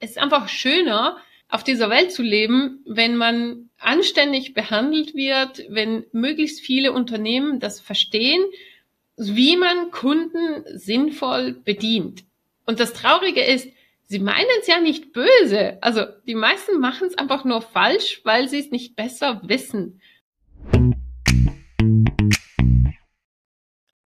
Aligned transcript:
es 0.00 0.12
ist 0.12 0.18
einfach 0.18 0.48
schöner, 0.48 1.18
auf 1.50 1.62
dieser 1.62 1.90
Welt 1.90 2.10
zu 2.10 2.22
leben, 2.22 2.82
wenn 2.86 3.16
man 3.16 3.68
anständig 3.78 4.54
behandelt 4.54 5.14
wird, 5.14 5.64
wenn 5.68 6.06
möglichst 6.12 6.60
viele 6.60 6.92
Unternehmen 6.92 7.60
das 7.60 7.80
verstehen, 7.80 8.42
wie 9.16 9.56
man 9.56 9.90
Kunden 9.90 10.64
sinnvoll 10.78 11.52
bedient. 11.52 12.24
Und 12.64 12.80
das 12.80 12.94
Traurige 12.94 13.42
ist, 13.42 13.68
sie 14.04 14.20
meinen 14.20 14.48
es 14.60 14.68
ja 14.68 14.80
nicht 14.80 15.12
böse. 15.12 15.76
Also 15.82 16.04
die 16.26 16.34
meisten 16.34 16.80
machen 16.80 17.08
es 17.08 17.18
einfach 17.18 17.44
nur 17.44 17.60
falsch, 17.60 18.22
weil 18.24 18.48
sie 18.48 18.60
es 18.60 18.70
nicht 18.70 18.96
besser 18.96 19.42
wissen. 19.44 20.00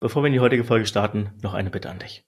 Bevor 0.00 0.22
wir 0.22 0.28
in 0.28 0.32
die 0.34 0.40
heutige 0.40 0.64
Folge 0.64 0.86
starten, 0.86 1.30
noch 1.42 1.52
eine 1.52 1.70
Bitte 1.70 1.90
an 1.90 1.98
dich. 1.98 2.24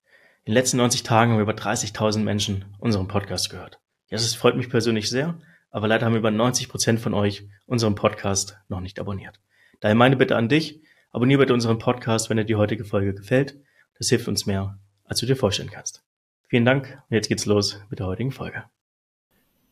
In 0.46 0.52
den 0.52 0.58
letzten 0.58 0.76
90 0.76 1.02
Tagen 1.02 1.32
haben 1.32 1.40
über 1.40 1.54
30.000 1.54 2.20
Menschen 2.20 2.66
unseren 2.78 3.08
Podcast 3.08 3.50
gehört. 3.50 3.80
Ja, 4.10 4.16
das 4.16 4.32
freut 4.36 4.56
mich 4.56 4.70
persönlich 4.70 5.10
sehr, 5.10 5.40
aber 5.72 5.88
leider 5.88 6.06
haben 6.06 6.14
über 6.14 6.30
90 6.30 6.68
Prozent 6.68 7.00
von 7.00 7.14
euch 7.14 7.48
unseren 7.66 7.96
Podcast 7.96 8.56
noch 8.68 8.78
nicht 8.78 9.00
abonniert. 9.00 9.40
Daher 9.80 9.96
meine 9.96 10.14
Bitte 10.14 10.36
an 10.36 10.48
dich, 10.48 10.84
abonniere 11.10 11.40
bitte 11.40 11.52
unseren 11.52 11.80
Podcast, 11.80 12.30
wenn 12.30 12.36
dir 12.36 12.44
die 12.44 12.54
heutige 12.54 12.84
Folge 12.84 13.12
gefällt. 13.12 13.58
Das 13.98 14.08
hilft 14.08 14.28
uns 14.28 14.46
mehr, 14.46 14.78
als 15.02 15.18
du 15.18 15.26
dir 15.26 15.34
vorstellen 15.34 15.70
kannst. 15.72 16.04
Vielen 16.46 16.64
Dank 16.64 17.02
und 17.10 17.14
jetzt 17.16 17.26
geht's 17.26 17.46
los 17.46 17.80
mit 17.90 17.98
der 17.98 18.06
heutigen 18.06 18.30
Folge. 18.30 18.66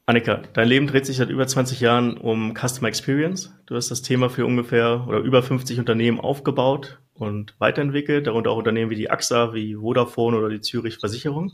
Annika, 0.07 0.43
dein 0.53 0.69
Leben 0.69 0.87
dreht 0.87 1.07
sich 1.07 1.17
seit 1.17 1.31
über 1.31 1.47
20 1.47 1.81
Jahren 1.81 2.19
um 2.19 2.53
Customer 2.55 2.89
Experience. 2.89 3.55
Du 3.65 3.75
hast 3.75 3.91
das 3.91 4.03
Thema 4.03 4.29
für 4.29 4.45
ungefähr 4.45 5.07
oder 5.09 5.21
über 5.21 5.43
50 5.43 5.79
Unternehmen 5.79 6.21
aufgebaut 6.21 6.99
und 7.15 7.55
weiterentwickelt, 7.59 8.27
darunter 8.27 8.51
auch 8.51 8.59
Unternehmen 8.59 8.91
wie 8.91 8.97
die 8.97 9.11
AXA, 9.11 9.55
wie 9.55 9.77
Vodafone 9.77 10.37
oder 10.37 10.51
die 10.51 10.61
Zürich 10.61 10.99
Versicherung. 10.99 11.53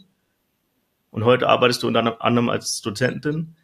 Und 1.13 1.25
heute 1.25 1.49
arbeitest 1.49 1.85
du 1.85 1.87
unter 1.87 2.21
anderem 2.25 2.49
als 2.49 2.81
Dozentin 2.81 3.55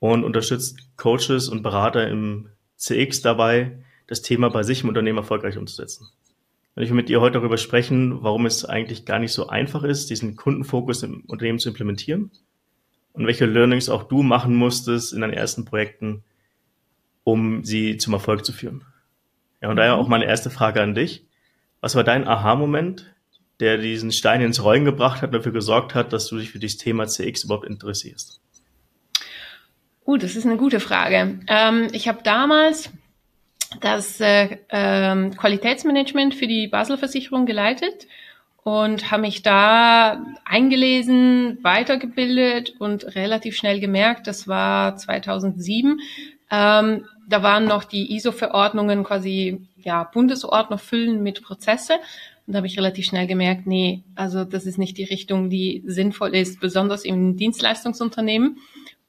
und 0.00 0.22
unterstützt 0.22 0.80
Coaches 0.98 1.48
und 1.48 1.62
Berater 1.62 2.06
im 2.06 2.50
CX 2.76 3.22
dabei, 3.22 3.78
das 4.06 4.20
Thema 4.20 4.50
bei 4.50 4.64
sich 4.64 4.82
im 4.82 4.90
Unternehmen 4.90 5.18
erfolgreich 5.18 5.56
umzusetzen. 5.56 6.08
Und 6.74 6.82
ich 6.82 6.90
will 6.90 6.96
mit 6.96 7.08
dir 7.08 7.22
heute 7.22 7.38
darüber 7.38 7.56
sprechen, 7.56 8.22
warum 8.22 8.44
es 8.44 8.66
eigentlich 8.66 9.06
gar 9.06 9.18
nicht 9.18 9.32
so 9.32 9.46
einfach 9.46 9.82
ist, 9.82 10.10
diesen 10.10 10.36
Kundenfokus 10.36 11.02
im 11.04 11.22
Unternehmen 11.26 11.58
zu 11.58 11.70
implementieren 11.70 12.30
und 13.16 13.26
welche 13.26 13.46
Learnings 13.46 13.88
auch 13.88 14.04
du 14.04 14.22
machen 14.22 14.54
musstest 14.54 15.12
in 15.12 15.22
deinen 15.22 15.32
ersten 15.32 15.64
Projekten, 15.64 16.22
um 17.24 17.64
sie 17.64 17.96
zum 17.96 18.12
Erfolg 18.12 18.44
zu 18.44 18.52
führen. 18.52 18.84
Ja, 19.60 19.70
und 19.70 19.76
daher 19.76 19.96
mhm. 19.96 20.02
auch 20.02 20.08
meine 20.08 20.26
erste 20.26 20.50
Frage 20.50 20.82
an 20.82 20.94
dich. 20.94 21.24
Was 21.80 21.94
war 21.94 22.04
dein 22.04 22.28
Aha-Moment, 22.28 23.12
der 23.58 23.78
diesen 23.78 24.12
Stein 24.12 24.42
ins 24.42 24.62
Rollen 24.62 24.84
gebracht 24.84 25.22
hat 25.22 25.30
und 25.30 25.34
dafür 25.34 25.52
gesorgt 25.52 25.94
hat, 25.94 26.12
dass 26.12 26.28
du 26.28 26.36
dich 26.36 26.50
für 26.50 26.58
dieses 26.58 26.78
Thema 26.78 27.06
CX 27.06 27.44
überhaupt 27.44 27.66
interessierst? 27.66 28.40
Uh, 30.06 30.16
das 30.18 30.36
ist 30.36 30.46
eine 30.46 30.56
gute 30.56 30.78
Frage. 30.78 31.40
Ähm, 31.48 31.88
ich 31.92 32.06
habe 32.06 32.22
damals 32.22 32.90
das 33.80 34.20
äh, 34.20 34.58
äh, 34.68 35.30
Qualitätsmanagement 35.30 36.34
für 36.34 36.46
die 36.46 36.68
Basel 36.68 36.98
Versicherung 36.98 37.46
geleitet 37.46 38.06
und 38.66 39.12
habe 39.12 39.22
mich 39.22 39.44
da 39.44 40.26
eingelesen, 40.44 41.58
weitergebildet 41.62 42.74
und 42.80 43.14
relativ 43.14 43.56
schnell 43.56 43.78
gemerkt, 43.78 44.26
das 44.26 44.48
war 44.48 44.96
2007, 44.96 46.00
ähm, 46.50 47.04
da 47.28 47.42
waren 47.44 47.66
noch 47.66 47.84
die 47.84 48.16
ISO-Verordnungen 48.16 49.04
quasi, 49.04 49.60
ja, 49.76 50.02
Bundesordner 50.02 50.78
füllen 50.78 51.22
mit 51.22 51.44
Prozesse. 51.44 51.94
Und 52.44 52.54
da 52.54 52.56
habe 52.56 52.66
ich 52.66 52.76
relativ 52.76 53.04
schnell 53.04 53.28
gemerkt, 53.28 53.68
nee, 53.68 54.02
also 54.16 54.42
das 54.42 54.66
ist 54.66 54.78
nicht 54.78 54.98
die 54.98 55.04
Richtung, 55.04 55.48
die 55.48 55.84
sinnvoll 55.86 56.34
ist, 56.34 56.58
besonders 56.58 57.04
im 57.04 57.36
Dienstleistungsunternehmen. 57.36 58.58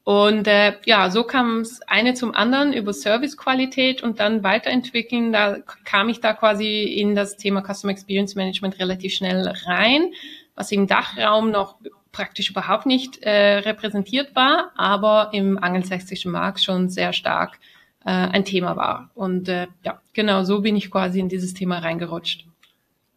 Und 0.08 0.48
äh, 0.48 0.78
ja, 0.86 1.12
so 1.12 1.26
kam 1.26 1.60
es 1.60 1.82
eine 1.82 2.14
zum 2.14 2.34
anderen 2.34 2.72
über 2.72 2.94
Servicequalität 2.94 4.02
und 4.02 4.22
dann 4.22 4.42
weiterentwickeln. 4.42 5.34
Da 5.34 5.58
kam 5.84 6.08
ich 6.08 6.22
da 6.22 6.32
quasi 6.32 6.84
in 6.84 7.14
das 7.14 7.36
Thema 7.36 7.62
Customer 7.62 7.92
Experience 7.92 8.34
Management 8.34 8.80
relativ 8.80 9.14
schnell 9.14 9.54
rein, 9.66 10.14
was 10.56 10.72
im 10.72 10.88
Dachraum 10.88 11.52
noch 11.52 11.76
praktisch 12.14 12.52
überhaupt 12.52 12.86
nicht 12.86 13.22
äh, 13.24 13.58
repräsentiert 13.58 14.34
war, 14.34 14.72
aber 14.78 15.32
im 15.34 15.62
angelsächsischen 15.62 16.32
Markt 16.32 16.64
schon 16.64 16.88
sehr 16.88 17.12
stark 17.12 17.60
äh, 18.06 18.12
ein 18.12 18.46
Thema 18.46 18.78
war. 18.78 19.12
Und 19.14 19.50
äh, 19.50 19.68
ja, 19.84 20.00
genau 20.14 20.46
so 20.46 20.62
bin 20.62 20.78
ich 20.78 20.90
quasi 20.90 21.20
in 21.20 21.28
dieses 21.28 21.54
Thema 21.54 21.80
reingerutscht. 21.80 22.46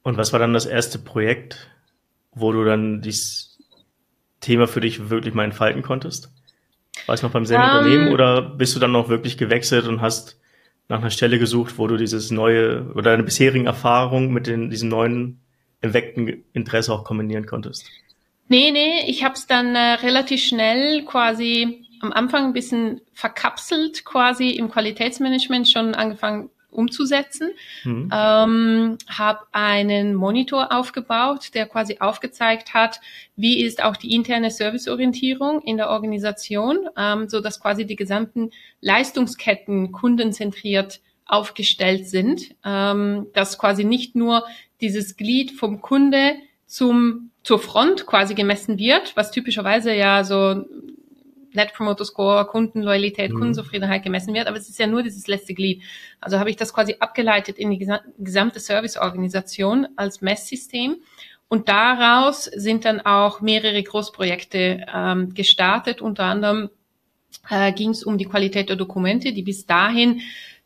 Und 0.02 0.16
was 0.16 0.32
war 0.32 0.40
dann 0.40 0.54
das 0.54 0.66
erste 0.66 0.98
Projekt, 0.98 1.70
wo 2.32 2.50
du 2.50 2.64
dann 2.64 3.00
dieses 3.00 3.60
Thema 4.40 4.66
für 4.66 4.80
dich 4.80 5.08
wirklich 5.08 5.34
mal 5.34 5.44
entfalten 5.44 5.82
konntest? 5.82 6.32
War 7.10 7.14
es 7.14 7.22
noch 7.22 7.32
beim 7.32 7.44
selben 7.44 7.64
um, 7.64 7.70
Unternehmen 7.70 8.06
ähm. 8.06 8.12
oder 8.12 8.40
bist 8.40 8.76
du 8.76 8.78
dann 8.78 8.92
noch 8.92 9.08
wirklich 9.08 9.36
gewechselt 9.36 9.88
und 9.88 10.00
hast 10.00 10.40
nach 10.86 11.00
einer 11.00 11.10
Stelle 11.10 11.40
gesucht, 11.40 11.76
wo 11.76 11.88
du 11.88 11.96
dieses 11.96 12.30
neue 12.30 12.84
oder 12.92 13.10
deine 13.10 13.24
bisherigen 13.24 13.66
Erfahrungen 13.66 14.32
mit 14.32 14.46
den, 14.46 14.70
diesem 14.70 14.90
neuen 14.90 15.40
erweckten 15.80 16.44
Interesse 16.52 16.92
auch 16.92 17.02
kombinieren 17.02 17.46
konntest? 17.46 17.84
Nee, 18.46 18.70
nee, 18.70 19.00
ich 19.08 19.24
habe 19.24 19.34
es 19.34 19.48
dann 19.48 19.74
äh, 19.74 19.94
relativ 19.94 20.40
schnell 20.40 21.04
quasi 21.04 21.84
am 22.00 22.12
Anfang 22.12 22.44
ein 22.44 22.52
bisschen 22.52 23.00
verkapselt 23.12 24.04
quasi 24.04 24.50
im 24.50 24.70
Qualitätsmanagement 24.70 25.68
schon 25.68 25.96
angefangen 25.96 26.48
umzusetzen. 26.70 27.50
Mhm. 27.84 28.10
Ähm, 28.12 28.98
habe 29.08 29.40
einen 29.52 30.14
Monitor 30.14 30.72
aufgebaut, 30.72 31.54
der 31.54 31.66
quasi 31.66 31.98
aufgezeigt 32.00 32.74
hat, 32.74 33.00
wie 33.36 33.62
ist 33.62 33.82
auch 33.82 33.96
die 33.96 34.14
interne 34.14 34.50
Serviceorientierung 34.50 35.62
in 35.62 35.76
der 35.76 35.90
Organisation, 35.90 36.88
ähm, 36.96 37.28
so 37.28 37.40
dass 37.40 37.60
quasi 37.60 37.86
die 37.86 37.96
gesamten 37.96 38.50
Leistungsketten 38.80 39.92
kundenzentriert 39.92 41.00
aufgestellt 41.26 42.08
sind, 42.08 42.54
ähm, 42.64 43.26
dass 43.34 43.58
quasi 43.58 43.84
nicht 43.84 44.16
nur 44.16 44.44
dieses 44.80 45.16
Glied 45.16 45.52
vom 45.52 45.80
Kunde 45.80 46.34
zum 46.66 47.30
zur 47.42 47.58
Front 47.58 48.06
quasi 48.06 48.34
gemessen 48.34 48.78
wird, 48.78 49.16
was 49.16 49.30
typischerweise 49.30 49.94
ja 49.94 50.24
so 50.24 50.64
Net 51.52 51.72
Promoter 51.74 52.04
Score, 52.04 52.46
Kundenloyalität, 52.46 53.30
mhm. 53.30 53.36
Kundenzufriedenheit 53.36 54.02
gemessen 54.02 54.34
wird, 54.34 54.46
aber 54.46 54.56
es 54.56 54.68
ist 54.68 54.78
ja 54.78 54.86
nur 54.86 55.02
dieses 55.02 55.26
letzte 55.26 55.54
Glied. 55.54 55.82
Also 56.20 56.38
habe 56.38 56.50
ich 56.50 56.56
das 56.56 56.72
quasi 56.72 56.96
abgeleitet 57.00 57.58
in 57.58 57.70
die 57.70 57.88
gesamte 58.18 58.60
Serviceorganisation 58.60 59.88
als 59.96 60.20
Messsystem. 60.20 60.96
Und 61.48 61.68
daraus 61.68 62.44
sind 62.44 62.84
dann 62.84 63.00
auch 63.00 63.40
mehrere 63.40 63.82
Großprojekte 63.82 64.86
ähm, 64.94 65.34
gestartet. 65.34 66.00
Unter 66.00 66.24
anderem 66.24 66.70
äh, 67.48 67.72
ging 67.72 67.90
es 67.90 68.04
um 68.04 68.18
die 68.18 68.26
Qualität 68.26 68.68
der 68.68 68.76
Dokumente, 68.76 69.32
die 69.32 69.42
bis 69.42 69.66
dahin 69.66 70.20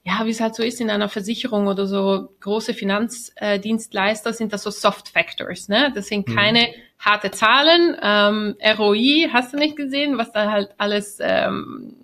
ja, 0.07 0.27
wie 0.27 0.31
es 0.31 0.41
halt 0.41 0.55
so 0.55 0.63
ist 0.63 0.81
in 0.81 0.91
einer 0.91 1.09
Versicherung 1.09 1.67
oder 1.67 1.87
so 1.87 2.29
große 2.41 2.75
Finanzdienstleister 2.75 4.35
sind 4.35 4.53
das 4.53 4.63
so 4.63 4.71
Soft 4.71 5.09
Factors, 5.09 5.69
ne? 5.69 5.93
Das 5.95 6.09
sind 6.09 6.29
mhm. 6.29 6.35
keine 6.35 6.61
mhm. 6.61 6.73
harte 6.99 7.31
Zahlen. 7.31 7.97
Ähm, 8.03 8.55
ROI 8.79 9.31
hast 9.33 9.55
du 9.55 9.57
nicht 9.57 9.77
gesehen, 9.77 10.19
was 10.19 10.31
da 10.31 10.51
halt 10.51 10.75
alles 10.77 11.19
ähm, 11.21 11.97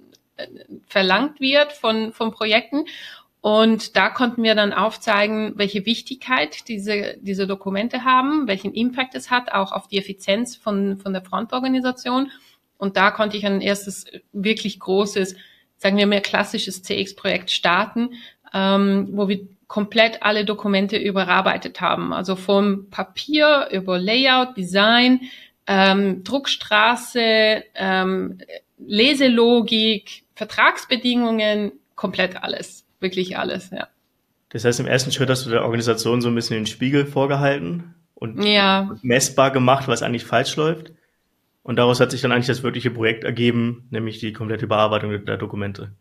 verlangt 0.87 1.41
wird 1.41 1.73
von, 1.73 2.13
von 2.13 2.33
Projekten. 2.33 2.87
Und 3.43 3.97
da 3.97 4.09
konnten 4.09 4.43
wir 4.43 4.55
dann 4.55 4.73
aufzeigen, 4.73 5.53
welche 5.57 5.85
Wichtigkeit 5.85 6.69
diese, 6.69 7.17
diese 7.21 7.47
Dokumente 7.47 8.05
haben, 8.05 8.49
welchen 8.49 8.73
Impact 8.73 9.15
es 9.15 9.31
hat, 9.31 9.53
auch 9.53 9.73
auf 9.73 9.89
die 9.89 9.99
Effizienz 9.99 10.57
von, 10.57 10.99
von 10.99 11.13
der 11.13 11.23
Frontorganisation. 11.23 12.31
Und 12.79 12.97
da 12.97 13.11
konnte 13.11 13.37
ich 13.37 13.45
ein 13.45 13.61
erstes 13.61 14.07
wirklich 14.33 14.81
großes 14.81 15.37
sagen 15.81 15.97
wir 15.97 16.07
mehr 16.07 16.21
klassisches 16.21 16.83
CX-Projekt 16.83 17.51
starten, 17.51 18.11
ähm, 18.53 19.09
wo 19.13 19.29
wir 19.29 19.41
komplett 19.67 20.23
alle 20.23 20.45
Dokumente 20.45 20.99
überarbeitet 20.99 21.81
haben. 21.81 22.13
Also 22.13 22.37
vom 22.37 22.91
Papier 22.91 23.69
über 23.73 23.99
Layout, 23.99 24.59
Design, 24.59 25.23
ähm, 25.67 26.23
Druckstraße, 26.23 27.65
ähm, 27.75 28.39
Leselogik, 28.79 30.25
Vertragsbedingungen, 30.35 31.73
komplett 31.95 32.43
alles. 32.43 32.85
Wirklich 32.99 33.39
alles, 33.39 33.71
ja. 33.71 33.89
Das 34.51 34.65
heißt, 34.65 34.81
im 34.81 34.87
ersten 34.87 35.13
Schritt 35.13 35.31
hast 35.31 35.47
du 35.47 35.51
der 35.51 35.63
Organisation 35.63 36.21
so 36.21 36.29
ein 36.29 36.35
bisschen 36.35 36.57
den 36.57 36.67
Spiegel 36.67 37.07
vorgehalten 37.07 37.95
und 38.15 38.43
ja. 38.45 38.95
messbar 39.01 39.51
gemacht, 39.51 39.89
was 39.89 40.03
eigentlich 40.03 40.25
falsch 40.25 40.57
läuft. 40.57 40.93
Und 41.63 41.77
daraus 41.77 42.01
hat 42.01 42.11
sich 42.11 42.21
dann 42.21 42.33
eigentlich 42.33 42.47
das 42.47 42.63
wirkliche 42.63 42.91
Projekt 42.91 43.25
ergeben, 43.25 43.87
nämlich 43.91 44.19
die 44.19 44.33
komplette 44.33 44.65
Überarbeitung 44.65 45.25
der 45.25 45.37
Dokumente. 45.37 45.93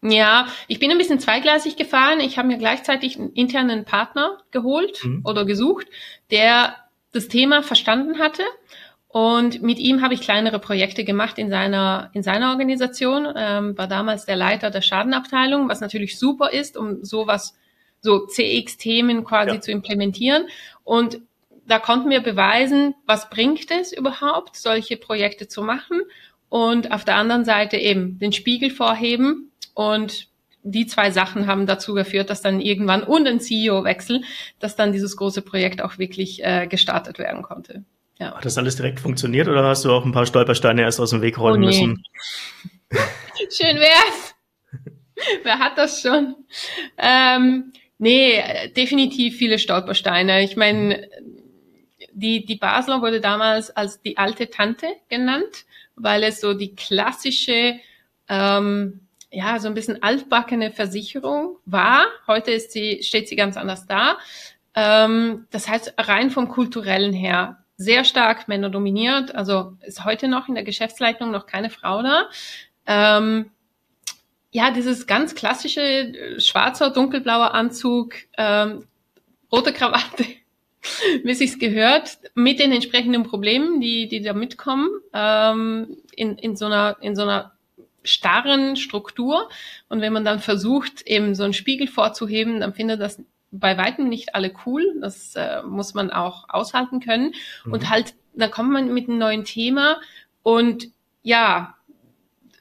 Ja, 0.00 0.46
ich 0.68 0.78
bin 0.78 0.90
ein 0.90 0.98
bisschen 0.98 1.18
zweigleisig 1.18 1.76
gefahren. 1.76 2.20
Ich 2.20 2.38
habe 2.38 2.46
mir 2.46 2.58
gleichzeitig 2.58 3.18
einen 3.18 3.32
internen 3.32 3.84
Partner 3.84 4.38
geholt 4.52 5.04
mhm. 5.04 5.22
oder 5.24 5.44
gesucht, 5.44 5.88
der 6.30 6.76
das 7.12 7.28
Thema 7.28 7.62
verstanden 7.62 8.18
hatte. 8.18 8.44
Und 9.08 9.62
mit 9.62 9.78
ihm 9.78 10.02
habe 10.02 10.14
ich 10.14 10.20
kleinere 10.20 10.60
Projekte 10.60 11.02
gemacht 11.02 11.38
in 11.38 11.48
seiner, 11.50 12.10
in 12.12 12.22
seiner 12.22 12.50
Organisation, 12.50 13.26
ähm, 13.34 13.76
war 13.76 13.88
damals 13.88 14.26
der 14.26 14.36
Leiter 14.36 14.70
der 14.70 14.82
Schadenabteilung, 14.82 15.68
was 15.68 15.80
natürlich 15.80 16.18
super 16.18 16.52
ist, 16.52 16.76
um 16.76 17.02
sowas, 17.04 17.56
so 18.00 18.26
CX-Themen 18.26 19.24
quasi 19.24 19.54
ja. 19.54 19.60
zu 19.60 19.72
implementieren. 19.72 20.46
Und 20.84 21.20
da 21.68 21.78
konnten 21.78 22.10
wir 22.10 22.20
beweisen, 22.20 22.94
was 23.06 23.30
bringt 23.30 23.70
es 23.70 23.92
überhaupt, 23.92 24.56
solche 24.56 24.96
Projekte 24.96 25.48
zu 25.48 25.62
machen 25.62 26.00
und 26.48 26.92
auf 26.92 27.04
der 27.04 27.16
anderen 27.16 27.44
Seite 27.44 27.76
eben 27.76 28.18
den 28.18 28.32
Spiegel 28.32 28.70
vorheben 28.70 29.52
und 29.74 30.28
die 30.62 30.86
zwei 30.86 31.10
Sachen 31.10 31.46
haben 31.46 31.66
dazu 31.66 31.94
geführt, 31.94 32.30
dass 32.30 32.42
dann 32.42 32.60
irgendwann 32.60 33.02
und 33.02 33.26
ein 33.26 33.40
CEO-Wechsel, 33.40 34.22
dass 34.58 34.76
dann 34.76 34.92
dieses 34.92 35.16
große 35.16 35.42
Projekt 35.42 35.82
auch 35.82 35.98
wirklich 35.98 36.44
äh, 36.44 36.66
gestartet 36.66 37.18
werden 37.18 37.42
konnte. 37.42 37.84
Ja. 38.18 38.34
Hat 38.34 38.44
das 38.44 38.58
alles 38.58 38.76
direkt 38.76 38.98
funktioniert 38.98 39.46
oder 39.46 39.62
hast 39.62 39.84
du 39.84 39.92
auch 39.92 40.04
ein 40.04 40.12
paar 40.12 40.26
Stolpersteine 40.26 40.82
erst 40.82 41.00
aus 41.00 41.10
dem 41.10 41.22
Weg 41.22 41.38
räumen 41.38 41.64
oh, 41.64 41.68
nee. 41.68 41.86
müssen? 41.86 42.02
Schön 43.50 43.76
wär's. 43.76 44.34
Wer 45.42 45.58
hat 45.58 45.78
das 45.78 46.02
schon? 46.02 46.34
Ähm, 46.96 47.72
nee, 47.98 48.42
definitiv 48.76 49.36
viele 49.36 49.58
Stolpersteine. 49.58 50.42
Ich 50.42 50.56
meine, 50.56 51.08
die, 52.18 52.44
die 52.44 52.56
Basler 52.56 53.00
wurde 53.00 53.20
damals 53.20 53.70
als 53.70 54.00
die 54.02 54.18
alte 54.18 54.50
Tante 54.50 54.86
genannt, 55.08 55.64
weil 55.96 56.24
es 56.24 56.40
so 56.40 56.54
die 56.54 56.74
klassische, 56.74 57.78
ähm, 58.28 59.00
ja, 59.30 59.58
so 59.58 59.68
ein 59.68 59.74
bisschen 59.74 60.02
altbackene 60.02 60.72
Versicherung 60.72 61.56
war. 61.64 62.06
Heute 62.26 62.50
ist 62.50 62.72
sie, 62.72 63.02
steht 63.02 63.28
sie 63.28 63.36
ganz 63.36 63.56
anders 63.56 63.86
da. 63.86 64.18
Ähm, 64.74 65.46
das 65.50 65.68
heißt, 65.68 65.94
rein 65.98 66.30
vom 66.30 66.48
kulturellen 66.48 67.12
her 67.12 67.64
sehr 67.76 68.04
stark 68.04 68.48
Männer 68.48 68.70
dominiert. 68.70 69.34
Also 69.34 69.76
ist 69.82 70.04
heute 70.04 70.26
noch 70.28 70.48
in 70.48 70.54
der 70.54 70.64
Geschäftsleitung 70.64 71.30
noch 71.30 71.46
keine 71.46 71.70
Frau 71.70 72.02
da. 72.02 72.28
Ähm, 72.86 73.50
ja, 74.50 74.70
dieses 74.72 75.06
ganz 75.06 75.34
klassische 75.34 75.80
äh, 75.80 76.40
schwarzer, 76.40 76.90
dunkelblauer 76.90 77.54
Anzug, 77.54 78.14
ähm, 78.36 78.86
rote 79.52 79.72
Krawatte, 79.72 80.24
wie 81.24 81.34
sich's 81.34 81.58
gehört, 81.58 82.18
mit 82.34 82.58
den 82.60 82.72
entsprechenden 82.72 83.24
Problemen, 83.24 83.80
die, 83.80 84.08
die 84.08 84.22
da 84.22 84.32
mitkommen, 84.32 84.88
ähm, 85.12 85.96
in, 86.14 86.36
in 86.38 86.56
so 86.56 86.66
einer, 86.66 86.96
in 87.00 87.16
so 87.16 87.22
einer 87.22 87.52
starren 88.02 88.76
Struktur. 88.76 89.48
Und 89.88 90.00
wenn 90.00 90.12
man 90.12 90.24
dann 90.24 90.38
versucht, 90.40 91.02
eben 91.02 91.34
so 91.34 91.44
einen 91.44 91.52
Spiegel 91.52 91.88
vorzuheben, 91.88 92.60
dann 92.60 92.74
findet 92.74 93.00
das 93.00 93.22
bei 93.50 93.76
weitem 93.78 94.08
nicht 94.08 94.34
alle 94.34 94.52
cool. 94.66 94.84
Das 95.00 95.34
äh, 95.34 95.62
muss 95.62 95.94
man 95.94 96.10
auch 96.10 96.48
aushalten 96.48 97.00
können. 97.00 97.34
Mhm. 97.64 97.72
Und 97.72 97.90
halt, 97.90 98.14
dann 98.34 98.50
kommt 98.50 98.70
man 98.70 98.92
mit 98.92 99.08
einem 99.08 99.18
neuen 99.18 99.44
Thema 99.44 100.00
und 100.42 100.88
ja, 101.22 101.74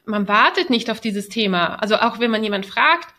man 0.06 0.28
wartet 0.28 0.70
nicht 0.70 0.90
auf 0.90 1.00
dieses 1.00 1.30
Thema. 1.30 1.76
Also 1.76 1.98
auch 1.98 2.20
wenn 2.20 2.32
man 2.32 2.44
jemand 2.44 2.66
fragt, 2.66 3.14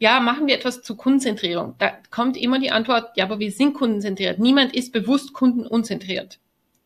ja, 0.00 0.18
machen 0.18 0.46
wir 0.46 0.54
etwas 0.54 0.82
zu 0.82 0.96
Kundenzentrierung, 0.96 1.74
da 1.78 1.92
kommt 2.10 2.38
immer 2.38 2.58
die 2.58 2.72
Antwort, 2.72 3.16
ja, 3.16 3.24
aber 3.24 3.38
wir 3.38 3.52
sind 3.52 3.74
kundenzentriert. 3.74 4.38
Niemand 4.38 4.74
ist 4.74 4.92
bewusst 4.92 5.34
kundenunzentriert. 5.34 6.38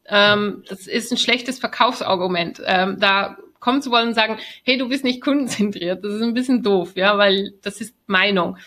Ähm, 0.06 0.64
das 0.69 0.88
ist 0.88 1.12
ein 1.12 1.16
schlechtes 1.16 1.61
Verkaufsargument. 1.61 2.61
Ähm, 2.66 2.99
da 2.99 3.38
kommen 3.61 3.82
zu 3.82 3.93
wollen 3.93 4.08
und 4.08 4.14
sagen, 4.14 4.38
hey, 4.64 4.78
du 4.78 4.88
bist 4.88 5.05
nicht 5.05 5.22
kundenzentriert. 5.22 6.05
Das 6.05 6.12
ist 6.12 6.22
ein 6.22 6.34
bisschen 6.34 6.64
doof, 6.64 6.96
ja, 6.96 7.16
weil 7.16 7.55
das 7.62 7.81
ist 7.81 7.94
Meinung. 8.06 8.58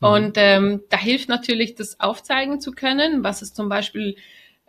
Mhm. 0.00 0.08
Und 0.08 0.32
ähm, 0.38 0.82
da 0.90 0.98
hilft 0.98 1.28
natürlich, 1.28 1.76
das 1.76 2.00
aufzeigen 2.00 2.60
zu 2.60 2.72
können, 2.72 3.22
was 3.22 3.42
es 3.42 3.54
zum 3.54 3.68
Beispiel 3.68 4.16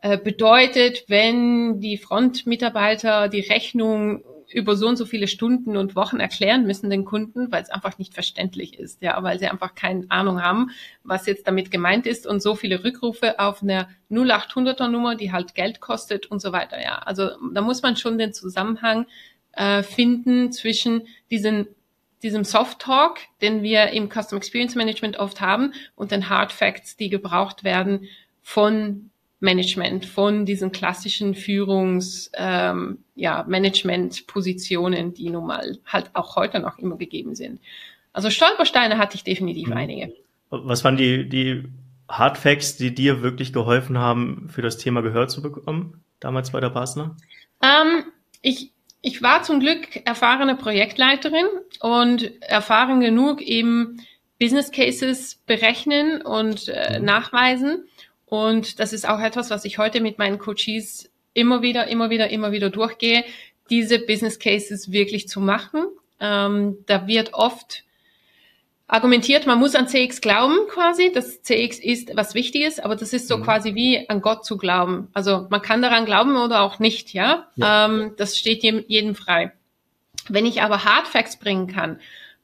äh, 0.04 0.20
bedeutet, 0.20 1.06
wenn 1.08 1.80
die 1.80 1.98
Frontmitarbeiter 1.98 3.28
die 3.28 3.42
Rechnung 3.42 4.24
über 4.56 4.78
so 4.78 4.88
und 4.88 4.96
so 4.96 5.06
viele 5.06 5.28
Stunden 5.28 5.76
und 5.76 5.98
Wochen 5.98 6.22
erklären 6.22 6.66
müssen 6.66 6.90
den 6.90 7.04
Kunden, 7.04 7.52
weil 7.52 7.62
es 7.62 7.70
einfach 7.70 7.98
nicht 7.98 8.14
verständlich 8.14 8.80
ist, 8.80 9.02
ja, 9.02 9.22
weil 9.22 9.38
sie 9.38 9.48
einfach 9.48 9.76
keine 9.76 10.06
Ahnung 10.08 10.42
haben, 10.42 10.72
was 11.04 11.26
jetzt 11.26 11.46
damit 11.46 11.72
gemeint 11.72 12.08
ist 12.08 12.26
und 12.26 12.42
so 12.42 12.56
viele 12.56 12.86
Rückrufe 12.86 13.38
auf 13.38 13.62
einer 13.62 13.90
0800er 14.10 14.88
Nummer, 14.88 15.16
die 15.16 15.34
halt 15.34 15.56
Geld 15.56 15.82
kostet 15.82 16.28
und 16.28 16.42
so 16.42 16.54
weiter, 16.54 16.82
ja. 16.82 17.00
Also 17.00 17.32
da 17.54 17.62
muss 17.62 17.82
man 17.82 17.98
schon 17.98 18.18
den 18.18 18.34
Zusammenhang 18.34 19.08
äh, 19.52 19.84
finden 19.84 20.54
zwischen 20.54 21.02
diesen 21.30 21.68
diesem 22.24 22.46
Soft 22.46 22.80
Talk, 22.80 23.20
den 23.42 23.62
wir 23.62 23.90
im 23.90 24.10
Custom 24.10 24.38
Experience 24.38 24.74
Management 24.74 25.18
oft 25.18 25.42
haben, 25.42 25.74
und 25.96 26.12
den 26.12 26.28
Hard 26.28 26.52
Facts, 26.52 26.96
die 26.96 27.10
gebraucht 27.10 27.64
werden 27.64 28.08
von 28.42 29.12
Management, 29.46 30.06
von 30.06 30.46
diesen 30.46 30.74
klassischen 30.74 31.36
Führungs, 31.36 32.30
ähm, 32.34 32.98
ja, 33.16 33.46
Management-Positionen, 33.48 35.14
die 35.14 35.30
nun 35.30 35.48
mal 35.48 35.78
halt 35.86 36.10
auch 36.14 36.36
heute 36.36 36.60
noch 36.60 36.78
immer 36.80 36.98
gegeben 36.98 37.36
sind. 37.36 37.62
Also 38.12 38.30
Stolpersteine 38.30 38.98
hatte 38.98 39.16
ich 39.16 39.24
definitiv 39.24 39.70
mhm. 39.70 39.78
einige. 39.78 40.14
Was 40.50 40.84
waren 40.84 40.98
die, 40.98 41.30
die 41.30 41.64
Hard 42.10 42.38
Facts, 42.38 42.76
die 42.76 42.94
dir 42.94 43.22
wirklich 43.22 43.54
geholfen 43.54 43.98
haben, 43.98 44.50
für 44.50 44.62
das 44.62 44.78
Thema 44.78 45.02
Gehör 45.02 45.28
zu 45.28 45.42
bekommen, 45.42 46.04
damals 46.20 46.52
bei 46.52 46.60
der 46.60 46.70
Basler? 46.70 47.16
Ähm, 47.62 48.04
ich, 48.42 48.72
ich 49.02 49.22
war 49.22 49.44
zum 49.44 49.60
Glück 49.60 50.06
erfahrene 50.06 50.56
Projektleiterin 50.56 51.46
und 51.80 52.42
erfahren 52.42 53.00
genug 53.00 53.42
im 53.42 54.00
Business 54.40 54.72
Cases 54.72 55.36
berechnen 55.46 56.22
und 56.22 56.68
äh, 56.68 57.00
mhm. 57.00 57.06
nachweisen. 57.06 57.86
Und 58.36 58.80
das 58.80 58.92
ist 58.92 59.08
auch 59.08 59.22
etwas, 59.22 59.50
was 59.50 59.64
ich 59.64 59.78
heute 59.78 60.02
mit 60.02 60.18
meinen 60.18 60.40
Coaches 60.40 61.10
immer 61.34 61.62
wieder, 61.62 61.88
immer 61.88 62.10
wieder, 62.10 62.30
immer 62.30 62.52
wieder 62.52 62.70
durchgehe, 62.70 63.24
diese 63.70 63.98
Business 64.00 64.40
Cases 64.40 64.92
wirklich 64.92 65.30
zu 65.30 65.40
machen. 65.40 65.86
Ähm, 66.20 66.78
da 66.86 67.08
wird 67.08 67.34
oft 67.34 67.84
argumentiert, 68.88 69.48
man 69.48 69.58
muss 69.58 69.74
an 69.74 69.88
CX 69.88 70.20
glauben 70.20 70.68
quasi, 70.68 71.12
dass 71.14 71.42
CX 71.44 71.80
ist 71.80 72.16
was 72.16 72.36
Wichtiges, 72.36 72.80
aber 72.80 72.96
das 72.96 73.14
ist 73.14 73.28
so 73.30 73.38
mhm. 73.38 73.44
quasi 73.44 73.74
wie 73.74 74.10
an 74.10 74.22
Gott 74.22 74.44
zu 74.46 74.58
glauben. 74.58 75.08
Also 75.14 75.48
man 75.50 75.62
kann 75.62 75.82
daran 75.82 76.06
glauben 76.06 76.36
oder 76.36 76.62
auch 76.62 76.80
nicht, 76.80 77.14
ja. 77.14 77.48
ja. 77.56 77.86
Ähm, 77.86 78.14
das 78.18 78.38
steht 78.38 78.64
jedem, 78.64 78.84
jedem 78.88 79.16
frei. 79.16 79.54
Wenn 80.28 80.46
ich 80.46 80.62
aber 80.62 80.84
Hard 80.84 81.08
Facts 81.08 81.40
bringen 81.40 81.68
kann, 81.68 82.00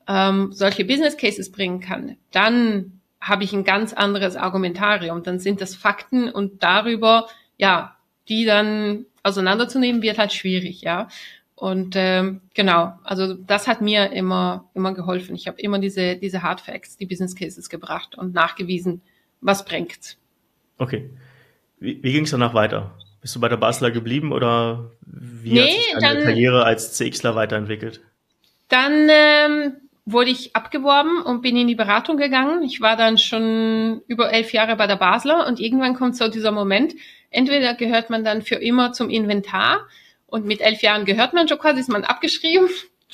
ähm, 0.08 0.54
solche 0.54 0.86
Business 0.86 1.18
Cases 1.18 1.52
bringen 1.52 1.82
kann, 1.82 2.16
dann 2.32 3.01
habe 3.22 3.44
ich 3.44 3.54
ein 3.54 3.64
ganz 3.64 3.94
anderes 3.94 4.36
Argumentarium. 4.36 5.24
Dann 5.24 5.40
sind 5.40 5.62
das 5.62 5.76
Fakten 5.76 6.30
und 6.30 6.64
darüber, 6.64 7.28
ja, 7.58 7.96
die 8.28 8.46
dann 8.46 9.06
auseinanderzunehmen, 9.24 10.02
wird 10.02 10.18
halt 10.18 10.34
schwierig, 10.34 10.82
ja. 10.82 11.08
Und 11.56 11.94
ähm, 11.96 12.42
genau, 12.56 12.98
also 13.04 13.36
das 13.36 13.68
hat 13.68 13.82
mir 13.82 14.12
immer 14.14 14.66
immer 14.74 14.96
geholfen. 14.96 15.36
Ich 15.36 15.48
habe 15.48 15.62
immer 15.62 15.78
diese 15.78 16.16
diese 16.16 16.42
Hard 16.42 16.60
Facts, 16.60 16.98
die 16.98 17.06
Business 17.06 17.36
Cases 17.36 17.70
gebracht 17.70 18.18
und 18.18 18.34
nachgewiesen, 18.34 19.04
was 19.42 19.64
bringt. 19.64 20.18
Okay. 20.80 21.12
Wie, 21.80 22.02
wie 22.02 22.14
ging 22.14 22.24
es 22.24 22.32
danach 22.32 22.56
weiter? 22.56 22.96
Bist 23.22 23.36
du 23.36 23.40
bei 23.40 23.50
der 23.50 23.58
Basler 23.58 23.92
geblieben 23.92 24.32
oder 24.32 24.90
wie 25.06 25.54
nee, 25.54 25.62
hat 25.62 25.70
sich 25.70 25.94
deine 26.00 26.20
dann, 26.20 26.24
Karriere 26.24 26.64
als 26.64 26.94
CXler 26.98 27.36
weiterentwickelt? 27.36 28.02
Dann 28.68 29.08
ähm, 29.12 29.74
wurde 30.12 30.32
ich 30.32 30.56
abgeworben 30.56 31.22
und 31.22 31.42
bin 31.42 31.58
in 31.58 31.68
die 31.68 31.76
Beratung 31.76 32.18
gegangen. 32.18 32.64
Ich 32.64 32.82
war 32.82 32.96
dann 32.96 33.18
schon 33.18 34.02
über 34.08 34.32
elf 34.32 34.54
Jahre 34.54 34.76
bei 34.76 34.88
der 34.88 34.96
Basler 34.96 35.48
und 35.48 35.60
irgendwann 35.60 35.96
kommt 35.96 36.16
so 36.16 36.28
dieser 36.28 36.52
Moment, 36.52 36.94
entweder 37.30 37.74
gehört 37.74 38.10
man 38.10 38.24
dann 38.24 38.42
für 38.42 38.56
immer 38.56 38.94
zum 38.94 39.10
Inventar 39.10 39.88
und 40.28 40.46
mit 40.46 40.62
elf 40.62 40.82
Jahren 40.82 41.06
gehört 41.06 41.34
man 41.34 41.48
schon 41.48 41.60
quasi, 41.60 41.80
ist 41.80 41.90
man 41.90 42.04
abgeschrieben. 42.04 42.70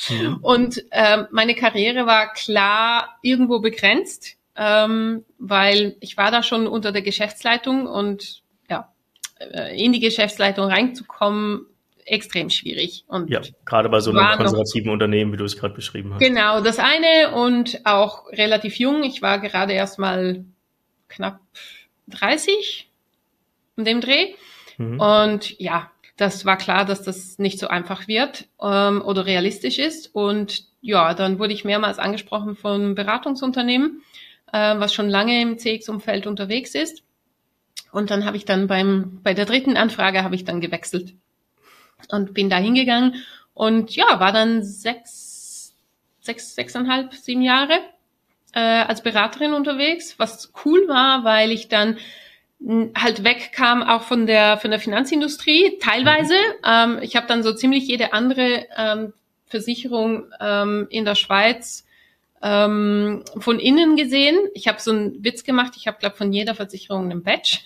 Mhm. 0.09 0.37
Und 0.41 0.85
äh, 0.91 1.25
meine 1.31 1.55
Karriere 1.55 2.05
war 2.05 2.31
klar 2.33 3.17
irgendwo 3.21 3.59
begrenzt, 3.59 4.37
ähm, 4.55 5.25
weil 5.39 5.95
ich 5.99 6.17
war 6.17 6.31
da 6.31 6.43
schon 6.43 6.67
unter 6.67 6.91
der 6.91 7.01
Geschäftsleitung 7.01 7.87
und 7.87 8.43
ja, 8.69 8.91
äh, 9.39 9.83
in 9.83 9.93
die 9.93 9.99
Geschäftsleitung 9.99 10.65
reinzukommen, 10.65 11.65
extrem 12.07 12.49
schwierig. 12.49 13.03
Und 13.07 13.29
ja, 13.29 13.41
gerade 13.65 13.89
bei 13.89 13.99
so 13.99 14.11
einem 14.11 14.37
konservativen 14.37 14.87
noch, 14.87 14.93
Unternehmen, 14.93 15.33
wie 15.33 15.37
du 15.37 15.43
es 15.43 15.57
gerade 15.57 15.73
beschrieben 15.73 16.13
hast. 16.13 16.19
Genau, 16.19 16.61
das 16.61 16.79
eine 16.79 17.35
und 17.35 17.81
auch 17.83 18.27
relativ 18.31 18.79
jung. 18.79 19.03
Ich 19.03 19.21
war 19.21 19.39
gerade 19.39 19.73
erst 19.73 19.99
mal 19.99 20.45
knapp 21.09 21.39
30 22.07 22.89
in 23.75 23.85
dem 23.85 24.01
Dreh. 24.01 24.33
Mhm. 24.77 24.99
Und 24.99 25.59
ja, 25.59 25.91
das 26.15 26.45
war 26.45 26.57
klar, 26.57 26.85
dass 26.85 27.03
das 27.03 27.37
nicht 27.37 27.59
so 27.59 27.67
einfach 27.67 28.07
wird 28.07 28.47
ähm, 28.61 29.01
oder 29.01 29.25
realistisch 29.25 29.77
ist. 29.77 30.13
Und 30.15 30.63
ja, 30.81 31.13
dann 31.13 31.39
wurde 31.39 31.53
ich 31.53 31.65
mehrmals 31.65 31.99
angesprochen 31.99 32.55
von 32.55 32.95
Beratungsunternehmen, 32.95 34.01
äh, 34.53 34.79
was 34.79 34.93
schon 34.93 35.09
lange 35.09 35.41
im 35.41 35.57
CX-Umfeld 35.57 36.25
unterwegs 36.25 36.73
ist. 36.73 37.03
Und 37.91 38.11
dann 38.11 38.25
habe 38.25 38.37
ich 38.37 38.45
dann 38.45 38.67
beim, 38.67 39.19
bei 39.23 39.33
der 39.33 39.45
dritten 39.45 39.77
Anfrage 39.77 40.23
habe 40.23 40.35
ich 40.35 40.45
dann 40.45 40.61
gewechselt 40.61 41.13
und 42.09 42.33
bin 42.33 42.49
da 42.49 42.57
hingegangen 42.57 43.23
und 43.53 43.95
ja, 43.95 44.19
war 44.19 44.31
dann 44.31 44.63
sechs, 44.63 45.75
sechs, 46.21 46.55
sechseinhalb, 46.55 47.13
sieben 47.13 47.41
Jahre 47.41 47.79
äh, 48.53 48.59
als 48.59 49.01
Beraterin 49.01 49.53
unterwegs, 49.53 50.19
was 50.19 50.51
cool 50.65 50.87
war, 50.87 51.23
weil 51.23 51.51
ich 51.51 51.67
dann 51.67 51.97
halt 52.95 53.23
wegkam 53.23 53.83
auch 53.83 54.01
von 54.01 54.25
der 54.25 54.57
von 54.57 54.71
der 54.71 54.79
Finanzindustrie 54.79 55.77
teilweise. 55.79 56.33
Mhm. 56.33 56.65
Ähm, 56.65 56.99
ich 57.01 57.15
habe 57.15 57.27
dann 57.27 57.43
so 57.43 57.53
ziemlich 57.53 57.87
jede 57.87 58.13
andere 58.13 58.65
ähm, 58.75 59.13
Versicherung 59.45 60.25
ähm, 60.39 60.87
in 60.89 61.05
der 61.05 61.15
Schweiz 61.15 61.85
ähm, 62.41 63.23
von 63.37 63.59
innen 63.59 63.95
gesehen. 63.95 64.37
Ich 64.53 64.67
habe 64.67 64.81
so 64.81 64.91
einen 64.91 65.23
Witz 65.23 65.43
gemacht. 65.43 65.73
Ich 65.77 65.87
habe 65.87 65.97
glaube 65.99 66.15
von 66.15 66.33
jeder 66.33 66.55
Versicherung 66.55 67.11
einen 67.11 67.23
Badge. 67.23 67.59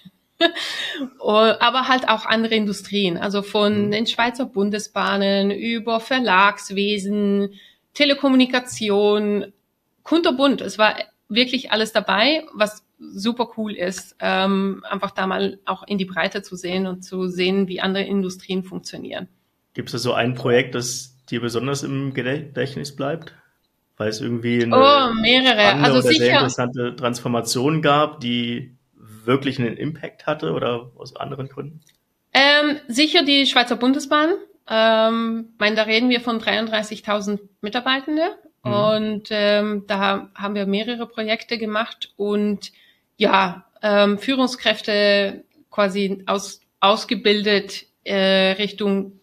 Aber 1.20 1.88
halt 1.88 2.08
auch 2.08 2.26
andere 2.26 2.56
Industrien, 2.56 3.18
also 3.18 3.42
von 3.42 3.88
mhm. 3.88 3.92
den 3.92 4.08
Schweizer 4.08 4.46
Bundesbahnen 4.46 5.52
über 5.52 6.00
Verlagswesen, 6.00 7.54
Telekommunikation, 7.94 9.54
kunterbunt. 10.04 10.62
Es 10.62 10.78
war 10.78 10.96
wirklich 11.30 11.72
alles 11.72 11.94
dabei, 11.94 12.46
was 12.54 12.84
super 13.00 13.50
cool 13.58 13.74
ist, 13.74 14.16
ähm, 14.20 14.84
einfach 14.88 15.12
da 15.12 15.26
mal 15.28 15.60
auch 15.66 15.84
in 15.88 15.98
die 15.98 16.06
Breite 16.06 16.42
zu 16.42 16.56
sehen 16.56 16.86
und 16.88 17.04
zu 17.04 17.28
sehen, 17.28 17.68
wie 17.68 17.82
andere 17.82 18.04
Industrien 18.04 18.64
funktionieren. 18.64 19.28
Gibt 19.74 19.90
es 19.90 19.94
da 19.94 19.98
so 19.98 20.14
ein 20.14 20.36
Projekt, 20.36 20.76
das 20.76 21.16
dir 21.30 21.42
besonders 21.42 21.84
im 21.84 22.14
Gedächtnis 22.14 22.96
bleibt? 22.96 23.34
Weil 23.98 24.10
es 24.10 24.22
irgendwie 24.22 24.64
eine 24.64 24.76
oh, 24.76 25.14
mehrere. 25.14 25.76
Also 25.76 26.00
oder 26.00 26.08
sicher. 26.10 26.26
sehr 26.26 26.34
interessante 26.34 26.96
Transformation 26.96 27.82
gab, 27.82 28.20
die 28.20 28.76
wirklich 29.26 29.60
einen 29.60 29.78
Impact 29.78 30.26
hatte 30.26 30.54
oder 30.54 30.92
aus 30.98 31.16
anderen 31.16 31.48
Gründen? 31.48 31.82
Ähm, 32.34 32.78
sicher 32.88 33.24
die 33.24 33.46
Schweizer 33.46 33.76
Bundesbahn. 33.76 34.34
Ähm, 34.70 35.54
meine, 35.58 35.76
da 35.76 35.84
reden 35.84 36.10
wir 36.10 36.22
von 36.22 36.40
33.000 36.40 37.40
Mitarbeitende 37.62 38.38
mhm. 38.64 38.74
und 38.74 39.28
ähm, 39.32 39.84
da 39.88 40.30
haben 40.36 40.56
wir 40.56 40.66
mehrere 40.66 41.08
Projekte 41.08 41.58
gemacht 41.58 42.14
und 42.16 42.72
ja, 43.18 43.66
ähm, 43.82 44.18
Führungskräfte 44.18 45.44
quasi 45.70 46.24
aus, 46.26 46.62
ausgebildet 46.80 47.86
äh, 48.04 48.52
Richtung 48.54 49.20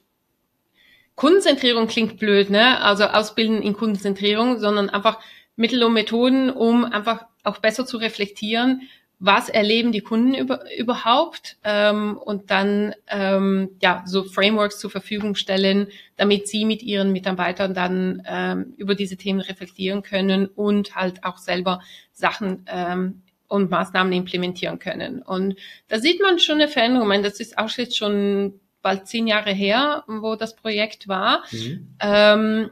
Kundenzentrierung 1.15 1.89
klingt 1.89 2.19
blöd, 2.19 2.49
ne? 2.49 2.81
Also 2.81 3.05
ausbilden 3.05 3.61
in 3.61 3.75
Kundenzentrierung, 3.75 4.61
sondern 4.61 4.89
einfach 4.89 5.19
Mittel 5.57 5.83
und 5.83 5.93
Methoden, 5.93 6.49
um 6.49 6.85
einfach 6.85 7.27
auch 7.43 7.59
besser 7.59 7.85
zu 7.87 7.97
reflektieren, 7.97 8.83
was 9.21 9.49
erleben 9.49 9.91
die 9.91 10.01
Kunden 10.01 10.35
über, 10.35 10.65
überhaupt 10.77 11.57
ähm, 11.65 12.17
und 12.19 12.51
dann 12.51 12.95
ähm, 13.09 13.71
ja 13.83 14.05
so 14.07 14.23
Frameworks 14.25 14.79
zur 14.79 14.91
Verfügung 14.91 15.35
stellen, 15.35 15.89
damit 16.17 16.47
sie 16.47 16.65
mit 16.65 16.83
ihren 16.83 17.11
Mitarbeitern 17.11 17.75
dann 17.75 18.23
ähm, 18.27 18.75
über 18.77 18.95
diese 18.95 19.17
Themen 19.17 19.41
reflektieren 19.41 20.03
können 20.03 20.47
und 20.47 20.95
halt 20.95 21.25
auch 21.25 21.39
selber 21.39 21.81
Sachen 22.13 22.65
ähm, 22.69 23.23
und 23.49 23.71
Maßnahmen 23.71 24.13
implementieren 24.13 24.79
können. 24.79 25.23
Und 25.23 25.57
da 25.89 25.99
sieht 25.99 26.21
man 26.21 26.39
schon 26.39 26.61
eine 26.61 26.69
Veränderung. 26.69 27.09
Ich 27.09 27.09
meine, 27.09 27.25
das 27.25 27.41
ist 27.41 27.59
auch 27.59 27.71
jetzt 27.71 27.97
schon 27.97 28.61
bald 28.83 29.09
zehn 29.09 29.27
Jahre 29.27 29.51
her, 29.51 30.05
wo 30.07 30.37
das 30.37 30.55
Projekt 30.55 31.09
war. 31.09 31.43
Mhm. 31.51 31.89
Ähm, 32.01 32.71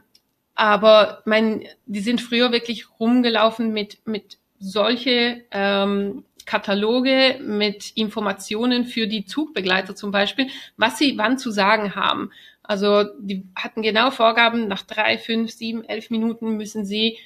aber 0.55 1.21
mein, 1.25 1.65
die 1.85 1.99
sind 1.99 2.21
früher 2.21 2.51
wirklich 2.51 2.99
rumgelaufen 2.99 3.73
mit 3.73 3.99
mit 4.05 4.37
solche 4.59 5.43
ähm, 5.51 6.23
Kataloge 6.47 7.39
mit 7.43 7.91
Informationen 7.91 8.85
für 8.85 9.05
die 9.05 9.25
Zugbegleiter 9.25 9.95
zum 9.95 10.09
Beispiel, 10.11 10.47
was 10.77 10.97
sie 10.97 11.17
wann 11.17 11.37
zu 11.37 11.51
sagen 11.51 11.93
haben. 11.93 12.31
Also 12.63 13.03
die 13.19 13.45
hatten 13.55 13.83
genau 13.83 14.09
Vorgaben, 14.09 14.67
nach 14.67 14.81
drei, 14.81 15.17
fünf, 15.19 15.51
sieben, 15.51 15.83
elf 15.83 16.09
Minuten 16.09 16.57
müssen 16.57 16.85
sie 16.85 17.17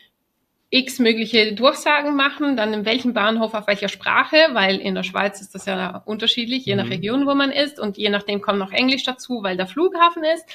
x 0.72 1.00
mögliche 1.00 1.54
Durchsagen 1.54 2.16
machen, 2.16 2.56
dann 2.56 2.74
in 2.74 2.86
welchem 2.86 3.14
Bahnhof 3.14 3.54
auf 3.54 3.68
welcher 3.68 3.90
Sprache, 3.90 4.38
weil 4.54 4.78
in 4.78 4.96
der 4.96 5.04
Schweiz 5.04 5.42
ist 5.42 5.54
das 5.54 5.66
ja 5.66 6.02
unterschiedlich, 6.06 6.66
je 6.66 6.76
nach 6.76 6.86
mhm. 6.86 6.92
Region, 6.92 7.28
wo 7.28 7.36
man 7.36 7.52
ist 7.52 7.80
und 7.80 7.98
je 7.98 8.10
nachdem 8.10 8.42
kommt 8.42 8.60
noch 8.60 8.72
Englisch 8.72 9.04
dazu, 9.04 9.44
weil 9.44 9.58
der 9.58 9.68
Flughafen 9.68 10.24
ist. 10.24 10.46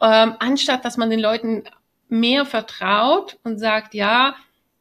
Ähm, 0.00 0.34
anstatt 0.40 0.84
dass 0.84 0.96
man 0.96 1.10
den 1.10 1.20
Leuten 1.20 1.64
mehr 2.08 2.46
vertraut 2.46 3.38
und 3.44 3.58
sagt, 3.58 3.94
ja, 3.94 4.34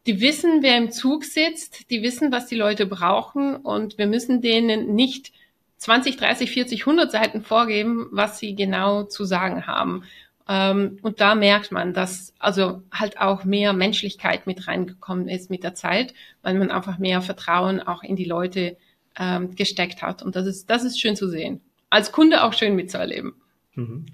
die 0.07 0.19
wissen, 0.19 0.61
wer 0.61 0.77
im 0.77 0.91
Zug 0.91 1.23
sitzt, 1.23 1.89
die 1.91 2.01
wissen, 2.01 2.31
was 2.31 2.47
die 2.47 2.55
Leute 2.55 2.85
brauchen 2.85 3.55
und 3.55 3.97
wir 3.97 4.07
müssen 4.07 4.41
denen 4.41 4.95
nicht 4.95 5.31
20, 5.77 6.17
30, 6.17 6.51
40, 6.51 6.81
100 6.81 7.11
Seiten 7.11 7.41
vorgeben, 7.41 8.07
was 8.11 8.39
sie 8.39 8.55
genau 8.55 9.03
zu 9.03 9.25
sagen 9.25 9.67
haben. 9.67 10.03
Ähm, 10.47 10.99
und 11.01 11.21
da 11.21 11.35
merkt 11.35 11.71
man, 11.71 11.93
dass 11.93 12.33
also 12.39 12.83
halt 12.91 13.19
auch 13.19 13.45
mehr 13.45 13.73
Menschlichkeit 13.73 14.47
mit 14.47 14.67
reingekommen 14.67 15.27
ist 15.27 15.49
mit 15.49 15.63
der 15.63 15.75
Zeit, 15.75 16.13
weil 16.41 16.55
man 16.55 16.71
einfach 16.71 16.97
mehr 16.97 17.21
Vertrauen 17.21 17.79
auch 17.79 18.03
in 18.03 18.15
die 18.15 18.25
Leute 18.25 18.77
ähm, 19.17 19.55
gesteckt 19.55 20.01
hat. 20.01 20.23
Und 20.23 20.35
das 20.35 20.45
ist, 20.45 20.69
das 20.69 20.83
ist 20.83 20.99
schön 20.99 21.15
zu 21.15 21.29
sehen. 21.29 21.61
Als 21.89 22.11
Kunde 22.11 22.43
auch 22.43 22.53
schön 22.53 22.75
mitzuerleben. 22.75 23.33
Mhm. 23.75 24.05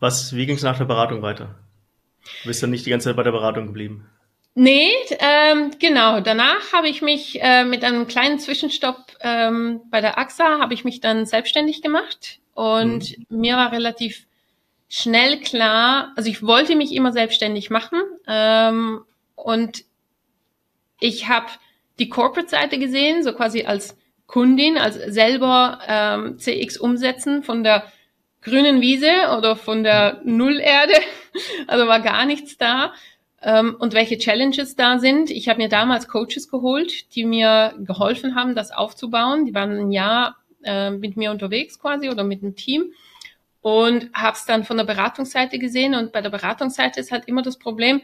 Was, 0.00 0.34
wie 0.34 0.46
ging 0.46 0.56
es 0.56 0.62
nach 0.62 0.78
der 0.78 0.84
Beratung 0.84 1.22
weiter? 1.22 1.56
Du 2.42 2.48
bist 2.48 2.62
dann 2.62 2.70
nicht 2.70 2.86
die 2.86 2.90
ganze 2.90 3.08
Zeit 3.08 3.16
bei 3.16 3.22
der 3.22 3.32
Beratung 3.32 3.66
geblieben? 3.66 4.06
Nee, 4.60 4.90
ähm, 5.20 5.70
genau. 5.78 6.18
Danach 6.18 6.72
habe 6.72 6.88
ich 6.88 7.00
mich 7.00 7.40
äh, 7.40 7.62
mit 7.62 7.84
einem 7.84 8.08
kleinen 8.08 8.40
Zwischenstopp 8.40 8.96
ähm, 9.20 9.82
bei 9.88 10.00
der 10.00 10.18
AXA 10.18 10.58
habe 10.58 10.74
ich 10.74 10.84
mich 10.84 10.98
dann 10.98 11.26
selbstständig 11.26 11.80
gemacht 11.80 12.40
und 12.54 13.16
mhm. 13.16 13.38
mir 13.38 13.54
war 13.54 13.70
relativ 13.70 14.26
schnell 14.88 15.38
klar, 15.38 16.12
also 16.16 16.28
ich 16.28 16.42
wollte 16.42 16.74
mich 16.74 16.92
immer 16.92 17.12
selbstständig 17.12 17.70
machen 17.70 18.02
ähm, 18.26 19.04
und 19.36 19.84
ich 20.98 21.28
habe 21.28 21.46
die 22.00 22.08
Corporate-Seite 22.08 22.80
gesehen, 22.80 23.22
so 23.22 23.34
quasi 23.34 23.62
als 23.62 23.96
Kundin, 24.26 24.76
als 24.76 24.96
selber 24.96 25.78
ähm, 25.86 26.40
CX 26.40 26.78
umsetzen 26.78 27.44
von 27.44 27.62
der 27.62 27.84
grünen 28.42 28.80
Wiese 28.80 29.36
oder 29.38 29.54
von 29.54 29.84
der 29.84 30.20
Nullerde, 30.24 30.94
also 31.68 31.86
war 31.86 32.00
gar 32.00 32.26
nichts 32.26 32.58
da 32.58 32.92
ähm, 33.42 33.76
und 33.78 33.94
welche 33.94 34.18
Challenges 34.18 34.76
da 34.76 34.98
sind. 34.98 35.30
Ich 35.30 35.48
habe 35.48 35.62
mir 35.62 35.68
damals 35.68 36.08
Coaches 36.08 36.48
geholt, 36.50 37.14
die 37.14 37.24
mir 37.24 37.74
geholfen 37.78 38.34
haben, 38.34 38.54
das 38.54 38.70
aufzubauen. 38.70 39.44
Die 39.44 39.54
waren 39.54 39.72
ein 39.72 39.92
Jahr 39.92 40.36
äh, 40.64 40.90
mit 40.90 41.16
mir 41.16 41.30
unterwegs 41.30 41.78
quasi 41.78 42.08
oder 42.08 42.24
mit 42.24 42.42
dem 42.42 42.56
Team 42.56 42.92
und 43.60 44.10
habe 44.12 44.36
es 44.36 44.44
dann 44.44 44.64
von 44.64 44.76
der 44.76 44.84
Beratungsseite 44.84 45.58
gesehen. 45.58 45.94
Und 45.94 46.12
bei 46.12 46.20
der 46.20 46.30
Beratungsseite 46.30 47.00
ist 47.00 47.12
halt 47.12 47.26
immer 47.26 47.42
das 47.42 47.58
Problem, 47.58 48.00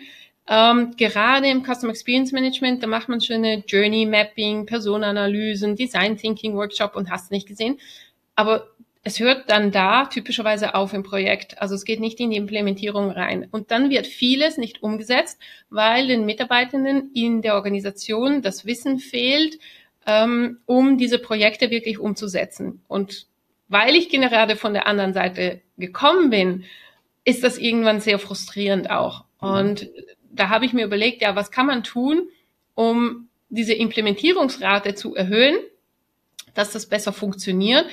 ähm, 0.47 0.95
gerade 0.97 1.49
im 1.49 1.64
Customer 1.64 1.91
Experience 1.91 2.33
Management, 2.33 2.83
da 2.83 2.87
macht 2.87 3.09
man 3.09 3.21
schöne 3.21 3.64
Journey 3.67 4.05
Mapping, 4.05 4.67
Personenanalysen, 4.67 5.75
Design 5.75 6.19
Thinking 6.19 6.55
Workshop 6.55 6.97
und 6.97 7.11
hast 7.11 7.31
nicht 7.31 7.49
gesehen. 7.49 7.79
Aber 8.35 8.69
es 9.07 9.21
hört 9.21 9.51
dann 9.51 9.71
da 9.71 10.07
typischerweise 10.07 10.75
auf 10.75 10.95
im 10.95 11.03
Projekt. 11.03 11.61
Also 11.61 11.75
es 11.75 11.85
geht 11.85 12.01
nicht 12.01 12.19
in 12.21 12.31
die 12.31 12.39
Implementierung 12.39 13.11
rein. 13.11 13.47
Und 13.51 13.71
dann 13.71 13.91
wird 13.91 14.07
vieles 14.07 14.57
nicht 14.57 14.83
umgesetzt, 14.83 15.39
weil 15.69 16.09
den 16.09 16.25
Mitarbeitenden 16.25 17.11
in 17.13 17.43
der 17.43 17.55
Organisation 17.55 18.41
das 18.41 18.65
Wissen 18.65 18.99
fehlt, 18.99 19.59
ähm, 20.07 20.59
um 20.65 20.97
diese 20.97 21.19
Projekte 21.19 21.71
wirklich 21.71 21.99
umzusetzen. 21.99 22.83
Und 22.89 23.27
weil 23.69 23.95
ich 23.95 24.09
gerade 24.09 24.57
von 24.57 24.73
der 24.73 24.87
anderen 24.87 25.13
Seite 25.13 25.61
gekommen 25.77 26.31
bin, 26.31 26.65
ist 27.27 27.45
das 27.45 27.59
irgendwann 27.59 28.01
sehr 28.01 28.19
frustrierend 28.19 28.91
auch. 28.91 29.25
Mhm. 29.43 29.49
Und 29.49 29.91
da 30.31 30.49
habe 30.49 30.65
ich 30.65 30.73
mir 30.73 30.85
überlegt, 30.85 31.21
ja, 31.21 31.37
was 31.37 31.51
kann 31.51 31.67
man 31.67 31.85
tun, 31.85 32.29
um 32.75 33.29
diese 33.51 33.75
Implementierungsrate 33.75 34.95
zu 34.95 35.15
erhöhen, 35.15 35.57
dass 36.55 36.73
das 36.73 36.87
besser 36.87 37.13
funktioniert 37.13 37.85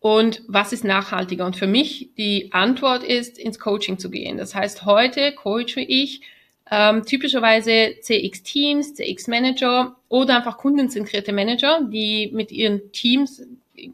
und 0.00 0.42
was 0.48 0.72
ist 0.72 0.82
nachhaltiger? 0.82 1.44
Und 1.44 1.56
für 1.56 1.66
mich 1.66 2.10
die 2.16 2.52
Antwort 2.52 3.04
ist, 3.04 3.38
ins 3.38 3.58
Coaching 3.58 3.98
zu 3.98 4.10
gehen. 4.10 4.38
Das 4.38 4.54
heißt, 4.54 4.86
heute 4.86 5.32
coache 5.32 5.80
ich 5.80 6.22
ähm, 6.70 7.04
typischerweise 7.04 7.96
CX-Teams, 8.00 8.94
CX-Manager 8.94 9.96
oder 10.08 10.36
einfach 10.36 10.56
kundenzentrierte 10.56 11.32
Manager, 11.32 11.80
die 11.82 12.30
mit 12.32 12.50
ihren 12.50 12.92
Teams, 12.92 13.42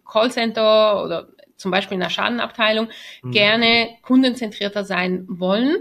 Callcenter 0.05 1.03
oder 1.05 1.29
zum 1.57 1.71
Beispiel 1.71 1.95
in 1.95 2.01
der 2.01 2.11
Schadenabteilung, 2.11 2.89
mhm. 3.23 3.33
gerne 3.33 3.89
kundenzentrierter 4.03 4.85
sein 4.85 5.25
wollen. 5.29 5.77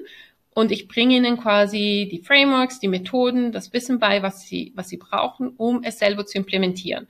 Und 0.55 0.71
ich 0.71 0.87
bringe 0.87 1.17
ihnen 1.17 1.37
quasi 1.37 2.07
die 2.09 2.19
Frameworks, 2.19 2.79
die 2.79 2.87
Methoden, 2.87 3.51
das 3.51 3.73
Wissen 3.73 3.99
bei, 3.99 4.23
was 4.23 4.47
sie, 4.47 4.71
was 4.75 4.87
sie 4.87 4.97
brauchen, 4.97 5.49
um 5.57 5.83
es 5.83 5.99
selber 5.99 6.25
zu 6.25 6.37
implementieren. 6.37 7.07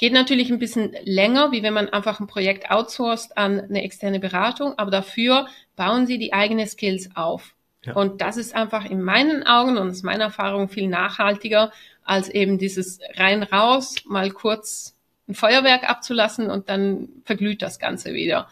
Geht 0.00 0.14
natürlich 0.14 0.50
ein 0.50 0.58
bisschen 0.58 0.96
länger, 1.04 1.52
wie 1.52 1.62
wenn 1.62 1.74
man 1.74 1.90
einfach 1.90 2.20
ein 2.20 2.26
Projekt 2.26 2.70
outsourced 2.70 3.36
an 3.36 3.60
eine 3.60 3.84
externe 3.84 4.18
Beratung, 4.18 4.72
aber 4.78 4.90
dafür 4.90 5.46
bauen 5.76 6.06
sie 6.06 6.16
die 6.16 6.32
eigenen 6.32 6.66
Skills 6.66 7.10
auf. 7.16 7.54
Ja. 7.84 7.92
Und 7.92 8.22
das 8.22 8.38
ist 8.38 8.54
einfach 8.54 8.86
in 8.86 9.02
meinen 9.02 9.46
Augen 9.46 9.76
und 9.76 9.90
aus 9.90 10.02
meiner 10.02 10.24
Erfahrung 10.24 10.70
viel 10.70 10.88
nachhaltiger, 10.88 11.70
als 12.02 12.30
eben 12.30 12.56
dieses 12.56 13.00
rein 13.16 13.42
raus, 13.42 13.96
mal 14.06 14.30
kurz 14.30 14.96
ein 15.28 15.34
Feuerwerk 15.34 15.86
abzulassen 15.86 16.50
und 16.50 16.70
dann 16.70 17.10
verglüht 17.26 17.60
das 17.60 17.78
Ganze 17.78 18.14
wieder. 18.14 18.48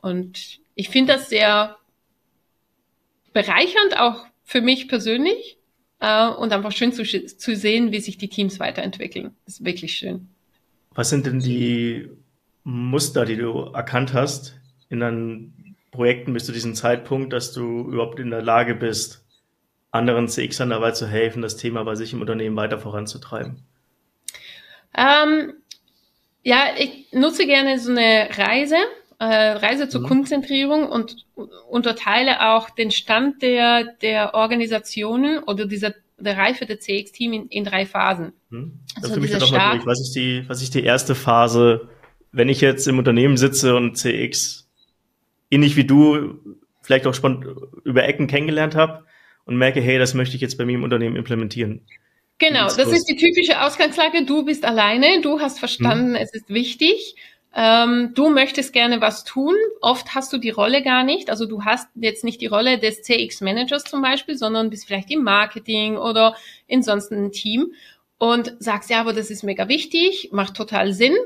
Und 0.00 0.60
ich 0.76 0.88
finde 0.88 1.12
das 1.12 1.28
sehr 1.28 1.76
bereichernd, 3.34 3.98
auch 3.98 4.24
für 4.44 4.62
mich 4.62 4.88
persönlich, 4.88 5.58
äh, 6.00 6.28
und 6.28 6.54
einfach 6.54 6.72
schön 6.72 6.94
zu, 6.94 7.04
zu 7.04 7.54
sehen, 7.54 7.92
wie 7.92 8.00
sich 8.00 8.16
die 8.16 8.28
Teams 8.28 8.58
weiterentwickeln. 8.60 9.36
Das 9.44 9.56
ist 9.56 9.64
wirklich 9.66 9.94
schön. 9.98 10.30
Was 10.96 11.10
sind 11.10 11.26
denn 11.26 11.38
die 11.38 12.10
Muster, 12.64 13.24
die 13.24 13.36
du 13.36 13.70
erkannt 13.72 14.12
hast 14.12 14.58
in 14.88 14.98
deinen 14.98 15.76
Projekten 15.92 16.32
bis 16.32 16.46
zu 16.46 16.52
diesem 16.52 16.74
Zeitpunkt, 16.74 17.32
dass 17.32 17.52
du 17.52 17.88
überhaupt 17.90 18.18
in 18.18 18.30
der 18.30 18.42
Lage 18.42 18.74
bist, 18.74 19.24
anderen 19.92 20.26
CXern 20.26 20.70
dabei 20.70 20.90
zu 20.90 21.06
helfen, 21.06 21.42
das 21.42 21.56
Thema 21.56 21.84
bei 21.84 21.94
sich 21.94 22.12
im 22.12 22.20
Unternehmen 22.20 22.56
weiter 22.56 22.78
voranzutreiben? 22.78 23.62
Ähm, 24.96 25.52
Ja, 26.46 26.68
ich 26.78 27.08
nutze 27.10 27.44
gerne 27.44 27.80
so 27.80 27.90
eine 27.90 28.28
Reise, 28.30 28.76
äh, 29.18 29.24
Reise 29.24 29.88
zur 29.88 30.02
mhm. 30.02 30.06
Kundenzentrierung 30.06 30.88
und 30.88 31.26
unterteile 31.68 32.52
auch 32.52 32.70
den 32.70 32.92
Stand 32.92 33.42
der, 33.42 33.82
der 34.00 34.32
Organisationen 34.34 35.42
oder 35.42 35.66
dieser 35.66 35.92
der 36.18 36.36
Reife 36.36 36.66
der 36.66 36.80
CX-Team 36.80 37.32
in, 37.32 37.46
in 37.48 37.64
drei 37.64 37.86
Phasen. 37.86 38.32
Mhm. 38.50 38.80
Also 38.96 39.14
für 39.14 39.20
mich 39.20 39.32
noch 39.32 39.50
mal 39.50 39.74
durch. 39.74 39.86
Was 39.86 40.00
ist 40.00 40.12
die, 40.12 40.44
was 40.48 40.62
ist 40.62 40.74
die 40.74 40.84
erste 40.84 41.14
Phase, 41.14 41.88
wenn 42.32 42.48
ich 42.48 42.60
jetzt 42.60 42.86
im 42.88 42.98
Unternehmen 42.98 43.36
sitze 43.36 43.76
und 43.76 43.96
CX 43.96 44.68
ähnlich 45.50 45.76
wie 45.76 45.84
du 45.84 46.38
vielleicht 46.82 47.06
auch 47.06 47.14
schon 47.14 47.68
über 47.84 48.04
Ecken 48.04 48.26
kennengelernt 48.26 48.74
habe 48.74 49.04
und 49.44 49.56
merke, 49.56 49.80
hey, 49.80 49.98
das 49.98 50.14
möchte 50.14 50.36
ich 50.36 50.42
jetzt 50.42 50.58
bei 50.58 50.64
mir 50.64 50.74
im 50.74 50.84
Unternehmen 50.84 51.16
implementieren. 51.16 51.86
Genau, 52.38 52.66
das 52.66 52.92
ist 52.92 53.06
die 53.06 53.16
typische 53.16 53.62
Ausgangslage. 53.62 54.26
Du 54.26 54.44
bist 54.44 54.64
alleine, 54.64 55.22
du 55.22 55.40
hast 55.40 55.58
verstanden, 55.58 56.14
hm. 56.14 56.22
es 56.22 56.34
ist 56.34 56.50
wichtig. 56.50 57.16
Ähm, 57.58 58.12
du 58.14 58.28
möchtest 58.28 58.74
gerne 58.74 59.00
was 59.00 59.24
tun. 59.24 59.54
Oft 59.80 60.14
hast 60.14 60.30
du 60.30 60.36
die 60.36 60.50
Rolle 60.50 60.82
gar 60.82 61.04
nicht. 61.04 61.30
Also 61.30 61.46
du 61.46 61.64
hast 61.64 61.88
jetzt 61.94 62.22
nicht 62.22 62.42
die 62.42 62.46
Rolle 62.46 62.78
des 62.78 63.00
CX-Managers 63.02 63.84
zum 63.84 64.02
Beispiel, 64.02 64.36
sondern 64.36 64.68
bist 64.68 64.86
vielleicht 64.86 65.10
im 65.10 65.22
Marketing 65.22 65.96
oder 65.96 66.36
in 66.66 66.82
sonst 66.82 67.10
einem 67.10 67.32
Team 67.32 67.72
und 68.18 68.54
sagst, 68.58 68.90
ja, 68.90 69.00
aber 69.00 69.14
das 69.14 69.30
ist 69.30 69.42
mega 69.42 69.68
wichtig, 69.68 70.28
macht 70.32 70.54
total 70.54 70.92
Sinn. 70.92 71.16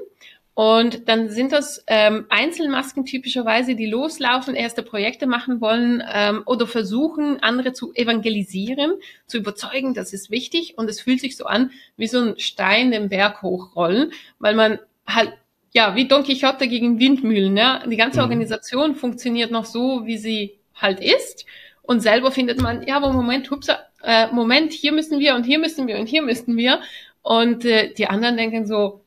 Und 0.54 1.08
dann 1.08 1.30
sind 1.30 1.50
das 1.50 1.82
ähm, 1.88 2.26
Einzelmasken 2.28 3.06
typischerweise, 3.06 3.74
die 3.74 3.86
loslaufen, 3.86 4.54
erste 4.54 4.82
Projekte 4.82 5.26
machen 5.26 5.60
wollen 5.60 6.02
ähm, 6.12 6.42
oder 6.46 6.66
versuchen, 6.68 7.42
andere 7.42 7.72
zu 7.72 7.92
evangelisieren, 7.94 8.92
zu 9.26 9.38
überzeugen, 9.38 9.94
das 9.94 10.12
ist 10.12 10.30
wichtig. 10.30 10.74
Und 10.76 10.88
es 10.88 11.00
fühlt 11.00 11.20
sich 11.20 11.36
so 11.36 11.46
an, 11.46 11.72
wie 11.96 12.08
so 12.08 12.20
ein 12.20 12.38
Stein 12.38 12.92
den 12.92 13.08
Berg 13.08 13.42
hochrollen, 13.42 14.12
weil 14.38 14.54
man 14.54 14.78
halt, 15.06 15.32
ja, 15.72 15.94
wie 15.94 16.08
Don 16.08 16.24
Quixote 16.24 16.68
gegen 16.68 16.98
Windmühlen, 16.98 17.56
ja. 17.56 17.86
Die 17.86 17.96
ganze 17.96 18.18
mhm. 18.18 18.24
Organisation 18.24 18.94
funktioniert 18.96 19.50
noch 19.50 19.64
so, 19.64 20.04
wie 20.04 20.18
sie 20.18 20.58
halt 20.74 21.00
ist. 21.00 21.46
Und 21.82 22.00
selber 22.00 22.30
findet 22.30 22.60
man, 22.60 22.86
ja, 22.86 22.96
aber 22.96 23.12
Moment, 23.12 23.50
hupsa, 23.50 23.78
äh, 24.02 24.28
Moment, 24.32 24.72
hier 24.72 24.92
müssen 24.92 25.18
wir 25.20 25.34
und 25.34 25.44
hier 25.44 25.58
müssen 25.58 25.86
wir 25.86 25.98
und 25.98 26.06
hier 26.06 26.22
müssen 26.22 26.56
wir. 26.56 26.80
Und 27.22 27.64
äh, 27.64 27.92
die 27.94 28.06
anderen 28.06 28.36
denken 28.36 28.66
so, 28.66 29.04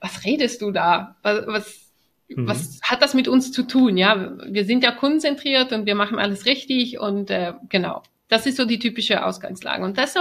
was 0.00 0.24
redest 0.24 0.62
du 0.62 0.70
da? 0.70 1.16
Was, 1.22 1.46
was, 1.46 1.90
mhm. 2.28 2.48
was 2.48 2.80
hat 2.82 3.02
das 3.02 3.14
mit 3.14 3.26
uns 3.26 3.52
zu 3.52 3.62
tun? 3.64 3.96
Ja, 3.96 4.36
wir 4.46 4.64
sind 4.64 4.84
ja 4.84 4.92
kundenzentriert 4.92 5.72
und 5.72 5.86
wir 5.86 5.94
machen 5.94 6.18
alles 6.18 6.46
richtig 6.46 6.98
und 6.98 7.30
äh, 7.30 7.54
genau. 7.68 8.02
Das 8.28 8.46
ist 8.46 8.56
so 8.56 8.66
die 8.66 8.78
typische 8.78 9.24
Ausgangslage. 9.24 9.84
Und 9.84 9.96
das 9.96 10.12
so 10.12 10.20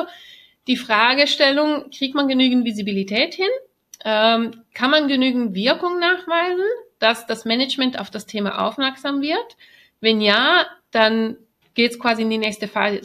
die 0.67 0.77
Fragestellung, 0.77 1.89
kriegt 1.91 2.15
man 2.15 2.27
genügend 2.27 2.65
Visibilität 2.65 3.33
hin? 3.35 3.47
Ähm, 4.09 4.63
kann 4.73 4.89
man 4.89 5.09
genügend 5.09 5.53
Wirkung 5.53 5.99
nachweisen, 5.99 6.63
dass 6.97 7.27
das 7.27 7.43
Management 7.43 7.99
auf 7.99 8.09
das 8.09 8.25
Thema 8.25 8.65
aufmerksam 8.65 9.21
wird? 9.21 9.57
Wenn 9.99 10.21
ja, 10.21 10.65
dann 10.91 11.35
geht 11.73 11.91
es 11.91 11.99
quasi 11.99 12.21
in 12.21 12.29
die 12.29 12.37
nächste 12.37 12.69
Phase 12.69 13.01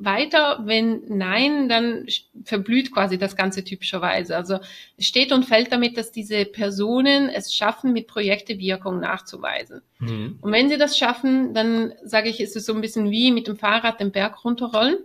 weiter. 0.00 0.62
Wenn 0.64 1.02
nein, 1.08 1.68
dann 1.68 2.06
verblüht 2.42 2.90
quasi 2.90 3.18
das 3.18 3.36
Ganze 3.36 3.64
typischerweise. 3.64 4.34
Also 4.34 4.60
es 4.96 5.06
steht 5.06 5.30
und 5.30 5.44
fällt 5.44 5.72
damit, 5.72 5.98
dass 5.98 6.10
diese 6.10 6.46
Personen 6.46 7.28
es 7.28 7.54
schaffen, 7.54 7.92
mit 7.92 8.06
Projekte 8.06 8.58
Wirkung 8.58 8.98
nachzuweisen. 8.98 9.82
Mhm. 9.98 10.38
Und 10.40 10.52
wenn 10.52 10.70
sie 10.70 10.78
das 10.78 10.96
schaffen, 10.96 11.52
dann 11.52 11.92
sage 12.02 12.30
ich, 12.30 12.40
ist 12.40 12.56
es 12.56 12.64
so 12.64 12.72
ein 12.72 12.80
bisschen 12.80 13.10
wie 13.10 13.30
mit 13.30 13.46
dem 13.46 13.58
Fahrrad 13.58 14.00
den 14.00 14.10
Berg 14.10 14.42
runterrollen. 14.42 14.96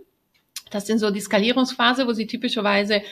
Das 0.70 0.86
sind 0.86 0.98
so 0.98 1.10
die 1.10 1.20
Skalierungsphase, 1.20 2.06
wo 2.06 2.14
sie 2.14 2.26
typischerweise 2.26 3.02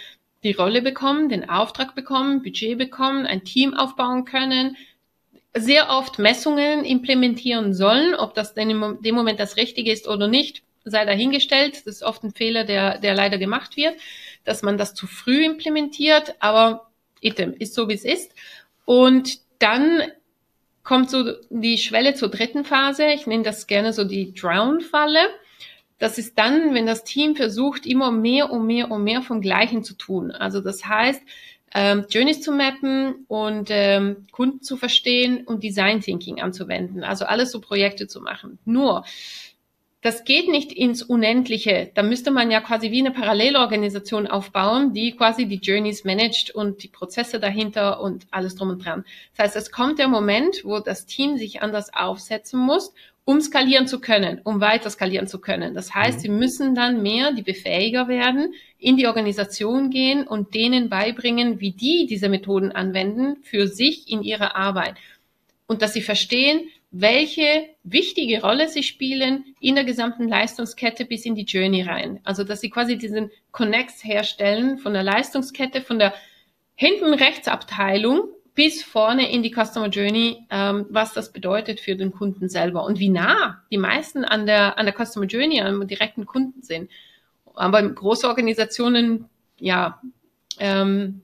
die 0.45 0.53
Rolle 0.53 0.83
bekommen, 0.83 1.29
den 1.29 1.49
Auftrag 1.49 1.95
bekommen, 1.95 2.43
Budget 2.43 2.79
bekommen, 2.79 3.27
ein 3.27 3.45
Team 3.45 3.75
aufbauen 3.75 4.25
können, 4.25 4.77
sehr 5.57 5.89
oft 5.91 6.19
Messungen 6.19 6.85
implementieren 6.85 7.73
sollen. 7.75 8.15
Ob 8.15 8.35
das 8.35 8.55
denn 8.55 8.71
in 8.71 9.03
dem 9.03 9.15
Moment 9.15 9.41
das 9.41 9.57
Richtige 9.57 9.91
ist 9.91 10.07
oder 10.07 10.29
nicht, 10.29 10.63
sei 10.85 11.05
dahingestellt. 11.05 11.77
Das 11.77 11.97
ist 11.97 12.03
oft 12.03 12.23
ein 12.25 12.33
Fehler, 12.33 12.65
der, 12.65 12.99
der 12.99 13.15
leider 13.15 13.39
gemacht 13.39 13.77
wird, 13.77 13.95
dass 14.45 14.63
man 14.63 14.77
das 14.77 14.95
zu 14.95 15.07
früh 15.07 15.45
implementiert. 15.45 16.35
Aber 16.41 16.91
item 17.21 17.55
ist 17.55 17.75
so, 17.75 17.89
wie 17.89 17.95
es 17.95 18.05
ist. 18.05 18.33
Und 18.85 19.39
dann 19.59 20.03
kommt 20.83 21.11
so 21.11 21.25
die 21.49 21.79
Schwelle 21.79 22.15
zur 22.15 22.29
dritten 22.29 22.65
Phase. 22.65 23.07
Ich 23.07 23.27
nenne 23.27 23.45
das 23.45 23.67
gerne 23.67 23.93
so 23.95 24.05
die 24.05 24.35
Drown-Falle. 24.35 25.21
Das 25.99 26.19
ist 26.19 26.39
dann, 26.39 26.75
wenn 26.75 26.87
das 26.87 27.05
Team 27.05 27.37
versucht, 27.37 27.87
immer 27.87 28.11
mehr 28.11 28.51
und 28.51 28.67
mehr 28.67 28.91
und 28.91 29.05
mehr 29.05 29.23
vom 29.23 29.41
Gleichen 29.41 29.85
zu 29.85 29.95
tun. 29.95 30.31
Also 30.31 30.61
das 30.61 30.85
heißt, 30.87 31.23
ähm, 31.75 32.07
Journeys 32.09 32.41
zu 32.41 32.53
mappen 32.53 33.25
und 33.27 33.69
ähm, 33.71 34.27
Kunden 34.31 34.63
zu 34.63 34.77
verstehen 34.77 35.45
und 35.45 35.63
Design 35.63 36.01
Thinking 36.01 36.41
anzuwenden. 36.41 37.03
Also 37.03 37.25
alles 37.25 37.51
so 37.51 37.61
Projekte 37.61 38.07
zu 38.07 38.21
machen. 38.21 38.59
Nur, 38.65 39.05
das 40.01 40.25
geht 40.25 40.49
nicht 40.49 40.71
ins 40.71 41.03
Unendliche. 41.03 41.91
Da 41.95 42.03
müsste 42.03 42.31
man 42.31 42.51
ja 42.51 42.61
quasi 42.61 42.91
wie 42.91 43.01
eine 43.01 43.11
Parallelorganisation 43.11 44.27
aufbauen, 44.27 44.93
die 44.93 45.17
quasi 45.17 45.47
die 45.47 45.57
Journeys 45.57 46.05
managt 46.05 46.51
und 46.51 46.83
die 46.83 46.89
Prozesse 46.89 47.41
dahinter 47.41 48.01
und 48.01 48.27
alles 48.31 48.55
drum 48.55 48.69
und 48.69 48.85
dran. 48.85 49.05
Das 49.35 49.47
heißt, 49.47 49.57
es 49.57 49.73
kommt 49.73 49.99
der 49.99 50.09
Moment, 50.09 50.61
wo 50.63 50.79
das 50.79 51.07
Team 51.07 51.39
sich 51.39 51.63
anders 51.63 51.95
aufsetzen 51.95 52.61
muss 52.61 52.93
um 53.25 53.41
skalieren 53.41 53.87
zu 53.87 54.01
können, 54.01 54.41
um 54.45 54.61
weiter 54.61 54.91
skalieren 54.91 55.27
zu 55.27 55.41
können. 55.41 55.75
Das 55.75 55.95
heißt, 55.95 56.19
mhm. 56.19 56.23
sie 56.23 56.29
müssen 56.29 56.75
dann 56.75 57.03
mehr 57.03 57.33
die 57.33 57.43
Befähiger 57.43 58.09
werden, 58.09 58.55
in 58.79 58.97
die 58.97 59.07
Organisation 59.07 59.91
gehen 59.91 60.27
und 60.27 60.55
denen 60.55 60.91
beibringen, 60.91 61.61
wie 61.61 61.73
die 61.73 62.07
diese 62.07 62.29
Methoden 62.29 62.73
anwenden 62.73 63.37
für 63.43 63.67
sich 63.67 64.11
in 64.11 64.23
ihrer 64.23 64.57
Arbeit. 64.57 64.97
Und 65.67 65.81
dass 65.81 65.95
sie 65.95 66.03
verstehen, 66.03 66.69
welche 66.91 67.71
wichtige 67.83 68.43
Rolle 68.43 68.69
sie 68.69 68.83
spielen 68.83 69.45
in 69.59 69.75
der 69.75 69.85
gesamten 69.85 70.29
Leistungskette 70.29 71.07
bis 71.07 71.25
in 71.25 71.35
die 71.35 71.43
Journey 71.43 71.83
rein. 71.83 72.21
Also, 72.23 72.45
dass 72.45 72.61
sie 72.61 72.71
quasi 72.71 72.97
diesen 72.97 73.33
Connects 73.51 74.05
herstellen 74.05 74.79
von 74.79 74.93
der 74.93 75.03
Leistungskette, 75.03 75.81
von 75.81 75.99
der 75.99 76.15
hinten 76.77 77.15
Rechtsabteilung 77.15 78.29
bis 78.55 78.83
vorne 78.83 79.31
in 79.31 79.43
die 79.43 79.53
Customer 79.53 79.89
Journey, 79.89 80.47
ähm, 80.51 80.87
was 80.89 81.13
das 81.13 81.33
bedeutet 81.33 81.81
für 81.81 81.97
den 81.97 82.13
Kunden 82.13 82.49
selber 82.49 82.85
und 82.85 83.01
wie 83.01 83.09
nah 83.09 83.63
die 83.71 83.79
meisten 83.79 84.25
an 84.25 84.47
der, 84.47 84.79
an 84.79 84.87
der 84.87 84.95
Customer 84.95 85.27
Journey, 85.27 85.61
am 85.61 85.87
direkten 85.87 86.25
Kunden 86.25 86.63
sind. 86.63 86.91
Aber 87.55 87.83
große 87.83 88.29
Organisationen, 88.29 89.29
ja, 89.59 90.01
ähm, 90.59 91.23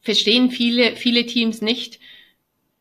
verstehen 0.00 0.50
viele, 0.50 0.96
viele 0.96 1.26
Teams 1.26 1.60
nicht, 1.60 1.98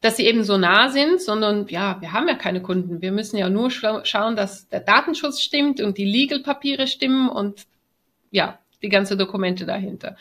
dass 0.02 0.18
sie 0.18 0.26
eben 0.26 0.44
so 0.44 0.58
nah 0.58 0.90
sind, 0.90 1.22
sondern 1.22 1.68
ja, 1.70 2.00
wir 2.02 2.12
haben 2.12 2.28
ja 2.28 2.36
keine 2.36 2.62
Kunden. 2.62 3.02
Wir 3.02 3.14
müssen 3.14 3.38
ja 3.38 3.50
nur 3.50 3.72
scha 3.72 4.04
schauen, 4.04 4.36
dass 4.36 4.68
der 4.68 4.82
Datenschutz 4.82 5.40
stimmt 5.40 5.80
und 5.80 5.98
die 5.98 6.06
Legal-Papiere 6.06 6.88
stimmen 6.88 7.30
und 7.30 7.66
ja, 8.30 8.60
die 8.82 8.90
ganze 8.90 9.16
Dokumente 9.16 9.66
dahinter. 9.66 10.18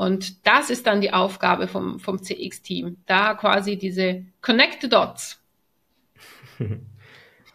Und 0.00 0.46
das 0.46 0.70
ist 0.70 0.86
dann 0.86 1.02
die 1.02 1.12
Aufgabe 1.12 1.68
vom, 1.68 2.00
vom 2.00 2.22
CX-Team, 2.22 2.96
da 3.04 3.34
quasi 3.34 3.76
diese 3.76 4.24
Connect 4.40 4.80
the 4.80 4.88
Dots. 4.88 5.38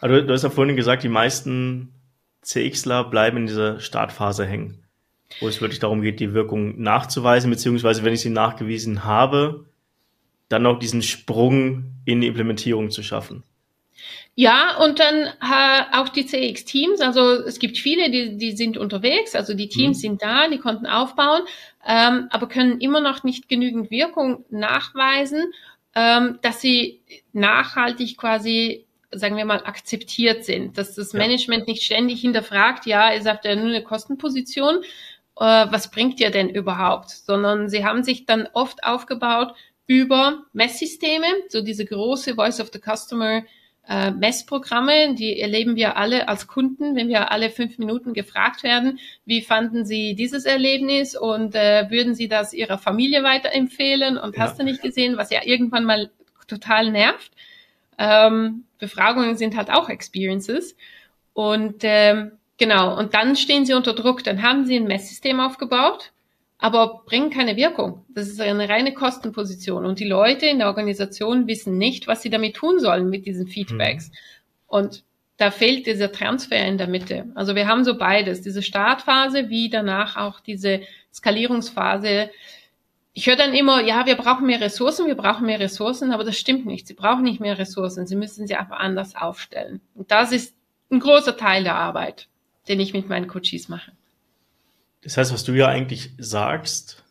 Also 0.01 0.21
du 0.21 0.33
hast 0.33 0.43
ja 0.43 0.49
vorhin 0.49 0.75
gesagt, 0.75 1.01
die 1.03 1.09
meisten 1.09 1.93
CXler 2.41 3.05
bleiben 3.05 3.37
in 3.37 3.45
dieser 3.47 3.79
Startphase 3.79 4.45
hängen, 4.45 4.83
wo 5.39 5.47
es 5.47 5.61
wirklich 5.61 5.79
darum 5.79 6.01
geht, 6.01 6.19
die 6.19 6.33
Wirkung 6.33 6.79
nachzuweisen, 6.79 7.49
beziehungsweise 7.49 8.03
wenn 8.03 8.13
ich 8.13 8.21
sie 8.21 8.29
nachgewiesen 8.29 9.05
habe, 9.05 9.65
dann 10.49 10.63
noch 10.63 10.77
diesen 10.77 11.01
Sprung 11.01 11.95
in 12.03 12.21
die 12.21 12.27
Implementierung 12.27 12.91
zu 12.91 13.01
schaffen. 13.01 13.43
Ja, 14.35 14.77
und 14.83 14.99
dann 14.99 15.27
äh, 15.27 15.83
auch 15.93 16.09
die 16.09 16.25
CX-Teams. 16.25 16.99
Also 16.99 17.21
es 17.45 17.59
gibt 17.59 17.77
viele, 17.77 18.09
die, 18.11 18.37
die 18.37 18.51
sind 18.51 18.77
unterwegs. 18.77 19.33
Also 19.33 19.53
die 19.53 19.69
Teams 19.69 19.97
mhm. 19.97 20.01
sind 20.01 20.21
da, 20.21 20.47
die 20.49 20.57
konnten 20.57 20.85
aufbauen, 20.85 21.43
ähm, 21.87 22.27
aber 22.31 22.47
können 22.47 22.81
immer 22.81 22.99
noch 22.99 23.23
nicht 23.23 23.47
genügend 23.47 23.91
Wirkung 23.91 24.43
nachweisen, 24.49 25.53
ähm, 25.95 26.39
dass 26.41 26.59
sie 26.59 27.01
nachhaltig 27.31 28.17
quasi, 28.17 28.85
sagen 29.11 29.37
wir 29.37 29.45
mal, 29.45 29.63
akzeptiert 29.63 30.43
sind. 30.43 30.77
Dass 30.77 30.95
das 30.95 31.13
Management 31.13 31.67
nicht 31.67 31.83
ständig 31.83 32.19
hinterfragt, 32.19 32.85
ja, 32.85 33.13
ihr 33.13 33.21
sagt 33.21 33.45
ja 33.45 33.55
nur 33.55 33.67
eine 33.67 33.83
Kostenposition, 33.83 34.83
äh, 35.37 35.65
was 35.69 35.91
bringt 35.91 36.19
ihr 36.19 36.31
denn 36.31 36.49
überhaupt? 36.49 37.09
Sondern 37.09 37.69
sie 37.69 37.85
haben 37.85 38.03
sich 38.03 38.25
dann 38.25 38.49
oft 38.51 38.83
aufgebaut 38.83 39.53
über 39.87 40.43
Messsysteme, 40.51 41.27
so 41.47 41.61
diese 41.61 41.85
große 41.85 42.35
Voice 42.35 42.59
of 42.59 42.71
the 42.73 42.79
Customer 42.79 43.43
äh, 43.87 44.11
Messprogramme, 44.11 45.15
die 45.15 45.39
erleben 45.39 45.75
wir 45.75 45.97
alle 45.97 46.27
als 46.27 46.47
Kunden, 46.47 46.95
wenn 46.95 47.07
wir 47.07 47.31
alle 47.31 47.49
fünf 47.49 47.77
Minuten 47.77 48.13
gefragt 48.13 48.63
werden, 48.63 48.99
wie 49.25 49.41
fanden 49.41 49.85
Sie 49.85 50.15
dieses 50.15 50.45
Erlebnis 50.45 51.15
und 51.15 51.55
äh, 51.55 51.89
würden 51.89 52.15
Sie 52.15 52.27
das 52.27 52.53
Ihrer 52.53 52.77
Familie 52.77 53.23
weiterempfehlen 53.23 54.17
und 54.17 54.35
ja. 54.35 54.43
hast 54.43 54.59
du 54.59 54.63
nicht 54.63 54.81
gesehen, 54.81 55.17
was 55.17 55.29
ja 55.29 55.41
irgendwann 55.43 55.85
mal 55.85 56.09
total 56.47 56.91
nervt. 56.91 57.31
Ähm, 57.97 58.63
Befragungen 58.79 59.37
sind 59.37 59.55
halt 59.55 59.69
auch 59.69 59.89
Experiences 59.89 60.75
und 61.33 61.83
ähm, 61.83 62.31
genau 62.57 62.97
und 62.97 63.13
dann 63.13 63.35
stehen 63.35 63.65
Sie 63.65 63.73
unter 63.73 63.93
Druck, 63.93 64.23
dann 64.23 64.41
haben 64.41 64.65
Sie 64.65 64.75
ein 64.75 64.87
Messsystem 64.87 65.39
aufgebaut 65.39 66.11
aber 66.57 67.03
bringen 67.05 67.29
keine 67.29 67.57
Wirkung. 67.57 68.05
Das 68.09 68.27
ist 68.27 68.39
eine 68.39 68.69
reine 68.69 68.93
Kostenposition. 68.93 69.85
Und 69.85 69.99
die 69.99 70.07
Leute 70.07 70.45
in 70.45 70.59
der 70.59 70.67
Organisation 70.67 71.47
wissen 71.47 71.77
nicht, 71.77 72.07
was 72.07 72.21
sie 72.21 72.29
damit 72.29 72.55
tun 72.55 72.79
sollen 72.79 73.09
mit 73.09 73.25
diesen 73.25 73.47
Feedbacks. 73.47 74.09
Mhm. 74.09 74.13
Und 74.67 75.03
da 75.37 75.51
fehlt 75.51 75.85
dieser 75.85 76.11
Transfer 76.11 76.65
in 76.65 76.77
der 76.77 76.87
Mitte. 76.87 77.25
Also 77.35 77.55
wir 77.55 77.67
haben 77.67 77.83
so 77.83 77.97
beides, 77.97 78.41
diese 78.41 78.61
Startphase 78.61 79.49
wie 79.49 79.69
danach 79.69 80.15
auch 80.15 80.39
diese 80.39 80.81
Skalierungsphase. 81.13 82.29
Ich 83.11 83.27
höre 83.27 83.35
dann 83.35 83.53
immer, 83.53 83.81
ja, 83.81 84.05
wir 84.05 84.15
brauchen 84.15 84.45
mehr 84.45 84.61
Ressourcen, 84.61 85.07
wir 85.07 85.15
brauchen 85.15 85.45
mehr 85.45 85.59
Ressourcen, 85.59 86.11
aber 86.11 86.23
das 86.23 86.37
stimmt 86.37 86.65
nicht. 86.65 86.87
Sie 86.87 86.93
brauchen 86.93 87.23
nicht 87.23 87.41
mehr 87.41 87.57
Ressourcen, 87.57 88.07
sie 88.07 88.15
müssen 88.15 88.47
sie 88.47 88.55
einfach 88.55 88.79
anders 88.79 89.15
aufstellen. 89.15 89.81
Und 89.93 90.11
das 90.11 90.31
ist 90.31 90.55
ein 90.89 90.99
großer 90.99 91.35
Teil 91.35 91.63
der 91.63 91.75
Arbeit, 91.75 92.27
den 92.69 92.79
ich 92.79 92.93
mit 92.93 93.09
meinen 93.09 93.27
Coaches 93.27 93.67
mache. 93.67 93.91
Das 95.05 95.17
heißt, 95.17 95.31
was 95.31 95.43
du 95.43 95.53
ja 95.53 95.67
eigentlich 95.67 96.13
sagst, 96.17 97.03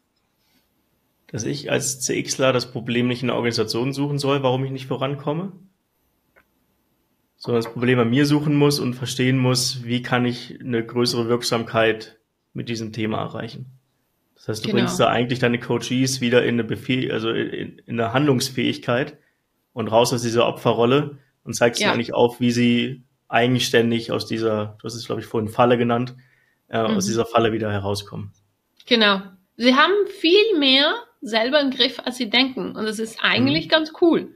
dass 1.29 1.45
ich 1.45 1.71
als 1.71 2.01
CXler 2.01 2.53
das 2.53 2.73
Problem 2.73 3.07
nicht 3.07 3.23
in 3.23 3.29
der 3.29 3.37
Organisation 3.37 3.93
suchen 3.93 4.19
soll, 4.19 4.43
warum 4.43 4.65
ich 4.65 4.73
nicht 4.73 4.89
vorankomme, 4.89 5.53
sondern 7.37 7.63
das 7.63 7.73
Problem 7.73 7.99
bei 7.99 8.05
mir 8.05 8.27
suchen 8.27 8.57
muss 8.57 8.81
und 8.81 8.95
verstehen 8.95 9.39
muss, 9.39 9.85
wie 9.85 10.03
kann 10.03 10.27
ich 10.27 10.59
eine 10.61 10.85
größere 10.85 11.29
Wirksamkeit 11.29 12.19
mit 12.53 12.69
diesem 12.69 12.93
Thema 12.93 13.19
erreichen. 13.19 13.67
Das 14.35 14.49
heißt, 14.49 14.65
du 14.65 14.71
genau. 14.71 14.81
bringst 14.81 14.99
da 14.99 15.07
eigentlich 15.07 15.39
deine 15.39 15.61
Coaches 15.61 16.21
wieder 16.21 16.45
in 16.45 16.57
eine 16.57 16.65
Befehl, 16.65 17.13
also 17.13 17.31
in, 17.31 17.79
in 17.79 18.01
eine 18.01 18.13
Handlungsfähigkeit 18.13 19.19
und 19.73 19.87
raus 19.87 20.13
aus 20.13 20.23
dieser 20.23 20.49
Opferrolle 20.49 21.19
und 21.45 21.55
zeigst 21.55 21.81
ja. 21.81 21.87
ihnen 21.87 21.95
eigentlich 21.95 22.13
auf, 22.13 22.41
wie 22.41 22.51
sie 22.51 23.05
eigenständig 23.29 24.11
aus 24.11 24.27
dieser, 24.27 24.77
du 24.81 24.85
hast 24.85 24.97
es 24.97 25.07
glaube 25.07 25.21
ich 25.21 25.29
vorhin 25.29 25.49
Falle 25.49 25.79
genannt, 25.79 26.17
äh, 26.69 26.83
mhm. 26.83 26.97
aus 26.97 27.07
dieser 27.07 27.27
Falle 27.27 27.53
wieder 27.53 27.71
herauskommen. 27.71 28.33
Genau. 28.87 29.23
Sie 29.57 29.75
haben 29.75 29.93
viel 30.21 30.59
mehr 30.59 30.95
selber 31.21 31.61
im 31.61 31.71
Griff, 31.71 32.01
als 32.05 32.17
sie 32.17 32.29
denken. 32.29 32.77
Und 32.77 32.85
das 32.85 32.99
ist 32.99 33.19
eigentlich 33.23 33.67
mhm. 33.67 33.71
ganz 33.71 33.93
cool. 34.01 34.35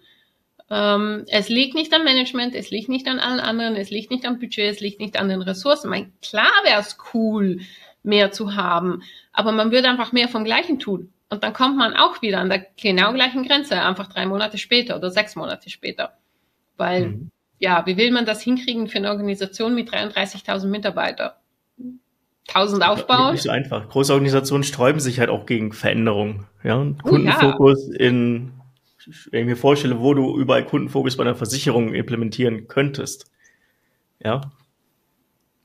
Ähm, 0.70 1.24
es 1.28 1.48
liegt 1.48 1.74
nicht 1.74 1.94
am 1.94 2.04
Management, 2.04 2.54
es 2.54 2.70
liegt 2.70 2.88
nicht 2.88 3.08
an 3.08 3.18
allen 3.18 3.40
anderen, 3.40 3.76
es 3.76 3.90
liegt 3.90 4.10
nicht 4.10 4.26
am 4.26 4.38
Budget, 4.38 4.70
es 4.70 4.80
liegt 4.80 5.00
nicht 5.00 5.18
an 5.18 5.28
den 5.28 5.40
Ressourcen. 5.40 5.88
Mein, 5.88 6.12
klar 6.20 6.52
wäre 6.64 6.80
es 6.80 6.98
cool, 7.14 7.60
mehr 8.02 8.32
zu 8.32 8.54
haben, 8.54 9.02
aber 9.32 9.52
man 9.52 9.70
würde 9.70 9.88
einfach 9.88 10.12
mehr 10.12 10.28
vom 10.28 10.44
Gleichen 10.44 10.78
tun. 10.78 11.12
Und 11.30 11.42
dann 11.42 11.52
kommt 11.52 11.76
man 11.76 11.94
auch 11.94 12.22
wieder 12.22 12.38
an 12.38 12.48
der 12.48 12.66
genau 12.80 13.12
gleichen 13.12 13.46
Grenze, 13.46 13.80
einfach 13.80 14.08
drei 14.08 14.26
Monate 14.26 14.56
später 14.56 14.96
oder 14.96 15.10
sechs 15.10 15.36
Monate 15.36 15.68
später. 15.68 16.16
Weil, 16.76 17.08
mhm. 17.08 17.30
ja, 17.58 17.84
wie 17.86 17.96
will 17.96 18.10
man 18.10 18.24
das 18.24 18.42
hinkriegen 18.42 18.88
für 18.88 18.98
eine 18.98 19.10
Organisation 19.10 19.74
mit 19.74 19.90
33.000 19.90 20.66
Mitarbeitern? 20.66 21.32
1000 22.48 22.82
aufbauen. 22.82 23.32
Nicht 23.32 23.44
so 23.44 23.50
einfach. 23.50 23.88
Große 23.88 24.12
Organisationen 24.12 24.64
sträuben 24.64 25.00
sich 25.00 25.20
halt 25.20 25.30
auch 25.30 25.46
gegen 25.46 25.72
Veränderungen. 25.72 26.46
Ja, 26.64 26.84
Kundenfokus 27.02 27.88
oh, 27.88 27.92
ja. 27.92 27.98
in, 28.00 28.52
wenn 29.30 29.42
ich 29.42 29.46
mir 29.46 29.56
vorstelle, 29.56 30.00
wo 30.00 30.14
du 30.14 30.36
überall 30.38 30.64
Kundenfokus 30.64 31.16
bei 31.16 31.24
einer 31.24 31.34
Versicherung 31.34 31.94
implementieren 31.94 32.66
könntest. 32.66 33.30
Ja. 34.22 34.40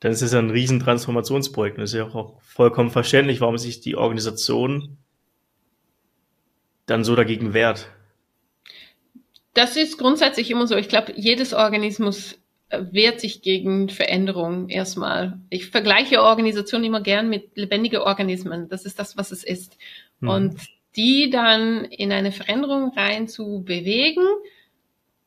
Dann 0.01 0.11
ist 0.11 0.21
es 0.21 0.33
ja 0.33 0.39
ein 0.39 0.49
riesen 0.49 0.81
Transformationsprojekt. 0.81 1.77
Und 1.77 1.85
es 1.85 1.93
ist 1.93 1.97
ja 1.97 2.05
auch 2.05 2.41
vollkommen 2.41 2.91
verständlich, 2.91 3.39
warum 3.39 3.57
sich 3.57 3.79
die 3.79 3.95
Organisation 3.95 4.97
dann 6.85 7.05
so 7.05 7.15
dagegen 7.15 7.53
wehrt. 7.53 7.89
Das 9.53 9.77
ist 9.77 9.97
grundsätzlich 9.97 10.51
immer 10.51 10.67
so. 10.67 10.75
Ich 10.75 10.89
glaube, 10.89 11.13
jedes 11.15 11.53
Organismus 11.53 12.37
wehrt 12.69 13.19
sich 13.19 13.41
gegen 13.41 13.89
Veränderungen 13.89 14.69
erstmal. 14.69 15.39
Ich 15.49 15.67
vergleiche 15.67 16.23
Organisationen 16.23 16.85
immer 16.85 17.01
gern 17.01 17.29
mit 17.29 17.55
lebendigen 17.55 18.01
Organismen. 18.01 18.67
Das 18.69 18.85
ist 18.85 18.99
das, 18.99 19.17
was 19.17 19.31
es 19.31 19.43
ist. 19.43 19.77
Mhm. 20.19 20.29
Und 20.29 20.55
die 20.95 21.29
dann 21.29 21.85
in 21.85 22.11
eine 22.11 22.31
Veränderung 22.31 22.91
rein 22.95 23.27
zu 23.27 23.63
bewegen, 23.63 24.25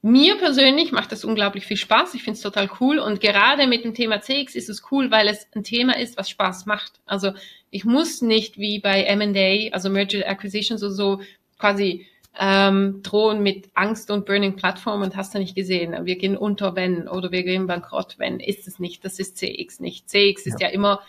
mir 0.02 0.36
persönlich 0.36 0.92
macht 0.92 1.10
das 1.10 1.24
unglaublich 1.24 1.66
viel 1.66 1.76
Spaß. 1.76 2.14
Ich 2.14 2.22
finde 2.22 2.36
es 2.36 2.42
total 2.42 2.70
cool. 2.80 2.98
Und 3.00 3.20
gerade 3.20 3.66
mit 3.66 3.84
dem 3.84 3.94
Thema 3.94 4.20
CX 4.20 4.54
ist 4.54 4.68
es 4.68 4.82
cool, 4.92 5.10
weil 5.10 5.26
es 5.26 5.48
ein 5.54 5.64
Thema 5.64 5.98
ist, 5.98 6.16
was 6.16 6.30
Spaß 6.30 6.66
macht. 6.66 7.00
Also 7.06 7.32
ich 7.70 7.84
muss 7.84 8.22
nicht 8.22 8.56
wie 8.56 8.78
bei 8.78 9.02
M&A, 9.02 9.74
also 9.74 9.90
Merger 9.90 10.28
Acquisition, 10.28 10.78
so, 10.78 10.90
so 10.90 11.20
quasi 11.58 12.06
ähm, 12.38 13.00
drohen 13.02 13.42
mit 13.42 13.70
Angst 13.74 14.10
und 14.10 14.26
Burning 14.26 14.56
Plattform 14.56 15.02
und 15.02 15.16
hast 15.16 15.34
du 15.34 15.38
nicht 15.38 15.54
gesehen. 15.54 15.94
Wir 16.04 16.16
gehen 16.16 16.36
unter, 16.36 16.76
wenn, 16.76 17.08
oder 17.08 17.32
wir 17.32 17.42
gehen 17.42 17.66
bankrott, 17.66 18.18
wenn. 18.18 18.40
Ist 18.40 18.68
es 18.68 18.78
nicht. 18.78 19.04
Das 19.04 19.18
ist 19.18 19.38
CX 19.38 19.80
nicht. 19.80 20.08
CX 20.08 20.46
ist 20.46 20.60
ja, 20.60 20.68
ja 20.68 20.74
immer, 20.74 21.00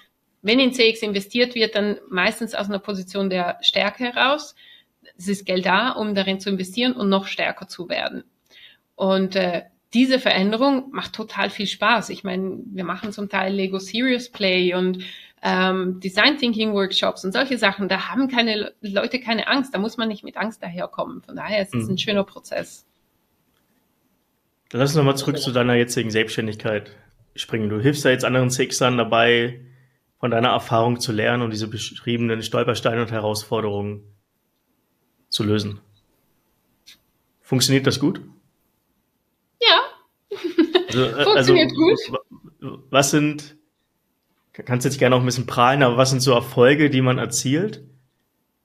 wenn 0.41 0.59
in 0.59 0.73
CX 0.73 1.01
investiert 1.01 1.55
wird, 1.55 1.75
dann 1.75 1.97
meistens 2.09 2.55
aus 2.55 2.67
einer 2.67 2.79
Position 2.79 3.29
der 3.29 3.57
Stärke 3.61 4.05
heraus. 4.05 4.55
Es 5.17 5.27
ist 5.27 5.45
Geld 5.45 5.65
da, 5.65 5.91
um 5.91 6.15
darin 6.15 6.39
zu 6.39 6.49
investieren 6.49 6.93
und 6.93 7.09
noch 7.09 7.27
stärker 7.27 7.67
zu 7.67 7.89
werden. 7.89 8.23
Und 8.95 9.35
äh, 9.35 9.63
diese 9.93 10.19
Veränderung 10.19 10.91
macht 10.91 11.13
total 11.13 11.49
viel 11.49 11.67
Spaß. 11.67 12.09
Ich 12.09 12.23
meine, 12.23 12.59
wir 12.65 12.83
machen 12.83 13.11
zum 13.11 13.29
Teil 13.29 13.53
Lego 13.53 13.79
Serious 13.79 14.29
Play 14.29 14.73
und 14.73 15.03
ähm, 15.41 15.99
Design 15.99 16.37
Thinking 16.37 16.73
Workshops 16.73 17.23
und 17.23 17.31
solche 17.31 17.57
Sachen, 17.57 17.87
da 17.87 18.09
haben 18.09 18.27
keine 18.27 18.73
Leute 18.81 19.19
keine 19.19 19.47
Angst, 19.47 19.73
da 19.73 19.79
muss 19.79 19.97
man 19.97 20.07
nicht 20.07 20.23
mit 20.23 20.37
Angst 20.37 20.63
daherkommen. 20.63 21.21
Von 21.21 21.35
daher 21.35 21.61
ist 21.61 21.75
es 21.75 21.85
mhm. 21.85 21.93
ein 21.93 21.97
schöner 21.97 22.23
Prozess. 22.23 22.85
Dann 24.69 24.81
lass 24.81 24.91
uns 24.91 24.97
nochmal 24.97 25.17
zurück 25.17 25.37
zu 25.37 25.51
deiner 25.51 25.75
jetzigen 25.75 26.11
Selbstständigkeit 26.11 26.91
springen. 27.35 27.69
Du 27.69 27.79
hilfst 27.79 28.03
ja 28.03 28.11
jetzt 28.11 28.25
anderen 28.25 28.49
Sixern 28.49 28.97
dabei, 28.97 29.61
von 30.19 30.31
deiner 30.31 30.49
Erfahrung 30.49 30.99
zu 30.99 31.11
lernen 31.11 31.43
und 31.43 31.51
diese 31.51 31.67
beschriebenen 31.67 32.41
Stolpersteine 32.41 33.01
und 33.01 33.11
Herausforderungen 33.11 34.03
zu 35.29 35.43
lösen. 35.43 35.79
Funktioniert 37.41 37.85
das 37.85 37.99
gut? 37.99 38.21
Ja. 39.61 39.83
Also, 40.87 41.03
äh, 41.03 41.23
Funktioniert 41.23 41.71
also, 41.71 42.17
gut. 42.61 42.79
Was 42.89 43.11
sind 43.11 43.56
kannst 44.63 44.85
jetzt 44.85 44.99
gerne 44.99 45.15
auch 45.15 45.19
ein 45.19 45.25
bisschen 45.25 45.45
prahlen, 45.45 45.83
aber 45.83 45.97
was 45.97 46.09
sind 46.09 46.21
so 46.21 46.33
Erfolge, 46.33 46.89
die 46.89 47.01
man 47.01 47.17
erzielt, 47.17 47.83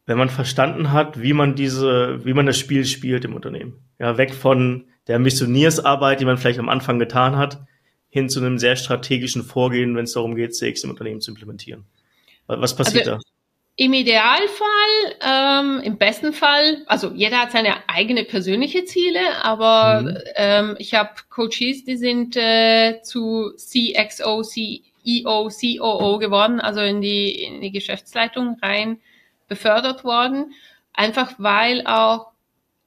wenn 0.06 0.18
man 0.18 0.30
verstanden 0.30 0.92
hat, 0.92 1.20
wie 1.20 1.32
man 1.32 1.54
diese, 1.54 2.24
wie 2.24 2.34
man 2.34 2.46
das 2.46 2.58
Spiel 2.58 2.84
spielt 2.84 3.24
im 3.24 3.34
Unternehmen? 3.34 3.84
Ja, 3.98 4.16
weg 4.18 4.34
von 4.34 4.86
der 5.06 5.18
Missioniersarbeit, 5.18 6.20
die 6.20 6.24
man 6.24 6.38
vielleicht 6.38 6.58
am 6.58 6.68
Anfang 6.68 6.98
getan 6.98 7.36
hat, 7.36 7.60
hin 8.08 8.28
zu 8.28 8.40
einem 8.40 8.58
sehr 8.58 8.76
strategischen 8.76 9.42
Vorgehen, 9.42 9.96
wenn 9.96 10.04
es 10.04 10.12
darum 10.12 10.34
geht, 10.34 10.54
CX 10.54 10.84
im 10.84 10.90
Unternehmen 10.90 11.20
zu 11.20 11.30
implementieren. 11.30 11.84
Was 12.46 12.76
passiert 12.76 13.08
also, 13.08 13.18
da? 13.18 13.22
Im 13.76 13.94
Idealfall, 13.94 15.16
ähm, 15.22 15.80
im 15.82 15.96
besten 15.96 16.34
Fall, 16.34 16.82
also 16.86 17.10
jeder 17.12 17.40
hat 17.40 17.52
seine 17.52 17.88
eigene 17.88 18.24
persönliche 18.24 18.84
Ziele, 18.84 19.42
aber 19.42 20.02
mhm. 20.02 20.18
ähm, 20.36 20.76
ich 20.78 20.92
habe 20.92 21.10
Coaches, 21.30 21.84
die 21.84 21.96
sind 21.96 22.36
äh, 22.36 23.00
zu 23.02 23.52
CXO, 23.56 24.42
C 24.42 24.82
EO, 25.04 25.48
COO 25.48 26.18
geworden, 26.18 26.60
also 26.60 26.80
in 26.80 27.00
die, 27.00 27.42
in 27.42 27.60
die 27.60 27.72
Geschäftsleitung 27.72 28.58
rein 28.62 29.00
befördert 29.48 30.04
worden. 30.04 30.52
Einfach 30.92 31.34
weil 31.38 31.86
auch 31.86 32.32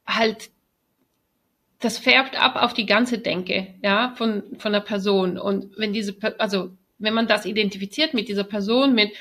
halt 0.06 0.50
das 1.80 1.98
färbt 1.98 2.42
ab 2.42 2.56
auf 2.56 2.74
die 2.74 2.86
ganze 2.86 3.20
Denke, 3.20 3.68
ja, 3.84 4.14
von, 4.18 4.44
von 4.58 4.74
der 4.74 4.80
Person. 4.80 5.38
Und 5.38 5.78
wenn 5.78 5.94
diese, 5.94 6.16
also, 6.40 6.72
wenn 6.98 7.14
man 7.14 7.28
das 7.28 7.46
identifiziert 7.46 8.14
mit 8.14 8.28
dieser 8.28 8.44
Person, 8.44 8.96
mit, 8.96 9.12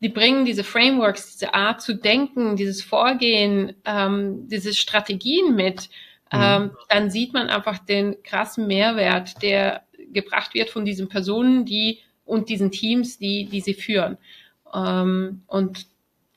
die 0.00 0.08
bringen 0.08 0.44
diese 0.44 0.64
Frameworks, 0.64 1.32
diese 1.32 1.54
Art 1.54 1.80
zu 1.80 1.94
denken, 1.94 2.56
dieses 2.56 2.82
Vorgehen, 2.82 3.76
ähm, 3.84 4.48
diese 4.48 4.74
Strategien 4.74 5.54
mit, 5.54 5.88
mhm. 6.32 6.40
ähm, 6.40 6.70
dann 6.88 7.10
sieht 7.10 7.32
man 7.32 7.48
einfach 7.48 7.78
den 7.78 8.22
krassen 8.22 8.66
Mehrwert, 8.66 9.40
der 9.42 9.84
gebracht 10.12 10.54
wird 10.54 10.70
von 10.70 10.84
diesen 10.84 11.08
Personen, 11.08 11.64
die 11.64 12.00
und 12.32 12.48
diesen 12.48 12.70
Teams, 12.70 13.18
die, 13.18 13.44
die 13.44 13.60
sie 13.60 13.74
führen. 13.74 14.16
Ähm, 14.74 15.42
und 15.46 15.86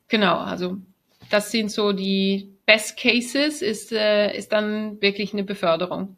genau, 0.10 0.38
also 0.38 0.78
das 1.30 1.52
sind 1.52 1.72
so 1.72 1.94
die 1.94 2.50
Best 2.66 2.98
Cases, 2.98 3.62
ist, 3.62 3.94
äh, 3.94 4.36
ist 4.38 4.52
dann 4.52 5.02
wirklich 5.02 5.32
eine 5.32 5.46
Beförderung. 5.46 6.18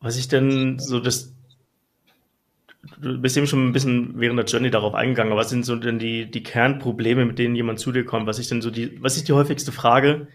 Was 0.00 0.18
ich 0.18 0.28
denn 0.28 0.78
so 0.78 1.00
das, 1.00 1.32
du 3.00 3.18
bist 3.18 3.36
eben 3.36 3.46
schon 3.46 3.68
ein 3.68 3.72
bisschen 3.72 4.20
während 4.20 4.38
der 4.38 4.46
Journey 4.46 4.70
darauf 4.70 4.94
eingegangen, 4.94 5.32
aber 5.32 5.40
was 5.40 5.48
sind 5.48 5.64
so 5.64 5.76
denn 5.76 5.98
die, 5.98 6.30
die 6.30 6.42
Kernprobleme, 6.42 7.24
mit 7.24 7.38
denen 7.38 7.56
jemand 7.56 7.78
zu 7.78 7.92
dir 7.92 8.04
kommt? 8.04 8.26
Was 8.26 8.38
ist 8.38 8.50
denn 8.50 8.60
so 8.60 8.70
die, 8.70 9.02
was 9.02 9.16
ist 9.16 9.26
die 9.26 9.32
häufigste 9.32 9.72
Frage, 9.72 10.28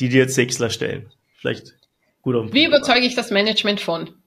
die 0.00 0.08
dir 0.08 0.28
Sexler 0.28 0.70
stellen? 0.70 1.12
Vielleicht 1.36 1.74
gut 2.22 2.34
auf 2.34 2.52
Wie 2.52 2.64
überzeuge 2.64 3.06
ich 3.06 3.14
das 3.14 3.30
Management 3.30 3.80
von? 3.80 4.10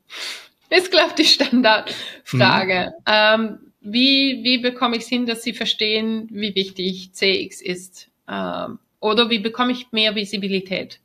Ist, 0.72 0.90
glaube 0.90 1.10
ich, 1.10 1.16
die 1.16 1.26
Standardfrage. 1.26 2.94
Mhm. 2.98 3.04
Ähm, 3.06 3.65
wie, 3.86 4.44
wie 4.44 4.58
bekomme 4.58 4.98
ich 4.98 5.04
es 5.04 5.10
hin, 5.10 5.26
dass 5.26 5.44
sie 5.44 5.54
verstehen, 5.54 6.28
wie 6.32 6.56
wichtig 6.56 7.14
CX 7.14 7.62
ist? 7.62 8.10
Ähm, 8.28 8.80
oder 9.00 9.30
wie 9.30 9.40
bekomme 9.40 9.72
ich 9.72 9.92
mehr 9.92 10.16
Visibilität? 10.16 11.00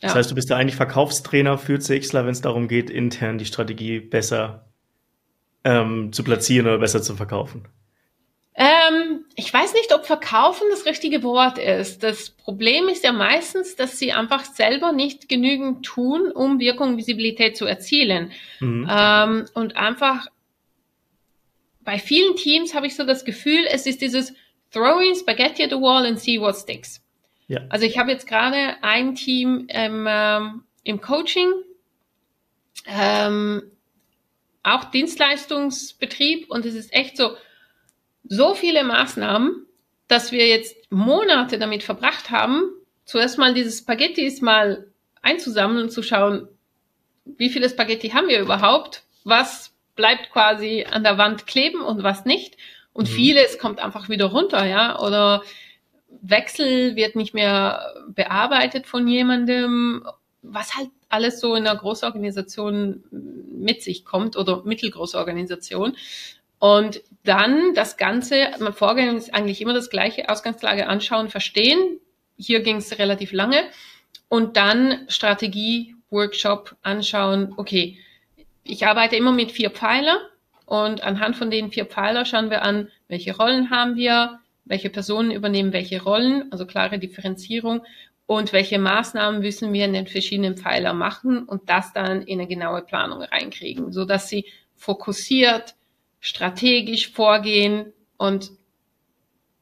Ja. 0.00 0.08
Das 0.08 0.14
heißt, 0.14 0.30
du 0.30 0.34
bist 0.34 0.50
ja 0.50 0.56
eigentlich 0.56 0.76
Verkaufstrainer 0.76 1.56
für 1.56 1.78
CXler, 1.78 2.24
wenn 2.24 2.32
es 2.32 2.42
darum 2.42 2.68
geht, 2.68 2.90
intern 2.90 3.38
die 3.38 3.46
Strategie 3.46 4.00
besser 4.00 4.66
ähm, 5.64 6.12
zu 6.12 6.22
platzieren 6.22 6.66
oder 6.66 6.78
besser 6.78 7.02
zu 7.02 7.16
verkaufen. 7.16 7.66
Ähm, 8.58 9.24
ich 9.34 9.52
weiß 9.52 9.74
nicht, 9.74 9.94
ob 9.94 10.06
verkaufen 10.06 10.64
das 10.70 10.86
richtige 10.86 11.22
Wort 11.22 11.58
ist. 11.58 12.02
Das 12.02 12.30
Problem 12.30 12.88
ist 12.88 13.04
ja 13.04 13.12
meistens, 13.12 13.76
dass 13.76 13.98
sie 13.98 14.12
einfach 14.12 14.44
selber 14.44 14.92
nicht 14.92 15.28
genügend 15.28 15.84
tun, 15.84 16.30
um 16.32 16.58
Wirkung, 16.58 16.96
Visibilität 16.96 17.56
zu 17.56 17.66
erzielen. 17.66 18.32
Mhm. 18.60 18.88
Ähm, 18.90 19.44
und 19.52 19.76
einfach 19.76 20.28
bei 21.86 22.00
vielen 22.00 22.34
Teams 22.34 22.74
habe 22.74 22.88
ich 22.88 22.96
so 22.96 23.04
das 23.04 23.24
Gefühl, 23.24 23.64
es 23.70 23.86
ist 23.86 24.02
dieses 24.02 24.34
throwing 24.72 25.14
Spaghetti 25.14 25.62
at 25.62 25.70
the 25.70 25.76
wall 25.76 26.04
and 26.04 26.18
see 26.18 26.38
what 26.38 26.56
sticks. 26.56 27.00
Ja. 27.46 27.60
Also 27.70 27.86
ich 27.86 27.96
habe 27.96 28.10
jetzt 28.10 28.26
gerade 28.26 28.82
ein 28.82 29.14
Team 29.14 29.68
im, 29.68 30.04
ähm, 30.08 30.64
im 30.82 31.00
Coaching, 31.00 31.48
ähm, 32.86 33.62
auch 34.64 34.84
Dienstleistungsbetrieb 34.90 36.50
und 36.50 36.66
es 36.66 36.74
ist 36.74 36.92
echt 36.92 37.16
so, 37.16 37.36
so 38.24 38.54
viele 38.54 38.82
Maßnahmen, 38.82 39.64
dass 40.08 40.32
wir 40.32 40.48
jetzt 40.48 40.90
Monate 40.90 41.56
damit 41.56 41.84
verbracht 41.84 42.32
haben, 42.32 42.64
zuerst 43.04 43.38
mal 43.38 43.54
diese 43.54 43.70
Spaghettis 43.70 44.42
mal 44.42 44.88
einzusammeln 45.22 45.84
und 45.84 45.90
zu 45.90 46.02
schauen, 46.02 46.48
wie 47.24 47.48
viele 47.48 47.68
Spaghetti 47.70 48.08
haben 48.08 48.26
wir 48.26 48.40
überhaupt, 48.40 49.04
was 49.22 49.75
bleibt 49.96 50.30
quasi 50.30 50.86
an 50.88 51.02
der 51.02 51.18
Wand 51.18 51.46
kleben 51.46 51.80
und 51.80 52.02
was 52.02 52.24
nicht. 52.24 52.56
Und 52.92 53.10
mhm. 53.10 53.14
vieles 53.14 53.58
kommt 53.58 53.80
einfach 53.80 54.08
wieder 54.08 54.26
runter, 54.26 54.64
ja, 54.64 54.98
oder 55.00 55.42
Wechsel 56.22 56.96
wird 56.96 57.16
nicht 57.16 57.34
mehr 57.34 57.92
bearbeitet 58.08 58.86
von 58.86 59.06
jemandem, 59.06 60.06
was 60.42 60.76
halt 60.76 60.88
alles 61.08 61.40
so 61.40 61.54
in 61.54 61.66
einer 61.66 61.78
Großorganisation 61.78 63.04
mit 63.10 63.82
sich 63.82 64.04
kommt 64.04 64.36
oder 64.36 64.62
mittelgroße 64.64 65.18
Organisation. 65.18 65.96
Und 66.58 67.02
dann 67.24 67.74
das 67.74 67.96
Ganze, 67.96 68.48
mein 68.60 68.72
Vorgehen 68.72 69.16
ist 69.16 69.34
eigentlich 69.34 69.60
immer 69.60 69.74
das 69.74 69.90
gleiche, 69.90 70.28
Ausgangslage 70.28 70.86
anschauen, 70.88 71.28
verstehen. 71.28 72.00
Hier 72.38 72.60
ging 72.60 72.76
es 72.76 72.98
relativ 72.98 73.32
lange. 73.32 73.62
Und 74.28 74.56
dann 74.56 75.04
Strategie, 75.08 75.94
Workshop 76.10 76.76
anschauen, 76.82 77.52
okay, 77.56 77.98
ich 78.68 78.86
arbeite 78.86 79.16
immer 79.16 79.32
mit 79.32 79.52
vier 79.52 79.70
Pfeiler 79.70 80.18
und 80.66 81.02
anhand 81.02 81.36
von 81.36 81.50
den 81.50 81.70
vier 81.70 81.86
Pfeiler 81.86 82.24
schauen 82.24 82.50
wir 82.50 82.62
an, 82.62 82.88
welche 83.08 83.36
Rollen 83.36 83.70
haben 83.70 83.96
wir, 83.96 84.40
welche 84.64 84.90
Personen 84.90 85.30
übernehmen 85.30 85.72
welche 85.72 86.02
Rollen, 86.02 86.50
also 86.50 86.66
klare 86.66 86.98
Differenzierung 86.98 87.82
und 88.26 88.52
welche 88.52 88.78
Maßnahmen 88.78 89.40
müssen 89.40 89.72
wir 89.72 89.84
in 89.84 89.92
den 89.92 90.06
verschiedenen 90.06 90.56
Pfeilern 90.56 90.98
machen 90.98 91.44
und 91.44 91.70
das 91.70 91.92
dann 91.92 92.22
in 92.22 92.40
eine 92.40 92.48
genaue 92.48 92.82
Planung 92.82 93.22
reinkriegen, 93.22 93.92
so 93.92 94.04
dass 94.04 94.28
sie 94.28 94.46
fokussiert 94.74 95.74
strategisch 96.20 97.12
vorgehen 97.12 97.92
und 98.16 98.50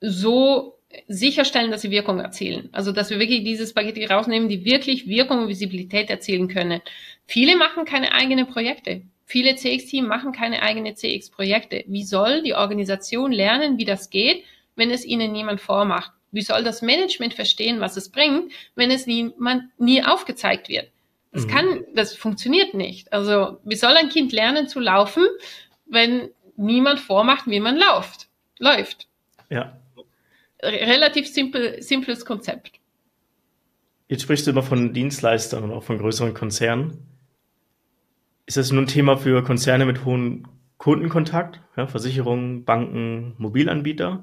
so 0.01 0.79
sicherstellen, 1.09 1.71
dass 1.71 1.83
sie 1.83 1.90
Wirkung 1.90 2.21
erzielen. 2.21 2.69
Also, 2.73 2.93
dass 2.93 3.11
wir 3.11 3.19
wirklich 3.19 3.45
diese 3.45 3.67
Spaghetti 3.67 4.05
rausnehmen, 4.05 4.49
die 4.49 4.64
wirklich 4.64 5.07
Wirkung 5.07 5.40
und 5.40 5.49
Visibilität 5.49 6.11
erzielen 6.11 6.49
können. 6.49 6.81
Viele 7.27 7.57
machen 7.57 7.85
keine 7.85 8.13
eigenen 8.13 8.47
Projekte. 8.47 9.03
Viele 9.27 9.57
CX-Team 9.57 10.07
machen 10.07 10.33
keine 10.33 10.63
eigenen 10.63 10.97
CX-Projekte. 10.97 11.85
Wie 11.87 12.05
soll 12.05 12.43
die 12.43 12.55
Organisation 12.55 13.33
lernen, 13.33 13.79
wie 13.79 13.85
das 13.85 14.11
geht, 14.11 14.45
wenn 14.77 14.91
es 14.91 15.05
ihnen 15.05 15.33
niemand 15.33 15.61
vormacht? 15.61 16.13
Wie 16.31 16.43
soll 16.43 16.63
das 16.63 16.83
Management 16.83 17.35
verstehen, 17.35 17.81
was 17.81 17.97
es 17.97 18.11
bringt, 18.11 18.53
wenn 18.75 18.91
es 18.91 19.07
niemand 19.07 19.65
nie 19.79 20.03
aufgezeigt 20.03 20.69
wird? 20.69 20.91
Das 21.33 21.47
mhm. 21.47 21.51
kann, 21.51 21.85
das 21.95 22.17
funktioniert 22.17 22.75
nicht. 22.75 23.13
Also, 23.13 23.59
wie 23.65 23.77
soll 23.77 23.97
ein 23.97 24.09
Kind 24.09 24.33
lernen 24.33 24.69
zu 24.69 24.79
laufen, 24.79 25.25
wenn 25.87 26.31
niemand 26.57 27.01
vormacht, 27.01 27.47
wie 27.47 27.61
man 27.61 27.77
läuft. 27.77 28.29
läuft. 28.59 29.09
Ja. 29.51 29.77
Relativ 30.63 31.29
simpel, 31.29 31.83
simples 31.83 32.25
Konzept. 32.25 32.73
Jetzt 34.09 34.23
sprichst 34.23 34.47
du 34.47 34.51
immer 34.51 34.63
von 34.63 34.93
Dienstleistern 34.93 35.65
und 35.65 35.73
auch 35.73 35.83
von 35.83 35.99
größeren 35.99 36.35
Konzernen. 36.35 37.07
Ist 38.46 38.57
das 38.57 38.72
nur 38.72 38.83
ein 38.83 38.87
Thema 38.87 39.16
für 39.16 39.42
Konzerne 39.42 39.87
mit 39.87 40.04
hohem 40.04 40.46
Kundenkontakt, 40.76 41.61
ja, 41.76 41.87
Versicherungen, 41.87 42.64
Banken, 42.64 43.35
Mobilanbieter? 43.38 44.22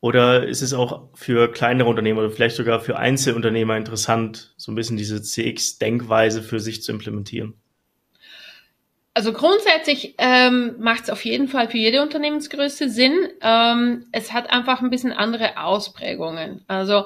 Oder 0.00 0.48
ist 0.48 0.62
es 0.62 0.74
auch 0.74 1.08
für 1.14 1.52
kleinere 1.52 1.88
Unternehmen 1.88 2.18
oder 2.18 2.30
vielleicht 2.30 2.56
sogar 2.56 2.80
für 2.80 2.98
Einzelunternehmer 2.98 3.76
interessant, 3.76 4.52
so 4.56 4.72
ein 4.72 4.74
bisschen 4.74 4.96
diese 4.96 5.22
CX-Denkweise 5.22 6.42
für 6.42 6.58
sich 6.58 6.82
zu 6.82 6.90
implementieren? 6.90 7.54
Also 9.14 9.32
grundsätzlich 9.32 10.14
ähm, 10.18 10.76
macht 10.80 11.04
es 11.04 11.10
auf 11.10 11.24
jeden 11.24 11.46
Fall 11.46 11.68
für 11.68 11.76
jede 11.76 12.02
Unternehmensgröße 12.02 12.88
Sinn. 12.88 13.12
Ähm, 13.42 14.06
es 14.10 14.32
hat 14.32 14.50
einfach 14.50 14.80
ein 14.80 14.90
bisschen 14.90 15.12
andere 15.12 15.58
Ausprägungen. 15.62 16.64
Also 16.66 17.04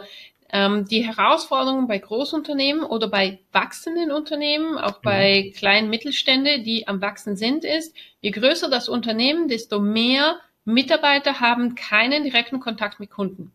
die 0.53 1.05
Herausforderungen 1.05 1.89
bei 1.89 1.99
Großunternehmen 1.99 2.85
oder 2.85 3.09
bei 3.09 3.41
wachsenden 3.53 4.13
Unternehmen, 4.13 4.79
auch 4.79 5.01
bei 5.03 5.47
mhm. 5.47 5.57
kleinen 5.57 5.91
Mittelstände, 5.91 6.61
die 6.61 6.87
am 6.87 7.01
wachsen 7.01 7.37
sind, 7.37 7.65
ist, 7.65 7.97
je 8.21 8.31
größer 8.31 8.71
das 8.71 8.89
Unternehmen, 8.89 9.49
desto 9.49 9.81
mehr 9.81 10.39
Mitarbeiter 10.65 11.41
haben 11.41 11.75
keinen 11.75 12.25
direkten 12.25 12.61
Kontakt 12.61 13.01
mit 13.01 13.11
Kunden. 13.11 13.53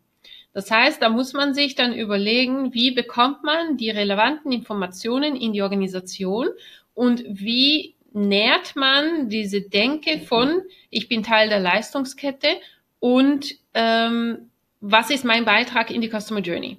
Das 0.53 0.69
heißt, 0.69 1.01
da 1.01 1.09
muss 1.09 1.33
man 1.33 1.53
sich 1.53 1.75
dann 1.75 1.93
überlegen, 1.93 2.73
wie 2.73 2.91
bekommt 2.91 3.43
man 3.43 3.77
die 3.77 3.89
relevanten 3.89 4.51
Informationen 4.51 5.35
in 5.35 5.53
die 5.53 5.61
Organisation 5.61 6.49
und 6.93 7.23
wie 7.25 7.95
nährt 8.13 8.75
man 8.75 9.29
diese 9.29 9.61
Denke 9.61 10.19
von, 10.19 10.61
ich 10.89 11.07
bin 11.07 11.23
Teil 11.23 11.47
der 11.47 11.59
Leistungskette 11.59 12.49
und 12.99 13.55
ähm, 13.73 14.50
was 14.81 15.09
ist 15.09 15.23
mein 15.23 15.45
Beitrag 15.45 15.91
in 15.91 16.01
die 16.01 16.09
Customer 16.09 16.41
Journey? 16.41 16.77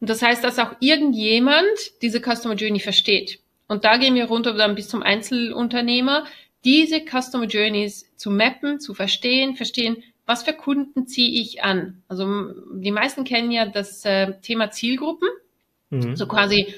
Und 0.00 0.10
das 0.10 0.20
heißt, 0.20 0.44
dass 0.44 0.58
auch 0.58 0.74
irgendjemand 0.80 2.02
diese 2.02 2.20
Customer 2.20 2.54
Journey 2.54 2.80
versteht. 2.80 3.40
Und 3.68 3.84
da 3.84 3.96
gehen 3.96 4.14
wir 4.14 4.26
runter 4.26 4.52
dann 4.52 4.74
bis 4.74 4.88
zum 4.88 5.02
Einzelunternehmer, 5.02 6.26
diese 6.64 7.00
Customer 7.00 7.46
Journeys 7.46 8.10
zu 8.16 8.30
mappen, 8.30 8.80
zu 8.80 8.94
verstehen, 8.94 9.56
verstehen, 9.56 10.02
was 10.26 10.42
für 10.42 10.52
Kunden 10.52 11.06
ziehe 11.06 11.40
ich 11.40 11.62
an. 11.62 12.02
Also 12.08 12.26
die 12.74 12.90
meisten 12.90 13.24
kennen 13.24 13.50
ja 13.50 13.66
das 13.66 14.04
äh, 14.04 14.34
Thema 14.40 14.70
Zielgruppen. 14.70 15.28
Mhm. 15.90 16.16
So 16.16 16.26
quasi, 16.26 16.74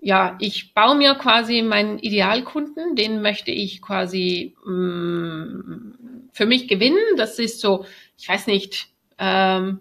ja, 0.00 0.36
ich 0.40 0.74
baue 0.74 0.96
mir 0.96 1.14
quasi 1.14 1.62
meinen 1.62 1.98
Idealkunden, 1.98 2.96
den 2.96 3.20
möchte 3.20 3.50
ich 3.50 3.82
quasi 3.82 4.54
mh, 4.64 4.72
mm, 4.72 6.30
für 6.32 6.46
mich 6.46 6.68
gewinnen. 6.68 7.16
Das 7.16 7.38
ist 7.38 7.60
so, 7.60 7.84
ich 8.16 8.28
weiß 8.28 8.46
nicht, 8.46 8.88
ähm, 9.18 9.80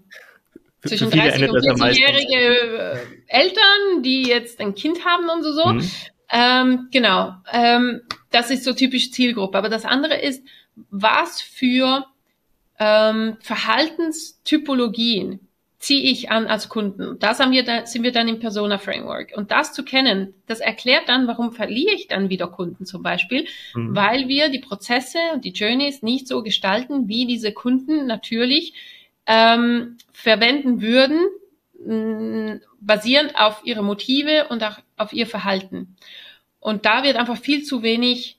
zwischen 0.86 1.10
30 1.10 1.50
und 1.50 1.58
40-jährige 1.58 2.36
äh, 2.36 2.98
Eltern, 3.28 4.04
die 4.04 4.24
jetzt 4.24 4.60
ein 4.60 4.76
Kind 4.76 5.06
haben 5.06 5.30
und 5.30 5.44
so. 5.44 5.52
so. 5.52 5.66
Mhm. 5.68 5.92
Ähm, 6.30 6.88
genau, 6.92 7.34
ähm, 7.52 8.02
das 8.32 8.52
ist 8.52 8.64
so 8.64 8.74
typisch 8.74 9.12
Zielgruppe. 9.12 9.58
Aber 9.58 9.70
das 9.70 9.86
andere 9.86 10.16
ist, 10.20 10.44
was 10.90 11.42
für 11.42 12.06
ähm, 12.80 13.38
Verhaltenstypologien 13.42 15.40
ziehe 15.80 16.12
ich 16.12 16.32
an 16.32 16.48
als 16.48 16.70
Kunden. 16.70 17.20
Das 17.20 17.40
haben 17.40 17.52
wir 17.52 17.64
da, 17.64 17.86
sind 17.86 18.02
wir 18.04 18.12
dann 18.12 18.28
im 18.28 18.40
Persona 18.40 18.80
Framework. 18.80 19.34
Und 19.36 19.52
das 19.52 19.74
zu 19.74 19.84
kennen, 19.84 20.34
das 20.48 20.60
erklärt 20.60 21.08
dann, 21.08 21.28
warum 21.28 21.52
verliere 21.52 21.94
ich 21.94 22.08
dann 22.08 22.30
wieder 22.30 22.48
Kunden 22.48 22.86
zum 22.86 23.04
Beispiel, 23.04 23.46
mhm. 23.76 23.96
weil 23.96 24.28
wir 24.28 24.50
die 24.50 24.60
Prozesse 24.60 25.20
und 25.34 25.46
die 25.46 25.52
Journeys 25.52 26.02
nicht 26.02 26.28
so 26.28 26.42
gestalten, 26.42 27.08
wie 27.08 27.28
diese 27.28 27.52
Kunden 27.52 28.08
natürlich 28.08 28.74
ähm, 29.28 29.98
verwenden 30.12 30.82
würden, 30.82 31.20
mh, 31.86 32.60
basierend 32.80 33.36
auf 33.36 33.62
ihre 33.64 33.84
Motive 33.84 34.48
und 34.50 34.64
auch 34.64 34.80
auf 34.96 35.14
ihr 35.14 35.28
Verhalten. 35.28 35.96
Und 36.60 36.86
da 36.86 37.04
wird 37.04 37.18
einfach 37.18 37.38
viel 37.38 37.64
zu 37.64 37.84
wenig 37.84 38.38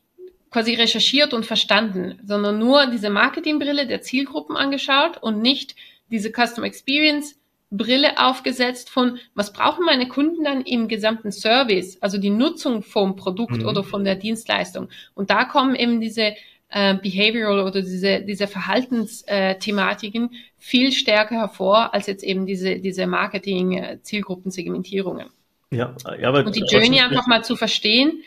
quasi 0.51 0.75
recherchiert 0.75 1.35
und 1.35 1.45
verstanden, 1.45 2.19
sondern 2.25 2.59
nur 2.59 2.87
diese 2.87 3.11
Marketingbrille 3.11 3.87
der 3.87 4.01
Zielgruppen 4.01 4.57
angeschaut 4.57 5.19
und 5.23 5.41
nicht 5.43 5.77
diese 6.11 6.33
Custom 6.33 6.65
Experience 6.65 7.39
Brille 7.71 8.19
aufgesetzt 8.19 8.89
von, 8.89 9.19
was 9.35 9.53
brauchen 9.53 9.85
meine 9.85 10.09
Kunden 10.09 10.43
dann 10.45 10.63
im 10.63 10.89
gesamten 10.89 11.33
Service, 11.33 11.99
also 12.01 12.17
die 12.17 12.31
Nutzung 12.31 12.83
vom 12.83 13.15
Produkt 13.15 13.59
mhm. 13.59 13.67
oder 13.67 13.85
von 13.85 14.05
der 14.05 14.15
Dienstleistung. 14.15 14.89
Und 15.15 15.29
da 15.29 15.45
kommen 15.45 15.75
eben 15.75 16.01
diese 16.01 16.35
äh, 16.71 16.95
Behavioral 16.95 17.61
oder 17.61 17.83
diese, 17.83 18.23
diese 18.23 18.47
Verhaltensthematiken 18.47 20.31
viel 20.59 20.93
stärker 20.93 21.35
hervor 21.37 21.95
als 21.95 22.07
jetzt 22.07 22.23
eben 22.25 22.47
diese, 22.47 22.79
diese 22.79 23.07
Marketing-Zielgruppensegmentierungen. 23.07 25.29
Ja, 25.71 25.95
ja, 26.19 26.29
aber 26.29 26.47
Und 26.47 26.57
die 26.57 26.65
Journey 26.69 27.01
einfach 27.01 27.27
mal 27.27 27.45
zu 27.45 27.57
verstehen, 27.57 28.23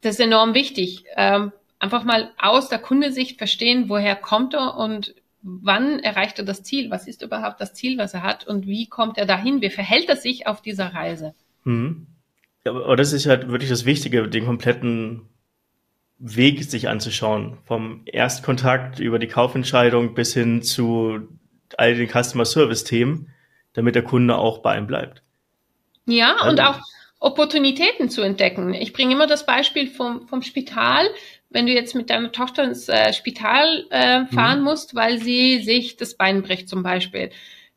das 0.00 0.14
ist 0.14 0.20
enorm 0.20 0.54
wichtig. 0.54 1.04
Ähm, 1.16 1.52
einfach 1.78 2.02
mal 2.04 2.30
aus 2.38 2.68
der 2.68 2.78
Kundesicht 2.78 3.38
verstehen, 3.38 3.88
woher 3.88 4.16
kommt 4.16 4.54
er 4.54 4.76
und 4.76 5.14
wann 5.42 5.98
erreicht 6.00 6.38
er 6.38 6.44
das 6.44 6.62
Ziel? 6.62 6.90
Was 6.90 7.08
ist 7.08 7.22
überhaupt 7.22 7.60
das 7.60 7.74
Ziel, 7.74 7.98
was 7.98 8.14
er 8.14 8.22
hat 8.22 8.46
und 8.46 8.66
wie 8.66 8.86
kommt 8.86 9.18
er 9.18 9.26
dahin? 9.26 9.60
Wie 9.60 9.70
verhält 9.70 10.08
er 10.08 10.16
sich 10.16 10.46
auf 10.46 10.62
dieser 10.62 10.94
Reise? 10.94 11.34
Mhm. 11.64 12.06
Ja, 12.64 12.72
aber 12.72 12.96
das 12.96 13.12
ist 13.12 13.26
halt 13.26 13.48
wirklich 13.48 13.70
das 13.70 13.84
Wichtige, 13.84 14.28
den 14.28 14.46
kompletten 14.46 15.22
Weg 16.24 16.62
sich 16.62 16.88
anzuschauen. 16.88 17.58
Vom 17.64 18.02
Erstkontakt 18.04 19.00
über 19.00 19.18
die 19.18 19.26
Kaufentscheidung 19.26 20.14
bis 20.14 20.34
hin 20.34 20.62
zu 20.62 21.28
all 21.76 21.96
den 21.96 22.08
Customer 22.08 22.44
Service 22.44 22.84
Themen, 22.84 23.30
damit 23.72 23.96
der 23.96 24.04
Kunde 24.04 24.36
auch 24.36 24.58
bei 24.58 24.78
ihm 24.78 24.86
bleibt. 24.86 25.22
Ja, 26.06 26.36
also, 26.36 26.50
und 26.50 26.60
auch 26.60 26.80
Opportunitäten 27.18 28.08
zu 28.08 28.22
entdecken. 28.22 28.72
Ich 28.72 28.92
bringe 28.92 29.14
immer 29.14 29.26
das 29.26 29.46
Beispiel 29.46 29.88
vom, 29.88 30.28
vom 30.28 30.42
Spital. 30.42 31.08
Wenn 31.50 31.66
du 31.66 31.72
jetzt 31.72 31.94
mit 31.94 32.08
deiner 32.08 32.30
Tochter 32.30 32.64
ins 32.64 32.88
äh, 32.88 33.12
Spital 33.12 33.86
äh, 33.90 34.26
fahren 34.26 34.60
mhm. 34.60 34.64
musst, 34.64 34.94
weil 34.94 35.18
sie 35.18 35.60
sich 35.60 35.96
das 35.96 36.14
Bein 36.14 36.42
bricht 36.42 36.68
zum 36.68 36.84
Beispiel, 36.84 37.30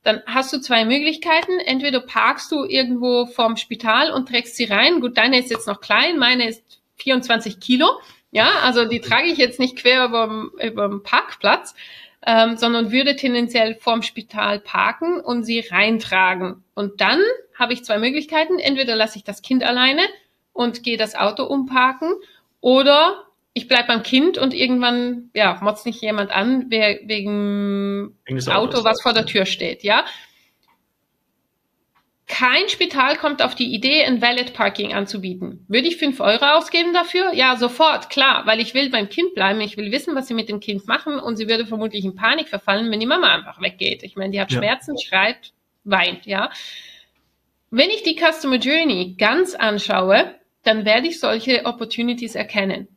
dann 0.04 0.22
hast 0.28 0.54
du 0.54 0.60
zwei 0.60 0.86
Möglichkeiten. 0.86 1.60
Entweder 1.66 2.00
parkst 2.00 2.52
du 2.52 2.64
irgendwo 2.64 3.26
vorm 3.26 3.58
Spital 3.58 4.12
und 4.12 4.30
trägst 4.30 4.56
sie 4.56 4.66
rein. 4.66 5.02
Gut, 5.02 5.18
deine 5.18 5.40
ist 5.40 5.50
jetzt 5.50 5.68
noch 5.68 5.82
klein, 5.82 6.20
meine 6.20 6.48
ist 6.48 6.64
24 6.98 7.60
Kilo. 7.60 7.88
Ja, 8.32 8.60
also 8.64 8.86
die 8.86 9.00
trage 9.00 9.28
ich 9.28 9.38
jetzt 9.38 9.60
nicht 9.60 9.78
quer 9.78 10.06
über, 10.06 10.50
über 10.62 10.90
den 10.90 11.04
Parkplatz, 11.04 11.74
ähm, 12.26 12.58
sondern 12.58 12.92
würde 12.92 13.16
tendenziell 13.16 13.76
vorm 13.76 14.02
Spital 14.02 14.60
parken 14.60 15.20
und 15.20 15.44
sie 15.44 15.60
reintragen. 15.60 16.64
Und 16.74 17.00
dann 17.02 17.22
habe 17.58 17.74
ich 17.74 17.84
zwei 17.84 17.98
Möglichkeiten. 17.98 18.60
Entweder 18.60 18.96
lasse 18.96 19.18
ich 19.18 19.24
das 19.24 19.42
Kind 19.42 19.64
alleine 19.64 20.02
und 20.54 20.84
gehe 20.84 20.98
das 20.98 21.16
Auto 21.16 21.44
umparken 21.44 22.14
oder 22.62 23.26
ich 23.54 23.70
bleib 23.70 23.88
beim 23.88 24.04
Kind 24.04 24.38
und 24.38 24.54
irgendwann, 24.54 25.30
ja, 25.34 25.58
motzt 25.62 25.86
nicht 25.86 26.02
jemand 26.02 26.32
an 26.32 26.70
wegen 26.70 28.18
Auto, 28.48 28.84
was 28.84 29.02
vor 29.02 29.14
der 29.14 29.26
Tür 29.26 29.46
steht, 29.46 29.84
ja. 29.84 30.04
Kein 32.28 32.70
Spital 32.70 33.18
kommt 33.18 33.44
auf 33.44 33.54
die 33.54 33.72
Idee, 33.72 34.04
ein 34.04 34.20
Valet 34.20 34.54
Parking 34.54 34.94
anzubieten. 34.94 35.64
Würde 35.68 35.88
ich 35.88 35.98
fünf 35.98 36.20
Euro 36.20 36.44
ausgeben 36.58 36.92
dafür? 36.92 37.34
Ja, 37.34 37.56
sofort, 37.56 38.10
klar, 38.10 38.48
weil 38.48 38.60
ich 38.60 38.74
will 38.74 38.90
beim 38.90 39.10
Kind 39.10 39.36
bleiben, 39.36 39.62
ich 39.62 39.78
will 39.78 39.92
wissen, 39.92 40.16
was 40.16 40.28
sie 40.28 40.34
mit 40.34 40.50
dem 40.50 40.60
Kind 40.60 40.88
machen 40.88 41.20
und 41.20 41.36
sie 41.36 41.48
würde 41.48 41.68
vermutlich 41.68 42.04
in 42.04 42.16
Panik 42.16 42.50
verfallen, 42.50 42.90
wenn 42.90 43.00
die 43.00 43.06
Mama 43.06 43.28
einfach 43.28 43.62
weggeht. 43.62 44.02
Ich 44.02 44.16
meine, 44.16 44.32
die 44.32 44.42
hat 44.42 44.52
ja. 44.52 44.58
Schmerzen, 44.58 44.98
schreit, 44.98 45.54
weint, 45.84 46.26
ja. 46.26 46.50
Wenn 47.70 47.92
ich 47.92 48.02
die 48.02 48.18
Customer 48.20 48.58
Journey 48.58 49.16
ganz 49.20 49.54
anschaue, 49.54 50.34
dann 50.64 50.84
werde 50.84 51.08
ich 51.08 51.20
solche 51.20 51.66
Opportunities 51.66 52.34
erkennen. 52.34 52.88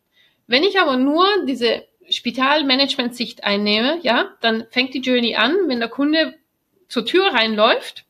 Wenn 0.47 0.63
ich 0.63 0.81
aber 0.81 0.97
nur 0.97 1.27
diese 1.47 1.85
Spitalmanagement-Sicht 2.09 3.45
einnehme, 3.45 3.99
ja, 4.03 4.31
dann 4.41 4.65
fängt 4.71 4.95
die 4.95 5.01
Journey 5.01 5.37
an, 5.37 5.55
wenn 5.67 5.81
der 5.81 5.91
Kunde 5.91 6.35
zur 6.89 7.05
Tür 7.05 7.27
reinläuft 7.35 8.07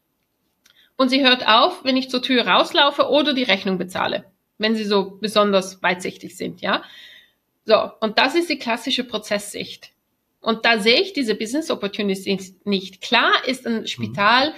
und 0.99 1.09
sie 1.09 1.25
hört 1.25 1.49
auf, 1.49 1.85
wenn 1.85 1.97
ich 1.97 2.11
zur 2.11 2.21
Tür 2.21 2.47
rauslaufe 2.47 3.09
oder 3.09 3.33
die 3.33 3.45
Rechnung 3.45 3.79
bezahle, 3.79 4.25
wenn 4.59 4.75
sie 4.75 4.85
so 4.85 5.17
besonders 5.21 5.83
weitsichtig 5.83 6.37
sind, 6.37 6.61
ja. 6.61 6.83
So, 7.65 7.91
und 8.01 8.19
das 8.19 8.35
ist 8.35 8.51
die 8.51 8.59
klassische 8.59 9.05
Prozesssicht. 9.05 9.93
Und 10.41 10.65
da 10.65 10.79
sehe 10.79 11.01
ich 11.01 11.13
diese 11.13 11.35
Business 11.35 11.71
Opportunities 11.71 12.57
nicht. 12.65 13.01
Klar 13.01 13.33
ist 13.47 13.67
ein 13.67 13.87
Spital, 13.87 14.55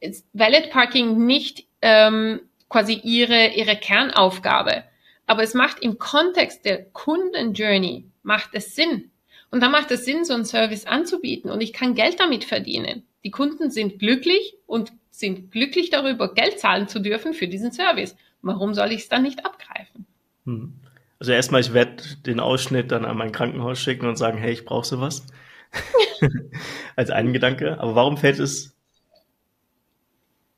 ist 0.00 0.26
Valid 0.32 0.70
Parking 0.70 1.24
nicht 1.26 1.64
ähm, 1.80 2.40
quasi 2.68 3.00
ihre, 3.02 3.48
ihre 3.48 3.76
Kernaufgabe. 3.76 4.84
Aber 5.26 5.42
es 5.42 5.54
macht 5.54 5.80
im 5.80 5.98
Kontext 5.98 6.64
der 6.64 6.84
Kundenjourney, 6.84 8.04
macht 8.22 8.50
es 8.52 8.74
Sinn. 8.74 9.10
Und 9.50 9.62
da 9.62 9.68
macht 9.68 9.90
es 9.90 10.04
Sinn, 10.04 10.24
so 10.24 10.34
einen 10.34 10.44
Service 10.44 10.86
anzubieten 10.86 11.50
und 11.50 11.60
ich 11.60 11.72
kann 11.72 11.94
Geld 11.94 12.20
damit 12.20 12.44
verdienen. 12.44 13.04
Die 13.24 13.30
Kunden 13.30 13.70
sind 13.70 13.98
glücklich 13.98 14.56
und 14.66 14.92
sind 15.10 15.52
glücklich 15.52 15.90
darüber, 15.90 16.34
Geld 16.34 16.58
zahlen 16.58 16.88
zu 16.88 17.00
dürfen 17.00 17.34
für 17.34 17.46
diesen 17.46 17.72
Service. 17.72 18.16
Warum 18.40 18.74
soll 18.74 18.92
ich 18.92 19.02
es 19.02 19.08
dann 19.08 19.22
nicht 19.22 19.44
abgreifen? 19.44 20.06
Hm. 20.46 20.72
Also 21.18 21.32
erstmal, 21.32 21.60
ich 21.60 21.72
werde 21.72 22.02
den 22.26 22.40
Ausschnitt 22.40 22.90
dann 22.90 23.04
an 23.04 23.16
mein 23.16 23.30
Krankenhaus 23.30 23.78
schicken 23.78 24.06
und 24.06 24.16
sagen, 24.16 24.38
hey, 24.38 24.52
ich 24.52 24.64
brauche 24.64 24.86
sowas. 24.86 25.24
Als 26.96 27.10
einen 27.10 27.32
Gedanke. 27.32 27.78
Aber 27.78 27.94
warum 27.94 28.16
fällt 28.16 28.40
es 28.40 28.74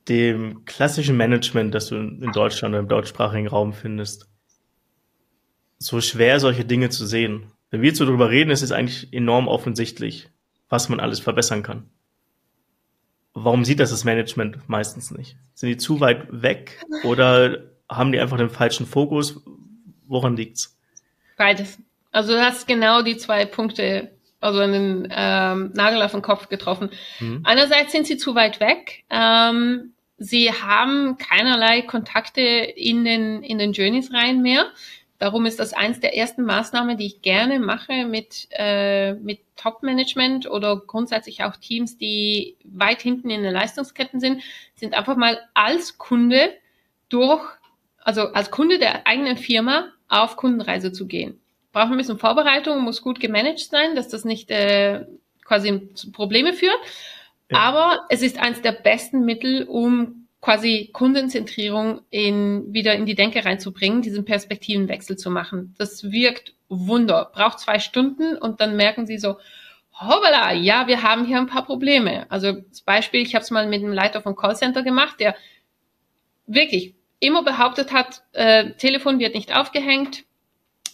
dem 0.09 0.64
klassischen 0.64 1.16
Management, 1.16 1.74
das 1.74 1.88
du 1.88 1.96
in 1.96 2.33
Deutschland 2.33 2.72
oder 2.72 2.81
im 2.81 2.88
deutschsprachigen 2.88 3.48
Raum 3.48 3.72
findest, 3.72 4.29
so 5.79 6.00
schwer, 6.00 6.40
solche 6.40 6.64
Dinge 6.64 6.90
zu 6.90 7.07
sehen. 7.07 7.53
Wenn 7.70 7.83
wir 7.83 7.88
jetzt 7.88 7.98
so 7.98 8.07
drüber 8.07 8.31
reden, 8.31 8.50
ist 8.50 8.62
es 8.62 8.72
eigentlich 8.72 9.12
enorm 9.12 9.48
offensichtlich, 9.48 10.31
was 10.68 10.88
man 10.88 11.00
alles 11.00 11.20
verbessern 11.20 11.62
kann. 11.62 11.90
Warum 13.35 13.64
sieht 13.64 13.81
das 13.81 13.90
das 13.90 14.05
Management 14.05 14.68
meistens 14.68 15.11
nicht? 15.11 15.37
Sind 15.55 15.68
die 15.68 15.77
zu 15.77 16.01
weit 16.01 16.27
weg 16.31 16.81
oder 17.03 17.64
haben 17.88 18.12
die 18.12 18.20
einfach 18.20 18.38
den 18.38 18.49
falschen 18.49 18.87
Fokus? 18.87 19.40
Woran 20.07 20.37
liegt's? 20.37 20.79
Beides. 21.37 21.79
Also 22.12 22.35
du 22.35 22.40
hast 22.40 22.68
genau 22.68 23.03
die 23.03 23.16
zwei 23.16 23.44
Punkte, 23.44 24.12
also 24.40 24.61
einen 24.61 25.09
ähm, 25.11 25.73
Nagel 25.75 26.01
auf 26.03 26.12
den 26.12 26.23
Kopf 26.23 26.49
getroffen. 26.49 26.90
Mhm. 27.18 27.40
Einerseits 27.42 27.90
sind 27.90 28.07
sie 28.07 28.16
zu 28.16 28.37
weit 28.37 28.61
weg. 28.61 29.03
Ähm, 29.11 29.94
sie 30.16 30.53
haben 30.53 31.18
keinerlei 31.18 31.83
Kontakte 31.83 32.40
in 32.40 33.05
den, 33.05 33.42
in 33.42 33.59
den 33.59 33.73
Journeys 33.73 34.12
rein 34.12 34.42
mehr. 34.42 34.66
Darum 35.18 35.46
ist 35.46 35.61
das 35.61 35.72
eins 35.72 36.00
der 36.00 36.16
ersten 36.16 36.42
Maßnahmen, 36.42 36.96
die 36.96 37.07
ich 37.07 37.22
gerne 37.22 37.61
mache 37.61 38.05
mit, 38.05 38.48
äh, 38.50 39.14
mit 39.14 39.40
Top-Management 39.57 40.50
oder 40.50 40.77
grundsätzlich 40.77 41.44
auch 41.44 41.57
Teams, 41.57 41.96
die 41.96 42.57
weit 42.64 43.00
hinten 43.00 43.31
in 43.31 43.42
den 43.42 43.53
Leistungsketten 43.53 44.18
sind, 44.18 44.42
sind 44.74 44.94
einfach 44.94 45.16
mal 45.16 45.38
als 45.55 45.98
Kunde 45.98 46.53
durch, 47.09 47.42
also 47.98 48.22
als 48.33 48.50
Kunde 48.50 48.79
der 48.79 49.07
eigenen 49.07 49.37
Firma 49.37 49.92
auf 50.09 50.37
Kundenreise 50.37 50.92
zu 50.92 51.07
gehen. 51.07 51.40
Braucht 51.72 51.90
ein 51.90 51.96
bisschen 51.96 52.18
Vorbereitung, 52.18 52.83
muss 52.83 53.03
gut 53.03 53.20
gemanagt 53.20 53.61
sein, 53.61 53.94
dass 53.94 54.09
das 54.09 54.24
nicht 54.24 54.50
äh, 54.50 55.07
quasi 55.44 55.90
zu 55.94 56.11
Probleme 56.11 56.53
führt. 56.53 56.79
Ja. 57.50 57.59
Aber 57.59 58.07
es 58.09 58.22
ist 58.22 58.38
eins 58.38 58.62
der 58.62 58.72
besten 58.72 59.24
Mittel, 59.24 59.64
um 59.64 60.23
quasi 60.44 60.90
Kundenzentrierung 60.92 62.02
in, 62.11 62.74
wieder 62.74 62.94
in 62.94 63.07
die 63.07 63.14
Denke 63.14 63.46
reinzubringen, 63.46 64.02
diesen 64.02 64.26
Perspektivenwechsel 64.26 65.16
zu 65.16 65.30
machen. 65.30 65.74
Das 65.78 66.12
wirkt 66.12 66.52
Wunder. 66.68 67.30
Braucht 67.33 67.61
zwei 67.61 67.78
Stunden 67.78 68.37
und 68.37 68.61
dann 68.61 68.76
merken 68.76 69.07
sie 69.07 69.16
so, 69.16 69.38
hoppala, 69.98 70.52
ja, 70.52 70.87
wir 70.87 71.02
haben 71.02 71.24
hier 71.24 71.38
ein 71.38 71.46
paar 71.46 71.64
Probleme. 71.64 72.30
Also 72.30 72.52
das 72.52 72.83
Beispiel, 72.83 73.22
ich 73.22 73.35
habe 73.35 73.42
es 73.42 73.50
mal 73.50 73.66
mit 73.66 73.83
einem 73.83 73.94
Leiter 73.94 74.20
vom 74.20 74.37
Callcenter 74.37 74.83
gemacht, 74.83 75.18
der 75.18 75.35
wirklich 76.46 76.94
immer 77.20 77.42
behauptet 77.42 77.94
hat, 77.94 78.22
äh, 78.33 78.72
Telefon 78.72 79.20
wird 79.20 79.35
nicht 79.35 79.57
aufgehängt, 79.57 80.24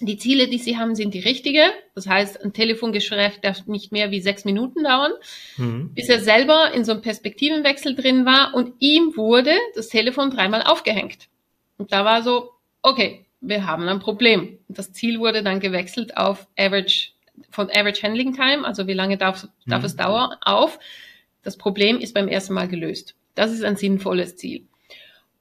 die 0.00 0.16
Ziele, 0.16 0.48
die 0.48 0.58
sie 0.58 0.78
haben, 0.78 0.94
sind 0.94 1.14
die 1.14 1.20
richtige. 1.20 1.62
Das 1.94 2.06
heißt, 2.06 2.42
ein 2.42 2.52
Telefongespräch 2.52 3.40
darf 3.42 3.66
nicht 3.66 3.92
mehr 3.92 4.10
wie 4.10 4.20
sechs 4.20 4.44
Minuten 4.44 4.84
dauern, 4.84 5.12
mhm. 5.56 5.92
bis 5.94 6.08
er 6.08 6.20
selber 6.20 6.72
in 6.74 6.84
so 6.84 6.92
einem 6.92 7.02
Perspektivenwechsel 7.02 7.94
drin 7.94 8.24
war 8.24 8.54
und 8.54 8.74
ihm 8.78 9.16
wurde 9.16 9.54
das 9.74 9.88
Telefon 9.88 10.30
dreimal 10.30 10.62
aufgehängt. 10.62 11.28
Und 11.76 11.92
da 11.92 12.04
war 12.04 12.22
so, 12.22 12.50
okay, 12.82 13.26
wir 13.40 13.66
haben 13.66 13.88
ein 13.88 14.00
Problem. 14.00 14.58
Und 14.68 14.78
das 14.78 14.92
Ziel 14.92 15.18
wurde 15.20 15.42
dann 15.42 15.60
gewechselt 15.60 16.16
auf 16.16 16.46
Average, 16.58 17.10
von 17.50 17.70
Average 17.70 18.02
Handling 18.02 18.34
Time, 18.34 18.64
also 18.64 18.86
wie 18.86 18.92
lange 18.94 19.16
darf, 19.16 19.48
darf 19.66 19.80
mhm. 19.80 19.86
es 19.86 19.96
dauern, 19.96 20.36
auf. 20.42 20.78
Das 21.42 21.56
Problem 21.56 21.98
ist 21.98 22.14
beim 22.14 22.28
ersten 22.28 22.54
Mal 22.54 22.68
gelöst. 22.68 23.14
Das 23.34 23.50
ist 23.50 23.64
ein 23.64 23.76
sinnvolles 23.76 24.36
Ziel. 24.36 24.66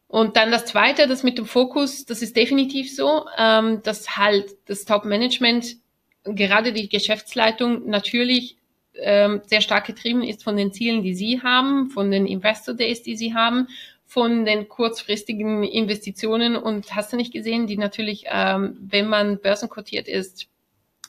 Und 0.10 0.38
dann 0.38 0.50
das 0.50 0.65
Zweite, 0.65 1.08
das 1.08 1.22
mit 1.22 1.38
dem 1.38 1.45
Fokus, 1.45 2.04
das 2.04 2.24
ist 2.24 2.36
definitiv 2.36 2.93
so, 2.93 3.26
ähm, 3.38 3.84
dass 3.84 4.17
halt 4.17 4.58
das 4.65 4.84
Top-Management, 4.84 5.78
gerade 6.24 6.74
die 6.74 6.89
Geschäftsleitung, 6.89 7.88
natürlich 7.88 8.58
ähm, 8.95 9.41
sehr 9.45 9.62
stark 9.62 9.86
getrieben 9.86 10.24
ist 10.24 10.43
von 10.43 10.58
den 10.58 10.74
Zielen, 10.74 11.04
die 11.04 11.13
sie 11.13 11.43
haben, 11.43 11.91
von 11.91 12.10
den 12.10 12.26
Investor 12.26 12.74
Days, 12.74 13.04
die 13.04 13.15
sie 13.15 13.36
haben, 13.36 13.67
von 14.08 14.45
den 14.45 14.67
kurzfristigen 14.67 15.63
Investitionen 15.63 16.56
und 16.56 16.95
hast 16.95 17.13
du 17.13 17.15
nicht 17.15 17.32
gesehen, 17.32 17.67
die 17.67 17.78
natürlich, 17.78 18.24
ähm, 18.28 18.78
wenn 18.82 19.08
man 19.08 19.39
börsenkotiert 19.39 20.08
ist, 20.08 20.48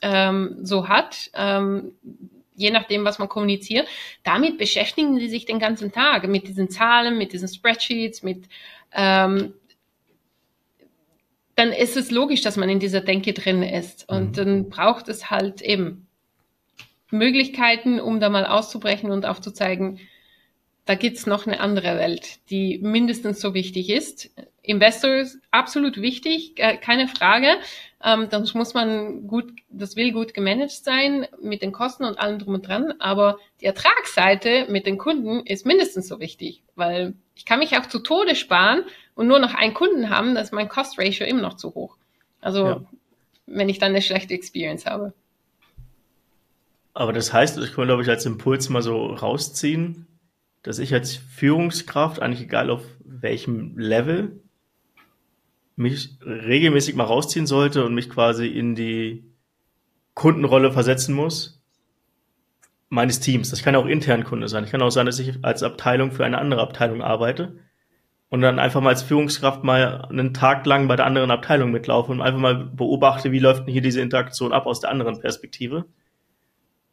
ähm, 0.03 0.57
so 0.61 0.87
hat. 0.87 1.31
Ähm, 1.33 1.93
je 2.61 2.71
nachdem, 2.71 3.03
was 3.03 3.19
man 3.19 3.27
kommuniziert. 3.27 3.87
Damit 4.23 4.57
beschäftigen 4.57 5.19
sie 5.19 5.29
sich 5.29 5.45
den 5.45 5.59
ganzen 5.59 5.91
Tag 5.91 6.27
mit 6.27 6.47
diesen 6.47 6.69
Zahlen, 6.69 7.17
mit 7.17 7.33
diesen 7.33 7.47
Spreadsheets, 7.47 8.23
mit 8.23 8.45
ähm, 8.93 9.53
dann 11.55 11.73
ist 11.73 11.97
es 11.97 12.11
logisch, 12.11 12.41
dass 12.41 12.57
man 12.57 12.69
in 12.69 12.79
dieser 12.79 13.01
Denke 13.01 13.33
drin 13.33 13.61
ist. 13.61 14.07
Und 14.09 14.31
mhm. 14.31 14.33
dann 14.33 14.69
braucht 14.69 15.09
es 15.09 15.29
halt 15.29 15.61
eben 15.61 16.07
Möglichkeiten, 17.11 17.99
um 17.99 18.19
da 18.19 18.29
mal 18.29 18.45
auszubrechen 18.45 19.11
und 19.11 19.25
aufzuzeigen, 19.25 19.99
da 20.85 20.95
gibt's 20.95 21.27
noch 21.27 21.45
eine 21.45 21.59
andere 21.59 21.97
Welt, 21.97 22.39
die 22.49 22.79
mindestens 22.79 23.39
so 23.39 23.53
wichtig 23.53 23.89
ist. 23.89 24.31
Investor 24.63 25.15
ist 25.17 25.39
absolut 25.51 26.01
wichtig, 26.01 26.55
keine 26.55 27.07
Frage. 27.07 27.47
Ähm, 28.03 28.29
dann 28.29 28.47
muss 28.53 28.73
man 28.73 29.27
gut, 29.27 29.51
das 29.69 29.95
will 29.95 30.11
gut 30.11 30.33
gemanagt 30.33 30.71
sein 30.71 31.27
mit 31.41 31.61
den 31.61 31.71
Kosten 31.71 32.03
und 32.03 32.17
allem 32.19 32.39
drum 32.39 32.55
und 32.55 32.67
dran. 32.67 32.93
Aber 32.99 33.37
die 33.59 33.65
Ertragsseite 33.65 34.67
mit 34.69 34.85
den 34.85 34.97
Kunden 34.97 35.45
ist 35.45 35.65
mindestens 35.65 36.07
so 36.07 36.19
wichtig, 36.19 36.63
weil 36.75 37.13
ich 37.35 37.45
kann 37.45 37.59
mich 37.59 37.77
auch 37.77 37.85
zu 37.87 37.99
Tode 37.99 38.35
sparen 38.35 38.83
und 39.15 39.27
nur 39.27 39.39
noch 39.39 39.53
einen 39.53 39.73
Kunden 39.73 40.09
haben, 40.09 40.35
ist 40.35 40.53
mein 40.53 40.69
Cost 40.69 40.97
Ratio 40.99 41.25
immer 41.25 41.41
noch 41.41 41.57
zu 41.57 41.75
hoch. 41.75 41.97
Also 42.39 42.65
ja. 42.65 42.81
wenn 43.45 43.69
ich 43.69 43.77
dann 43.77 43.91
eine 43.91 44.01
schlechte 44.01 44.33
Experience 44.33 44.85
habe. 44.85 45.13
Aber 46.93 47.13
das 47.13 47.31
heißt, 47.31 47.57
ich 47.59 47.73
kann, 47.73 47.85
glaube 47.85 48.01
ich, 48.01 48.09
als 48.09 48.25
Impuls 48.25 48.69
mal 48.69 48.81
so 48.81 49.05
rausziehen, 49.05 50.07
dass 50.63 50.79
ich 50.79 50.93
als 50.93 51.15
Führungskraft, 51.15 52.21
eigentlich 52.21 52.41
egal 52.41 52.69
auf 52.69 52.83
welchem 53.03 53.77
Level, 53.77 54.39
mich 55.75 56.17
regelmäßig 56.25 56.95
mal 56.95 57.05
rausziehen 57.05 57.47
sollte 57.47 57.85
und 57.85 57.95
mich 57.95 58.09
quasi 58.09 58.47
in 58.47 58.75
die 58.75 59.23
Kundenrolle 60.13 60.71
versetzen 60.71 61.15
muss 61.15 61.61
meines 62.89 63.21
Teams. 63.21 63.49
Das 63.49 63.63
kann 63.63 63.75
auch 63.75 63.85
intern 63.85 64.23
Kunde 64.23 64.47
sein. 64.47 64.65
Ich 64.65 64.71
kann 64.71 64.81
auch 64.81 64.89
sein, 64.89 65.05
dass 65.05 65.19
ich 65.19 65.43
als 65.43 65.63
Abteilung 65.63 66.11
für 66.11 66.25
eine 66.25 66.37
andere 66.37 66.61
Abteilung 66.61 67.01
arbeite 67.01 67.57
und 68.29 68.41
dann 68.41 68.59
einfach 68.59 68.81
mal 68.81 68.89
als 68.89 69.03
Führungskraft 69.03 69.63
mal 69.63 70.05
einen 70.09 70.33
Tag 70.33 70.65
lang 70.65 70.87
bei 70.87 70.95
der 70.95 71.05
anderen 71.05 71.31
Abteilung 71.31 71.71
mitlaufe 71.71 72.11
und 72.11 72.21
einfach 72.21 72.39
mal 72.39 72.55
beobachte, 72.55 73.31
wie 73.31 73.39
läuft 73.39 73.65
denn 73.65 73.73
hier 73.73 73.81
diese 73.81 74.01
Interaktion 74.01 74.53
ab 74.53 74.67
aus 74.67 74.81
der 74.81 74.89
anderen 74.89 75.19
Perspektive, 75.19 75.85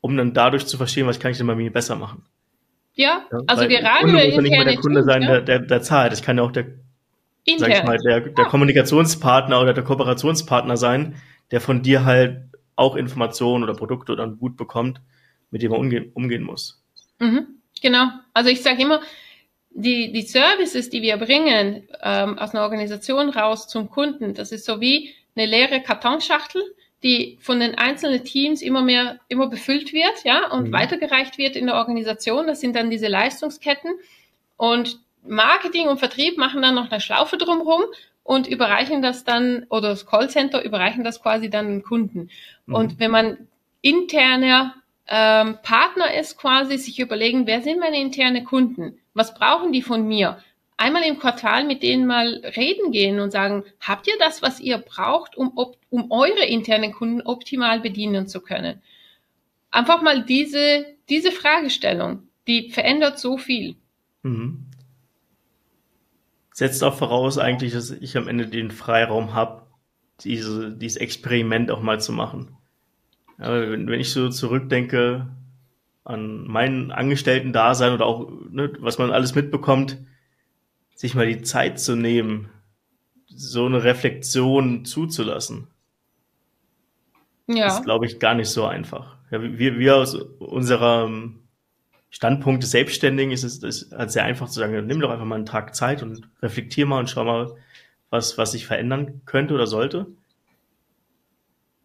um 0.01 0.17
dann 0.17 0.35
dadurch 0.35 0.67
zu 0.67 0.77
verstehen, 0.77 1.07
was 1.07 1.21
kann 1.21 1.33
ich 1.33 1.39
denn 1.39 1.47
bei 1.47 1.55
mir 1.55 1.73
besser 1.73 1.97
machen. 1.97 2.25
Ja, 2.95 3.23
also 3.47 3.63
Weil 3.63 3.69
gerade 3.69 4.01
Kunde 4.01 4.25
muss 4.25 4.35
ja 4.35 4.41
nicht 4.41 4.57
mal 4.57 4.65
der 4.65 4.77
Kunde 4.77 5.03
sein, 5.05 5.21
der, 5.21 5.41
der, 5.41 5.59
der 5.61 5.83
zahlt. 5.83 6.11
Das 6.11 6.23
kann 6.23 6.37
ja 6.37 6.43
auch 6.43 6.51
der, 6.51 6.67
sag 7.57 7.71
ich 7.71 7.83
mal, 7.85 7.99
der, 7.99 8.21
der. 8.21 8.45
Kommunikationspartner 8.45 9.61
oder 9.61 9.73
der 9.73 9.85
Kooperationspartner 9.85 10.77
sein, 10.77 11.17
der 11.51 11.61
von 11.61 11.83
dir 11.83 12.05
halt 12.05 12.43
auch 12.77 12.97
Informationen 12.97 13.65
oder 13.65 13.75
Produkte 13.75 14.13
oder 14.13 14.25
ein 14.25 14.39
Gut 14.39 14.57
bekommt, 14.57 15.01
mit 15.51 15.63
dem 15.63 15.71
man 15.71 15.81
umgehen, 15.81 16.11
umgehen 16.15 16.43
muss. 16.43 16.83
Mhm, 17.19 17.47
genau. 17.81 18.09
Also 18.35 18.51
ich 18.51 18.63
sage 18.63 18.83
immer, 18.83 19.01
die, 19.71 20.13
die 20.13 20.23
Services, 20.23 20.91
die 20.91 21.03
wir 21.03 21.17
bringen 21.17 21.89
ähm, 22.03 22.39
aus 22.39 22.55
einer 22.55 22.65
Organisation 22.65 23.31
raus 23.31 23.69
zum 23.69 23.89
Kunden, 23.91 24.35
das 24.35 24.53
ist 24.53 24.65
so 24.65 24.81
wie 24.81 25.15
eine 25.37 25.47
leere 25.47 25.81
Kartonschachtel, 25.81 26.63
die 27.03 27.39
von 27.41 27.61
den 27.61 27.77
einzelnen 27.77 28.25
Teams 28.25 28.61
immer 28.61 28.83
mehr, 28.83 29.21
immer 29.29 29.49
befüllt 29.49 29.93
wird, 29.93 30.25
ja, 30.25 30.51
und 30.51 30.69
mhm. 30.69 30.73
weitergereicht 30.73 31.39
wird 31.39 31.55
in 31.55 31.67
der 31.67 31.77
Organisation. 31.77 32.47
Das 32.47 32.61
sind 32.61 32.75
dann 32.75 32.91
diese 32.91 33.07
Leistungsketten. 33.07 33.93
Und 34.57 34.99
Marketing 35.29 35.89
und 35.89 35.99
Vertrieb 35.99 36.39
machen 36.39 36.63
dann 36.63 36.75
noch 36.75 36.91
eine 36.91 37.01
Schlaufe 37.01 37.37
drumherum 37.39 37.83
und 38.23 38.47
überreichen 38.47 39.01
das 39.01 39.25
dann, 39.25 39.65
oder 39.71 39.89
das 39.89 40.07
Callcenter 40.07 40.63
überreichen 40.63 41.05
das 41.05 41.23
quasi 41.23 41.49
dann 41.49 41.69
den 41.69 41.83
Kunden. 41.83 42.31
Mhm. 42.67 42.75
Und 42.75 43.01
wenn 43.01 43.11
man 43.11 43.49
interner 43.81 44.75
ähm, 45.09 45.59
Partner 45.63 46.13
ist, 46.15 46.37
quasi 46.37 46.77
sich 46.77 47.01
überlegen, 47.01 47.47
wer 47.47 47.63
sind 47.63 47.81
meine 47.81 48.01
interne 48.01 48.45
Kunden? 48.45 48.99
Was 49.15 49.35
brauchen 49.35 49.73
die 49.73 49.83
von 49.83 50.07
mir? 50.07 50.43
Einmal 50.77 51.03
im 51.03 51.19
Quartal 51.19 51.65
mit 51.65 51.83
denen 51.83 52.07
mal 52.07 52.43
reden 52.57 52.93
gehen 52.93 53.19
und 53.19 53.31
sagen, 53.31 53.65
habt 53.81 54.07
ihr 54.07 54.17
das, 54.19 54.43
was 54.43 54.61
ihr 54.61 54.79
braucht, 54.79 55.37
um, 55.37 55.59
um 55.91 56.11
eure 56.11 56.45
internen 56.45 56.93
Kunden 56.93 57.23
optimal 57.23 57.81
bedienen 57.81 58.29
zu 58.29 58.41
können? 58.41 58.81
Einfach 59.71 60.03
mal 60.03 60.23
diese, 60.23 60.87
diese 61.09 61.33
Fragestellung, 61.33 62.29
die 62.47 62.71
verändert 62.71 63.19
so 63.19 63.39
viel. 63.39 63.77
Mhm. 64.23 64.67
Setzt 66.59 66.83
auch 66.83 66.97
voraus 66.97 67.39
eigentlich, 67.39 67.73
dass 67.73 67.93
ich 67.93 68.17
am 68.17 68.27
Ende 68.27 68.49
den 68.49 68.73
Freiraum 68.73 69.33
habe, 69.33 69.63
diese, 70.25 70.73
dieses 70.73 70.97
Experiment 70.97 71.71
auch 71.71 71.81
mal 71.81 72.01
zu 72.01 72.11
machen. 72.11 72.57
Aber 73.39 73.71
wenn, 73.71 73.87
wenn 73.87 74.01
ich 74.01 74.11
so 74.11 74.29
zurückdenke, 74.29 75.29
an 76.03 76.49
meinen 76.49 76.91
Angestellten-Dasein 76.91 77.93
oder 77.93 78.07
auch, 78.07 78.29
ne, 78.51 78.73
was 78.81 78.99
man 78.99 79.13
alles 79.13 79.37
mitbekommt, 79.37 79.99
sich 80.97 81.15
mal 81.15 81.29
die 81.29 81.43
Zeit 81.43 81.79
zu 81.79 81.95
nehmen, 81.95 82.51
so 83.29 83.67
eine 83.67 83.85
Reflexion 83.85 84.85
zuzulassen. 84.85 85.69
Ja. 87.47 87.69
Ist, 87.69 87.85
glaube 87.85 88.07
ich, 88.07 88.19
gar 88.19 88.35
nicht 88.35 88.49
so 88.49 88.65
einfach. 88.65 89.17
Ja, 89.31 89.41
wir, 89.41 89.79
wir 89.79 89.97
aus 89.97 90.17
unserem 90.41 91.39
Standpunkt 92.11 92.63
des 92.63 92.71
Selbstständigen 92.71 93.33
ist 93.33 93.45
es 93.45 93.63
ist 93.63 93.93
halt 93.93 94.11
sehr 94.11 94.25
einfach 94.25 94.49
zu 94.49 94.61
sagen, 94.61 94.87
nimm 94.87 95.01
doch 95.01 95.11
einfach 95.11 95.27
mal 95.27 95.35
einen 95.35 95.47
Tag 95.47 95.75
Zeit 95.75 96.03
und 96.03 96.29
reflektier 96.43 96.87
mal 96.87 96.99
und 96.99 97.11
schau 97.11 97.25
mal, 97.25 97.55
was, 98.11 98.39
was 98.39 98.53
sich 98.53 98.67
verändern 98.67 99.21
könnte 99.27 99.55
oder 99.55 99.67
sollte. 99.67 100.07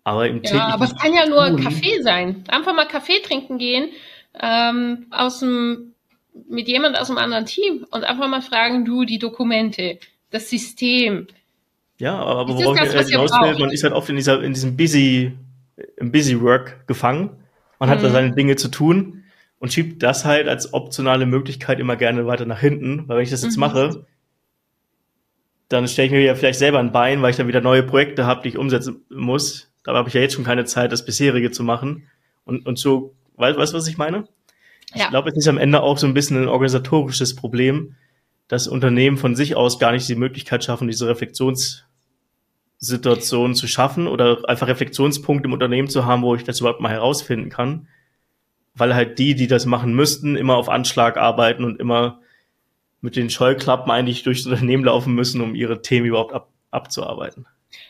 Aber 0.05 0.27
im 0.27 0.41
Ja, 0.43 0.67
aber 0.67 0.85
es 0.85 0.95
kann 0.95 1.13
ja 1.13 1.25
nur 1.27 1.47
tun, 1.47 1.63
Kaffee 1.63 2.01
sein. 2.01 2.43
Einfach 2.47 2.73
mal 2.73 2.87
Kaffee 2.87 3.21
trinken 3.21 3.57
gehen 3.57 3.89
ähm, 4.39 5.07
aus 5.11 5.39
dem, 5.39 5.93
mit 6.49 6.67
jemand 6.67 6.97
aus 6.97 7.09
einem 7.09 7.19
anderen 7.19 7.45
Team 7.45 7.85
und 7.91 8.03
einfach 8.03 8.27
mal 8.27 8.41
fragen, 8.41 8.85
du, 8.85 9.05
die 9.05 9.19
Dokumente, 9.19 9.99
das 10.29 10.49
System. 10.49 11.27
Ja, 11.99 12.15
aber 12.15 12.47
worauf 12.47 12.77
das, 12.77 12.93
ich 12.93 13.11
hinaus 13.11 13.31
will, 13.31 13.59
man 13.59 13.71
ist 13.71 13.83
halt 13.83 13.93
oft 13.93 14.09
in, 14.09 14.15
dieser, 14.15 14.41
in 14.41 14.53
diesem 14.53 14.75
busy, 14.75 15.33
im 15.97 16.11
busy 16.11 16.41
Work 16.41 16.87
gefangen. 16.87 17.37
Man 17.79 17.89
mhm. 17.89 17.93
hat 17.93 18.03
da 18.03 18.09
mhm. 18.09 18.13
seine 18.13 18.31
Dinge 18.33 18.55
zu 18.55 18.69
tun 18.69 19.22
und 19.63 19.71
schiebt 19.71 20.03
das 20.03 20.25
halt 20.25 20.49
als 20.49 20.73
optionale 20.73 21.25
Möglichkeit 21.25 21.79
immer 21.79 21.95
gerne 21.95 22.27
weiter 22.27 22.45
nach 22.45 22.59
hinten, 22.59 23.07
weil 23.07 23.17
wenn 23.17 23.23
ich 23.23 23.29
das 23.29 23.43
jetzt 23.43 23.55
mhm. 23.55 23.61
mache, 23.61 24.05
dann 25.69 25.87
stelle 25.87 26.07
ich 26.07 26.11
mir 26.11 26.21
ja 26.21 26.35
vielleicht 26.35 26.59
selber 26.59 26.79
ein 26.79 26.91
Bein, 26.91 27.21
weil 27.21 27.31
ich 27.31 27.37
dann 27.37 27.47
wieder 27.47 27.61
neue 27.61 27.83
Projekte 27.83 28.25
habe, 28.25 28.41
die 28.43 28.49
ich 28.49 28.57
umsetzen 28.57 29.05
muss. 29.09 29.71
Da 29.85 29.93
habe 29.93 30.09
ich 30.09 30.13
ja 30.13 30.21
jetzt 30.21 30.33
schon 30.33 30.43
keine 30.43 30.65
Zeit, 30.65 30.91
das 30.91 31.05
bisherige 31.05 31.51
zu 31.51 31.63
machen. 31.63 32.09
Und, 32.43 32.65
und 32.65 32.77
so 32.77 33.15
Weißt 33.35 33.73
du, 33.73 33.77
was 33.77 33.87
ich 33.87 33.97
meine? 33.97 34.27
Ja. 34.93 35.05
Ich 35.05 35.09
glaube, 35.09 35.29
es 35.29 35.37
ist 35.37 35.47
am 35.47 35.57
Ende 35.57 35.81
auch 35.81 35.97
so 35.97 36.05
ein 36.05 36.13
bisschen 36.13 36.43
ein 36.43 36.47
organisatorisches 36.47 37.35
Problem, 37.35 37.95
dass 38.47 38.67
Unternehmen 38.67 39.17
von 39.17 39.35
sich 39.35 39.55
aus 39.55 39.79
gar 39.79 39.91
nicht 39.91 40.07
die 40.07 40.13
Möglichkeit 40.15 40.63
schaffen, 40.63 40.87
diese 40.87 41.07
Reflexionssituation 41.07 43.55
zu 43.55 43.65
schaffen 43.67 44.07
oder 44.07 44.47
einfach 44.47 44.67
Reflexionspunkte 44.67 45.47
im 45.47 45.53
Unternehmen 45.53 45.87
zu 45.87 46.05
haben, 46.05 46.21
wo 46.21 46.35
ich 46.35 46.43
das 46.43 46.59
überhaupt 46.59 46.81
mal 46.81 46.91
herausfinden 46.91 47.49
kann. 47.49 47.87
Weil 48.75 48.95
halt 48.95 49.19
die, 49.19 49.35
die 49.35 49.47
das 49.47 49.65
machen 49.65 49.93
müssten, 49.93 50.35
immer 50.35 50.55
auf 50.55 50.69
Anschlag 50.69 51.17
arbeiten 51.17 51.63
und 51.63 51.79
immer 51.79 52.19
mit 53.01 53.15
den 53.15 53.29
Scheuklappen 53.29 53.91
eigentlich 53.91 54.23
durchs 54.23 54.45
Unternehmen 54.45 54.85
laufen 54.85 55.13
müssen, 55.13 55.41
um 55.41 55.55
ihre 55.55 55.81
Themen 55.81 56.07
überhaupt 56.07 56.33
ab, 56.33 56.49
abzuarbeiten. 56.71 57.45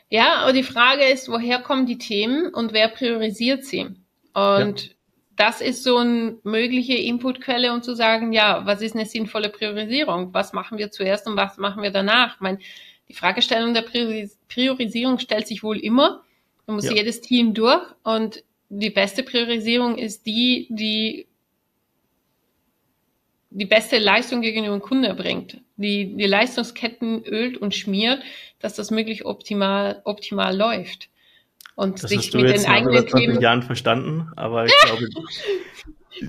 Ja, 0.10 0.38
aber 0.42 0.54
die 0.54 0.64
Frage 0.64 1.04
ist, 1.04 1.30
woher 1.30 1.60
kommen 1.60 1.86
die 1.86 1.98
Themen 1.98 2.54
und 2.54 2.74
wer 2.74 2.88
priorisiert 2.88 3.64
sie? 3.64 3.96
Und 4.34 4.82
ja 4.82 4.94
das 5.36 5.62
ist 5.62 5.84
so 5.84 5.98
eine 5.98 6.38
mögliche 6.44 6.94
Inputquelle, 6.94 7.74
um 7.74 7.82
zu 7.82 7.96
sagen, 7.96 8.34
ja, 8.34 8.66
was 8.66 8.82
ist 8.82 8.96
eine 8.96 9.06
sinnvolle 9.06 9.50
Priorisierung? 9.50 10.34
Was 10.34 10.54
machen 10.54 10.78
wir 10.78 10.92
zuerst 10.92 11.28
und 11.28 11.36
was 11.36 11.58
machen 11.58 11.82
wir 11.82 11.92
danach? 11.92 12.36
Ich 12.36 12.42
meine, 12.42 12.60
die 13.10 13.14
Fragestellung 13.14 13.74
der 13.74 13.84
Priorisierung 14.48 15.20
stellt 15.20 15.48
sich 15.48 15.64
wohl 15.64 15.78
immer. 15.78 16.24
Da 16.66 16.74
muss 16.74 16.86
ja. 16.86 16.94
jedes 16.94 17.22
Team 17.22 17.54
durch 17.54 17.84
und 18.04 18.44
die 18.80 18.90
beste 18.90 19.24
Priorisierung 19.24 19.98
ist 19.98 20.26
die, 20.26 20.68
die 20.70 21.28
die 23.56 23.66
beste 23.66 24.00
Leistung 24.00 24.42
gegenüber 24.42 24.76
dem 24.76 24.82
Kunden 24.82 25.04
erbringt, 25.04 25.62
die 25.76 26.16
die 26.18 26.26
Leistungsketten 26.26 27.24
ölt 27.24 27.56
und 27.58 27.76
schmiert, 27.76 28.24
dass 28.60 28.74
das 28.74 28.90
möglich 28.90 29.26
optimal, 29.26 30.02
optimal 30.06 30.58
läuft. 30.58 31.10
Und 31.76 32.02
das 32.02 32.10
sich 32.10 32.20
hast 32.20 32.34
du 32.34 32.40
mit 32.40 32.50
jetzt 32.50 32.66
den 32.66 32.72
eigenen 32.72 33.06
Themen 33.06 33.42
Jahren 33.42 33.62
verstanden, 33.62 34.32
aber 34.36 34.66
ich 34.66 34.74
glaube 34.86 35.08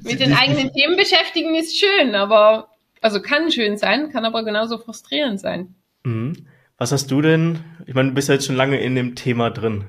mit 0.03 0.20
den 0.20 0.34
eigenen 0.34 0.72
Themen 0.72 0.97
beschäftigen 0.97 1.55
ist 1.55 1.78
schön, 1.78 2.14
aber 2.14 2.68
also 3.01 3.20
kann 3.20 3.51
schön 3.51 3.78
sein, 3.78 4.11
kann 4.11 4.24
aber 4.24 4.45
genauso 4.45 4.78
frustrierend 4.78 5.40
sein. 5.40 5.74
Mhm. 6.05 6.47
Was 6.76 6.92
hast 6.92 7.11
du 7.11 7.22
denn? 7.22 7.61
Ich 7.86 7.95
meine, 7.95 8.11
du 8.11 8.14
bist 8.14 8.28
ja 8.28 8.34
jetzt 8.34 8.47
schon 8.47 8.57
lange 8.57 8.80
in 8.80 8.95
dem 8.95 9.14
Thema 9.14 9.51
drin. 9.51 9.84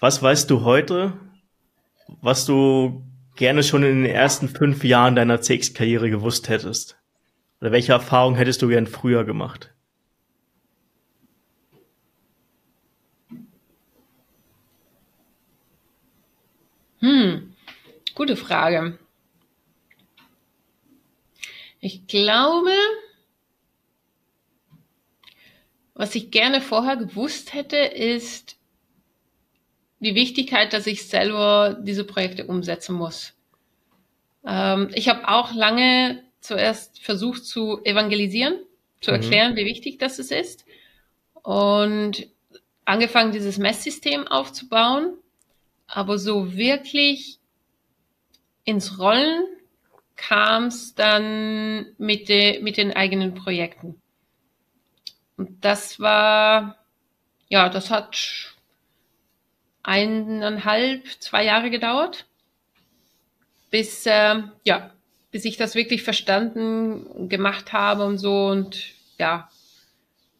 Was 0.00 0.22
weißt 0.22 0.48
du 0.48 0.64
heute, 0.64 1.12
was 2.22 2.46
du 2.46 3.04
gerne 3.36 3.62
schon 3.62 3.82
in 3.82 4.02
den 4.02 4.10
ersten 4.10 4.48
fünf 4.48 4.82
Jahren 4.82 5.14
deiner 5.14 5.42
CX-Karriere 5.42 6.08
gewusst 6.08 6.48
hättest? 6.48 6.98
Oder 7.60 7.70
welche 7.72 7.92
Erfahrung 7.92 8.34
hättest 8.34 8.62
du 8.62 8.68
gern 8.68 8.86
früher 8.86 9.24
gemacht? 9.24 9.74
Hm, 17.00 17.54
gute 18.14 18.36
Frage. 18.36 18.98
Ich 21.80 22.06
glaube, 22.06 22.72
was 25.92 26.14
ich 26.14 26.30
gerne 26.30 26.62
vorher 26.62 26.96
gewusst 26.96 27.52
hätte, 27.52 27.76
ist 27.76 28.59
die 30.00 30.14
Wichtigkeit, 30.14 30.72
dass 30.72 30.86
ich 30.86 31.08
selber 31.08 31.78
diese 31.80 32.04
Projekte 32.04 32.46
umsetzen 32.46 32.94
muss. 32.94 33.34
Ähm, 34.46 34.90
ich 34.94 35.08
habe 35.08 35.28
auch 35.28 35.54
lange 35.54 36.22
zuerst 36.40 37.00
versucht 37.00 37.44
zu 37.44 37.84
evangelisieren, 37.84 38.54
zu 39.00 39.10
mhm. 39.10 39.16
erklären, 39.16 39.52
mhm. 39.52 39.56
wie 39.56 39.66
wichtig 39.66 39.98
das 39.98 40.18
ist 40.18 40.64
und 41.42 42.26
angefangen, 42.84 43.32
dieses 43.32 43.58
Messsystem 43.58 44.26
aufzubauen 44.26 45.14
aber 45.90 46.18
so 46.18 46.54
wirklich 46.56 47.38
ins 48.64 48.98
Rollen 48.98 49.44
kam 50.16 50.66
es 50.66 50.94
dann 50.94 51.86
mit, 51.98 52.28
de, 52.28 52.60
mit 52.62 52.76
den 52.76 52.92
eigenen 52.92 53.34
Projekten. 53.34 54.00
Und 55.36 55.64
das 55.64 55.98
war, 55.98 56.78
ja, 57.48 57.68
das 57.68 57.90
hat 57.90 58.49
eineinhalb, 59.90 61.04
zwei 61.18 61.44
Jahre 61.44 61.68
gedauert, 61.68 62.26
bis, 63.72 64.06
äh, 64.06 64.36
ja, 64.64 64.90
bis 65.32 65.44
ich 65.44 65.56
das 65.56 65.74
wirklich 65.74 66.04
verstanden 66.04 67.28
gemacht 67.28 67.72
habe 67.72 68.04
und 68.04 68.18
so 68.18 68.46
und 68.46 68.94
ja, 69.18 69.50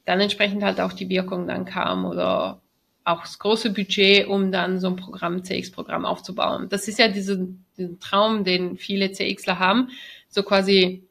dann 0.05 0.21
entsprechend 0.21 0.63
halt 0.63 0.81
auch 0.81 0.93
die 0.93 1.09
Wirkung 1.09 1.49
dann 1.49 1.65
kam 1.65 2.05
oder 2.05 2.61
auch 3.03 3.23
das 3.23 3.41
große 3.41 3.73
Budget, 3.73 4.29
um 4.29 4.53
dann 4.53 4.79
so 4.79 4.87
ein 4.87 4.97
Programm, 4.97 5.43
CX-Programm 5.43 6.05
aufzubauen. 6.05 6.69
Das 6.69 6.87
ist 6.87 7.01
ja 7.01 7.09
diese, 7.09 7.49
diesen 7.77 7.99
Traum, 7.99 8.45
den 8.45 8.77
viele 8.77 9.11
CXler 9.11 9.59
haben, 9.59 9.89
so 10.29 10.45
quasi 10.45 11.03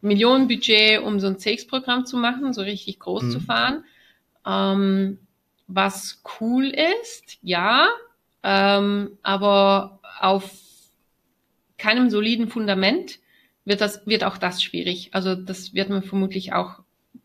Millionenbudget, 0.00 1.00
um 1.00 1.20
so 1.20 1.28
ein 1.28 1.38
CX-Programm 1.38 2.06
zu 2.06 2.16
machen, 2.16 2.52
so 2.52 2.62
richtig 2.62 2.98
groß 2.98 3.22
mhm. 3.22 3.30
zu 3.30 3.40
fahren. 3.40 3.84
Ähm, 4.44 5.18
was 5.66 6.22
cool 6.40 6.66
ist, 6.66 7.38
ja, 7.42 7.88
ähm, 8.42 9.18
aber 9.22 10.00
auf 10.20 10.50
keinem 11.78 12.10
soliden 12.10 12.48
Fundament 12.48 13.18
wird 13.64 13.80
das, 13.80 14.06
wird 14.06 14.24
auch 14.24 14.38
das 14.38 14.62
schwierig. 14.62 15.10
Also 15.12 15.34
das 15.34 15.74
wird 15.74 15.88
man 15.88 16.02
vermutlich 16.02 16.52
auch 16.52 16.80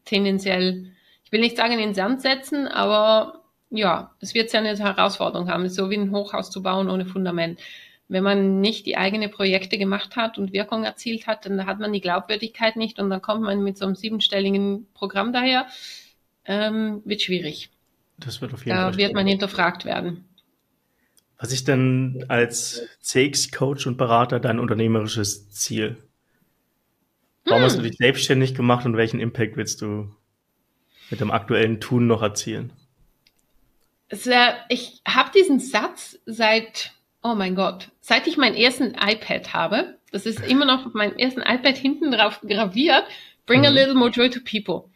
tendenziell, 0.05 0.91
ich 1.23 1.31
will 1.31 1.41
nicht 1.41 1.57
sagen 1.57 1.73
in 1.73 1.79
den 1.79 1.93
Sand 1.93 2.21
setzen, 2.21 2.67
aber 2.67 3.43
ja, 3.69 4.11
es 4.19 4.33
wird 4.33 4.51
ja 4.51 4.59
eine 4.59 4.77
Herausforderung 4.77 5.49
haben, 5.49 5.69
so 5.69 5.89
wie 5.89 5.97
ein 5.97 6.11
Hochhaus 6.11 6.49
zu 6.49 6.63
bauen 6.63 6.89
ohne 6.89 7.05
Fundament. 7.05 7.59
Wenn 8.07 8.23
man 8.23 8.59
nicht 8.59 8.87
die 8.87 8.97
eigenen 8.97 9.29
Projekte 9.29 9.77
gemacht 9.77 10.15
hat 10.15 10.39
und 10.39 10.51
Wirkung 10.51 10.83
erzielt 10.83 11.27
hat, 11.27 11.45
dann 11.45 11.65
hat 11.67 11.79
man 11.79 11.93
die 11.93 12.01
Glaubwürdigkeit 12.01 12.75
nicht 12.75 12.99
und 12.99 13.11
dann 13.11 13.21
kommt 13.21 13.43
man 13.43 13.61
mit 13.63 13.77
so 13.77 13.85
einem 13.85 13.95
siebenstelligen 13.95 14.87
Programm 14.95 15.31
daher, 15.31 15.67
ähm, 16.45 17.03
wird 17.05 17.21
schwierig. 17.21 17.69
Das 18.19 18.41
wird 18.41 18.53
auf 18.53 18.65
jeden 18.65 18.77
da 18.77 18.83
Fall. 18.83 18.91
Da 18.91 18.97
wird 18.97 19.13
man 19.13 19.27
hinterfragt 19.27 19.85
werden. 19.85 20.25
Was 21.37 21.53
ist 21.53 21.67
denn 21.67 22.25
als 22.27 22.85
CX-Coach 23.01 23.87
und 23.87 23.97
Berater 23.97 24.39
dein 24.39 24.59
unternehmerisches 24.59 25.49
Ziel? 25.51 25.97
Warum 27.45 27.61
hm. 27.61 27.65
hast 27.65 27.77
du 27.77 27.81
dich 27.81 27.97
selbstständig 27.97 28.55
gemacht 28.55 28.85
und 28.85 28.97
welchen 28.97 29.19
Impact 29.21 29.55
willst 29.55 29.81
du 29.81 30.13
mit 31.09 31.21
dem 31.21 31.31
aktuellen 31.31 31.79
Tun 31.79 32.07
noch 32.07 32.21
erzielen? 32.21 32.73
Ich 34.69 35.01
habe 35.07 35.31
diesen 35.33 35.59
Satz 35.59 36.19
seit, 36.25 36.91
oh 37.23 37.35
mein 37.35 37.55
Gott, 37.55 37.89
seit 38.01 38.27
ich 38.27 38.37
meinen 38.37 38.55
ersten 38.55 38.95
iPad 38.95 39.53
habe. 39.53 39.97
Das 40.11 40.25
ist 40.25 40.45
immer 40.45 40.65
noch 40.65 40.87
auf 40.87 40.93
meinem 40.93 41.15
ersten 41.17 41.41
iPad 41.41 41.77
hinten 41.77 42.11
drauf 42.11 42.41
graviert. 42.41 43.05
Bring 43.45 43.65
a 43.65 43.69
mhm. 43.69 43.75
little 43.75 43.95
more 43.95 44.09
joy 44.09 44.29
to 44.29 44.39
people. 44.39 44.89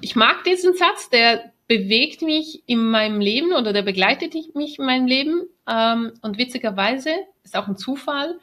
Ich 0.00 0.16
mag 0.16 0.44
diesen 0.44 0.74
Satz, 0.74 1.08
der 1.10 1.51
bewegt 1.66 2.22
mich 2.22 2.62
in 2.66 2.90
meinem 2.90 3.20
Leben 3.20 3.52
oder 3.52 3.72
der 3.72 3.82
begleitet 3.82 4.34
mich 4.54 4.78
in 4.78 4.84
meinem 4.84 5.06
Leben. 5.06 5.42
Ähm, 5.68 6.12
und 6.22 6.38
witzigerweise 6.38 7.10
ist 7.44 7.56
auch 7.56 7.68
ein 7.68 7.76
Zufall, 7.76 8.38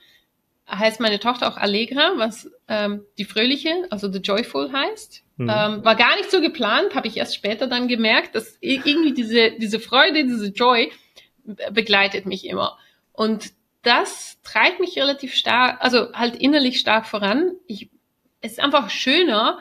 heißt 0.70 1.00
meine 1.00 1.20
Tochter 1.20 1.48
auch 1.48 1.58
Allegra, 1.58 2.14
was 2.18 2.50
ähm, 2.68 3.04
die 3.18 3.26
Fröhliche, 3.26 3.88
also 3.90 4.12
the 4.12 4.20
Joyful 4.20 4.72
heißt. 4.72 5.24
Mhm. 5.38 5.50
Ähm, 5.50 5.86
war 5.86 5.96
gar 5.96 6.16
nicht 6.18 6.32
so 6.32 6.42
geplant, 6.42 6.96
habe 6.96 7.08
ich 7.08 7.18
erst 7.18 7.36
später 7.36 7.68
dann 7.68 7.88
gemerkt, 7.88 8.36
dass 8.36 8.58
irgendwie 8.62 9.14
diese, 9.14 9.52
diese 9.52 9.80
Freude, 9.80 10.24
diese 10.26 10.48
Joy 10.48 10.92
begleitet 11.72 12.26
mich 12.26 12.46
immer. 12.46 12.78
Und 13.14 13.52
das 13.82 14.40
treibt 14.44 14.80
mich 14.80 14.98
relativ 14.98 15.34
stark, 15.34 15.78
also 15.82 16.12
halt 16.14 16.36
innerlich 16.36 16.80
stark 16.80 17.08
voran. 17.08 17.54
Ich, 17.68 17.90
es 18.42 18.54
ist 18.54 18.60
einfach 18.60 18.90
schöner, 18.90 19.60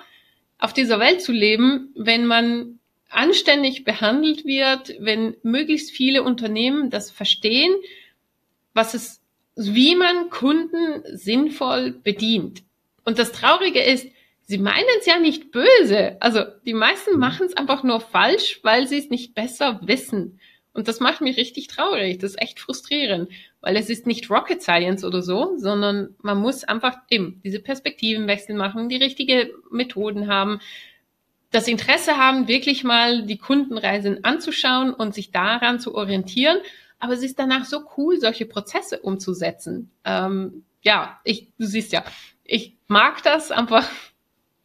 auf 0.58 0.72
dieser 0.72 0.98
Welt 0.98 1.22
zu 1.22 1.32
leben, 1.32 1.92
wenn 1.96 2.26
man 2.26 2.77
anständig 3.08 3.84
behandelt 3.84 4.44
wird, 4.44 4.94
wenn 5.00 5.36
möglichst 5.42 5.90
viele 5.90 6.22
Unternehmen 6.22 6.90
das 6.90 7.10
verstehen, 7.10 7.74
was 8.74 8.94
es 8.94 9.20
wie 9.58 9.96
man 9.96 10.30
Kunden 10.30 11.02
sinnvoll 11.16 11.90
bedient. 11.90 12.62
Und 13.04 13.18
das 13.18 13.32
Traurige 13.32 13.82
ist, 13.82 14.06
sie 14.42 14.58
meinen 14.58 14.86
es 15.00 15.06
ja 15.06 15.18
nicht 15.18 15.50
böse. 15.50 16.16
Also 16.20 16.42
die 16.64 16.74
meisten 16.74 17.14
mhm. 17.14 17.18
machen 17.18 17.46
es 17.46 17.56
einfach 17.56 17.82
nur 17.82 18.00
falsch, 18.00 18.60
weil 18.62 18.86
sie 18.86 18.98
es 18.98 19.10
nicht 19.10 19.34
besser 19.34 19.80
wissen. 19.82 20.38
Und 20.72 20.86
das 20.86 21.00
macht 21.00 21.20
mich 21.20 21.36
richtig 21.36 21.66
traurig. 21.66 22.18
Das 22.18 22.30
ist 22.32 22.42
echt 22.42 22.60
frustrierend, 22.60 23.30
weil 23.60 23.76
es 23.76 23.90
ist 23.90 24.06
nicht 24.06 24.30
Rocket 24.30 24.62
Science 24.62 25.04
oder 25.04 25.22
so, 25.22 25.56
sondern 25.56 26.14
man 26.22 26.38
muss 26.38 26.62
einfach 26.62 26.96
eben 27.10 27.40
diese 27.42 27.58
Perspektivenwechsel 27.58 28.54
machen, 28.54 28.88
die 28.88 28.96
richtige 28.96 29.50
Methoden 29.72 30.28
haben, 30.28 30.60
das 31.50 31.68
Interesse 31.68 32.16
haben, 32.16 32.48
wirklich 32.48 32.84
mal 32.84 33.22
die 33.22 33.38
Kundenreisen 33.38 34.24
anzuschauen 34.24 34.92
und 34.92 35.14
sich 35.14 35.30
daran 35.30 35.80
zu 35.80 35.94
orientieren 35.94 36.58
aber 36.98 37.12
es 37.12 37.22
ist 37.22 37.38
danach 37.38 37.64
so 37.64 37.84
cool, 37.96 38.18
solche 38.18 38.46
Prozesse 38.46 39.00
umzusetzen. 39.00 39.90
Ähm, 40.04 40.64
ja, 40.82 41.20
ich, 41.24 41.48
du 41.58 41.66
siehst 41.66 41.92
ja, 41.92 42.04
ich 42.44 42.76
mag 42.86 43.22
das 43.22 43.50
einfach. 43.50 43.88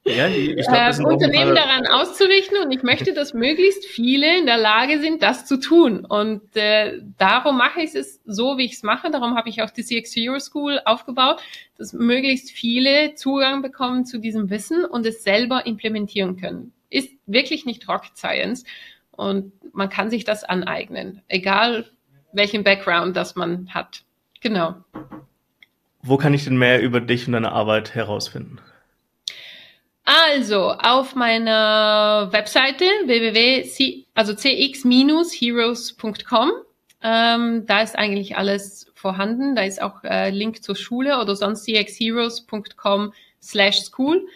Ja, 0.06 0.28
ich 0.28 0.56
glaub, 0.56 0.76
das 0.76 1.00
äh, 1.00 1.04
Unternehmen 1.04 1.56
daran 1.56 1.88
auszurichten 1.88 2.58
und 2.58 2.72
ich 2.72 2.84
möchte, 2.84 3.14
dass 3.14 3.34
möglichst 3.34 3.86
viele 3.86 4.38
in 4.38 4.46
der 4.46 4.58
Lage 4.58 5.00
sind, 5.00 5.22
das 5.22 5.46
zu 5.46 5.58
tun. 5.58 6.04
Und 6.04 6.42
äh, 6.58 7.00
darum 7.18 7.58
mache 7.58 7.82
ich 7.82 7.96
es 7.96 8.20
so, 8.26 8.58
wie 8.58 8.66
ich 8.66 8.74
es 8.74 8.84
mache. 8.84 9.12
Darum 9.12 9.38
habe 9.38 9.48
ich 9.48 9.62
auch 9.62 9.70
die 9.70 9.84
CX 9.84 10.14
Hero 10.14 10.40
School 10.40 10.82
aufgebaut, 10.84 11.42
dass 11.78 11.94
möglichst 11.94 12.52
viele 12.52 13.16
Zugang 13.16 13.62
bekommen 13.62 14.06
zu 14.06 14.18
diesem 14.18 14.50
Wissen 14.50 14.84
und 14.84 15.06
es 15.06 15.24
selber 15.24 15.66
implementieren 15.66 16.36
können. 16.36 16.73
Ist 16.94 17.10
wirklich 17.26 17.66
nicht 17.66 17.90
Rocket 17.90 18.16
Science 18.16 18.64
und 19.12 19.52
man 19.74 19.90
kann 19.90 20.12
sich 20.12 20.26
das 20.26 20.44
aneignen, 20.44 21.24
egal 21.28 21.90
welchen 22.34 22.64
Background 22.64 23.18
das 23.18 23.36
man 23.36 23.74
hat. 23.74 24.04
Genau. 24.42 24.76
Wo 26.02 26.18
kann 26.18 26.34
ich 26.34 26.44
denn 26.44 26.58
mehr 26.58 26.82
über 26.82 27.00
dich 27.02 27.28
und 27.28 27.34
deine 27.34 27.52
Arbeit 27.52 27.94
herausfinden? 27.96 28.60
Also 30.06 30.72
auf 30.72 31.16
meiner 31.16 32.28
Webseite 32.32 32.84
www, 33.06 34.04
also 34.14 34.34
cx-heroes.com. 34.34 36.52
Ähm, 37.02 37.66
da 37.66 37.82
ist 37.82 37.98
eigentlich 37.98 38.38
alles 38.38 38.92
vorhanden. 38.94 39.56
Da 39.56 39.64
ist 39.64 39.82
auch 39.82 40.04
äh, 40.04 40.30
Link 40.30 40.62
zur 40.62 40.76
Schule 40.76 41.20
oder 41.20 41.36
sonst 41.36 41.66
cxheroes.com 41.66 43.14
slash 43.42 43.82
school. 43.82 44.28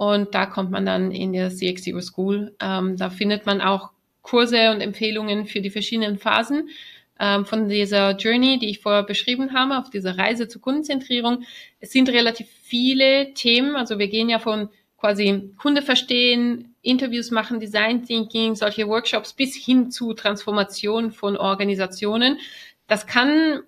Und 0.00 0.34
da 0.34 0.46
kommt 0.46 0.70
man 0.70 0.86
dann 0.86 1.10
in 1.10 1.34
der 1.34 1.50
CX 1.50 1.84
Hero 1.84 2.00
School. 2.00 2.56
Ähm, 2.58 2.96
da 2.96 3.10
findet 3.10 3.44
man 3.44 3.60
auch 3.60 3.90
Kurse 4.22 4.70
und 4.70 4.80
Empfehlungen 4.80 5.44
für 5.44 5.60
die 5.60 5.68
verschiedenen 5.68 6.16
Phasen 6.16 6.70
ähm, 7.18 7.44
von 7.44 7.68
dieser 7.68 8.16
Journey, 8.16 8.58
die 8.58 8.70
ich 8.70 8.80
vorher 8.80 9.02
beschrieben 9.02 9.52
habe, 9.52 9.76
auf 9.76 9.90
dieser 9.90 10.16
Reise 10.16 10.48
zur 10.48 10.62
Kundenzentrierung. 10.62 11.44
Es 11.80 11.92
sind 11.92 12.08
relativ 12.08 12.48
viele 12.62 13.34
Themen. 13.34 13.76
Also 13.76 13.98
wir 13.98 14.08
gehen 14.08 14.30
ja 14.30 14.38
von 14.38 14.70
quasi 14.96 15.52
Kunde 15.58 15.82
verstehen, 15.82 16.74
Interviews 16.80 17.30
machen, 17.30 17.60
Design 17.60 18.02
Thinking, 18.02 18.54
solche 18.54 18.88
Workshops 18.88 19.34
bis 19.34 19.54
hin 19.54 19.90
zu 19.90 20.14
Transformation 20.14 21.12
von 21.12 21.36
Organisationen. 21.36 22.38
Das 22.86 23.06
kann 23.06 23.60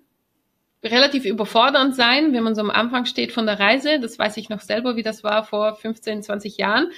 relativ 0.83 1.25
überfordernd 1.25 1.95
sein, 1.95 2.33
wenn 2.33 2.43
man 2.43 2.55
so 2.55 2.61
am 2.61 2.69
Anfang 2.69 3.05
steht 3.05 3.31
von 3.31 3.45
der 3.45 3.59
Reise. 3.59 3.99
Das 3.99 4.19
weiß 4.19 4.37
ich 4.37 4.49
noch 4.49 4.59
selber, 4.59 4.95
wie 4.95 5.03
das 5.03 5.23
war 5.23 5.43
vor 5.43 5.75
15, 5.75 6.23
20 6.23 6.57
Jahren. 6.57 6.91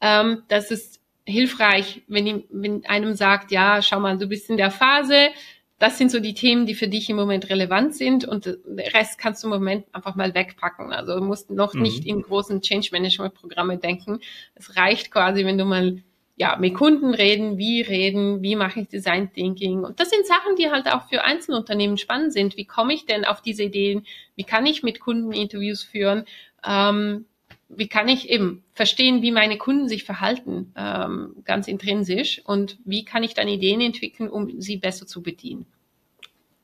Ähm, 0.00 0.42
das 0.48 0.70
ist 0.70 1.00
hilfreich, 1.26 2.02
wenn, 2.08 2.44
wenn 2.50 2.84
einem 2.86 3.14
sagt, 3.14 3.50
ja, 3.50 3.82
schau 3.82 4.00
mal, 4.00 4.18
du 4.18 4.26
bist 4.26 4.50
in 4.50 4.56
der 4.56 4.70
Phase, 4.70 5.30
das 5.78 5.96
sind 5.96 6.10
so 6.10 6.20
die 6.20 6.34
Themen, 6.34 6.66
die 6.66 6.74
für 6.74 6.88
dich 6.88 7.08
im 7.08 7.16
Moment 7.16 7.48
relevant 7.48 7.94
sind 7.94 8.26
und 8.26 8.44
den 8.44 8.58
Rest 8.78 9.18
kannst 9.18 9.42
du 9.42 9.48
im 9.48 9.54
Moment 9.54 9.86
einfach 9.92 10.14
mal 10.14 10.34
wegpacken. 10.34 10.92
Also 10.92 11.18
du 11.18 11.24
musst 11.24 11.50
noch 11.50 11.72
mhm. 11.72 11.82
nicht 11.82 12.04
in 12.04 12.20
großen 12.20 12.60
Change 12.60 12.90
Management 12.92 13.34
Programme 13.34 13.78
denken. 13.78 14.20
Es 14.54 14.76
reicht 14.76 15.10
quasi, 15.10 15.46
wenn 15.46 15.56
du 15.56 15.64
mal 15.64 16.02
ja, 16.40 16.56
mit 16.56 16.72
Kunden 16.72 17.12
reden, 17.12 17.58
wie 17.58 17.82
reden, 17.82 18.40
wie 18.40 18.56
mache 18.56 18.80
ich 18.80 18.88
Design 18.88 19.30
Thinking. 19.30 19.84
Und 19.84 20.00
das 20.00 20.08
sind 20.08 20.26
Sachen, 20.26 20.56
die 20.56 20.70
halt 20.70 20.90
auch 20.90 21.06
für 21.06 21.22
Einzelunternehmen 21.22 21.98
spannend 21.98 22.32
sind. 22.32 22.56
Wie 22.56 22.64
komme 22.64 22.94
ich 22.94 23.04
denn 23.04 23.26
auf 23.26 23.42
diese 23.42 23.64
Ideen? 23.64 24.06
Wie 24.36 24.44
kann 24.44 24.64
ich 24.64 24.82
mit 24.82 25.00
Kunden 25.00 25.32
Interviews 25.32 25.82
führen? 25.82 26.24
Ähm, 26.64 27.26
wie 27.68 27.88
kann 27.88 28.08
ich 28.08 28.30
eben 28.30 28.64
verstehen, 28.72 29.20
wie 29.20 29.32
meine 29.32 29.58
Kunden 29.58 29.86
sich 29.86 30.04
verhalten, 30.04 30.72
ähm, 30.78 31.36
ganz 31.44 31.68
intrinsisch 31.68 32.40
und 32.46 32.78
wie 32.86 33.04
kann 33.04 33.22
ich 33.22 33.34
dann 33.34 33.46
Ideen 33.46 33.82
entwickeln, 33.82 34.30
um 34.30 34.62
sie 34.62 34.78
besser 34.78 35.06
zu 35.06 35.22
bedienen. 35.22 35.66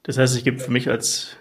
Das 0.05 0.17
heißt, 0.17 0.35
es 0.35 0.43
gibt 0.43 0.63
für 0.63 0.71
mich 0.71 0.89
als 0.89 1.37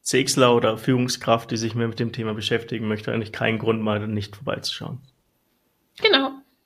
CXler 0.00 0.56
oder 0.56 0.78
Führungskraft, 0.78 1.50
die 1.50 1.58
sich 1.58 1.74
mehr 1.74 1.88
mit 1.88 2.00
dem 2.00 2.12
Thema 2.12 2.32
beschäftigen 2.32 2.88
möchte, 2.88 3.12
eigentlich 3.12 3.32
keinen 3.32 3.58
Grund, 3.58 3.82
mal 3.82 4.08
nicht 4.08 4.36
vorbeizuschauen. 4.36 5.00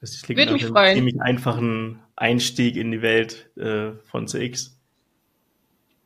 Das 0.01 0.27
liegt 0.29 0.39
Würde 0.39 0.53
mich 0.53 0.67
freuen. 0.67 0.87
einem 0.87 0.97
ziemlich 0.97 1.21
einfachen 1.21 2.01
Einstieg 2.17 2.77
in 2.77 2.93
die 2.93 3.03
Welt 3.03 3.51
äh, 3.57 3.93
von 4.05 4.29
CX, 4.29 4.79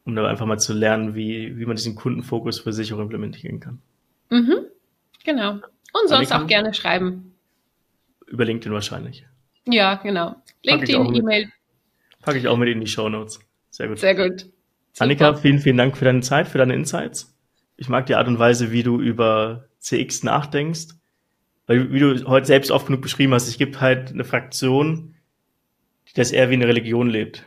um 0.04 0.14
da 0.14 0.26
einfach 0.26 0.46
mal 0.46 0.58
zu 0.58 0.72
lernen, 0.72 1.14
wie, 1.14 1.58
wie 1.58 1.66
man 1.66 1.76
diesen 1.76 1.94
Kundenfokus 1.94 2.60
für 2.60 2.72
sich 2.72 2.92
auch 2.92 2.98
implementieren 2.98 3.60
kann. 3.60 3.80
Mhm. 4.30 4.66
Genau. 5.24 5.52
Und 5.52 6.08
sonst 6.08 6.32
auch 6.32 6.46
gerne 6.46 6.72
schreiben. 6.72 7.34
Über 8.26 8.44
LinkedIn 8.46 8.72
wahrscheinlich. 8.72 9.26
Ja, 9.66 9.96
genau. 9.96 10.36
LinkedIn, 10.62 11.14
E-Mail. 11.14 11.52
Packe 12.22 12.38
ich 12.38 12.48
auch 12.48 12.56
mit 12.56 12.68
in 12.68 12.80
die 12.80 12.86
Show 12.86 13.08
Notes. 13.08 13.40
Sehr 13.70 13.88
gut. 13.88 13.98
Sehr 13.98 14.14
gut. 14.14 14.40
Super. 14.40 15.04
Annika, 15.04 15.34
vielen, 15.34 15.58
vielen 15.58 15.76
Dank 15.76 15.96
für 15.96 16.04
deine 16.04 16.20
Zeit, 16.20 16.48
für 16.48 16.58
deine 16.58 16.74
Insights. 16.74 17.34
ich 17.76 17.88
mag 17.88 18.06
die 18.06 18.14
Art 18.14 18.28
und 18.28 18.38
Weise, 18.38 18.70
wie 18.72 18.82
du 18.82 19.00
über 19.00 19.68
CX 19.78 20.22
nachdenkst. 20.22 20.88
Weil, 21.72 21.90
wie 21.90 22.00
du 22.00 22.26
heute 22.26 22.46
selbst 22.46 22.70
oft 22.70 22.86
genug 22.86 23.00
beschrieben 23.00 23.32
hast, 23.32 23.48
es 23.48 23.56
gibt 23.56 23.80
halt 23.80 24.10
eine 24.10 24.24
Fraktion, 24.24 25.14
die 26.06 26.12
das 26.12 26.30
eher 26.30 26.50
wie 26.50 26.54
eine 26.54 26.68
Religion 26.68 27.08
lebt. 27.08 27.46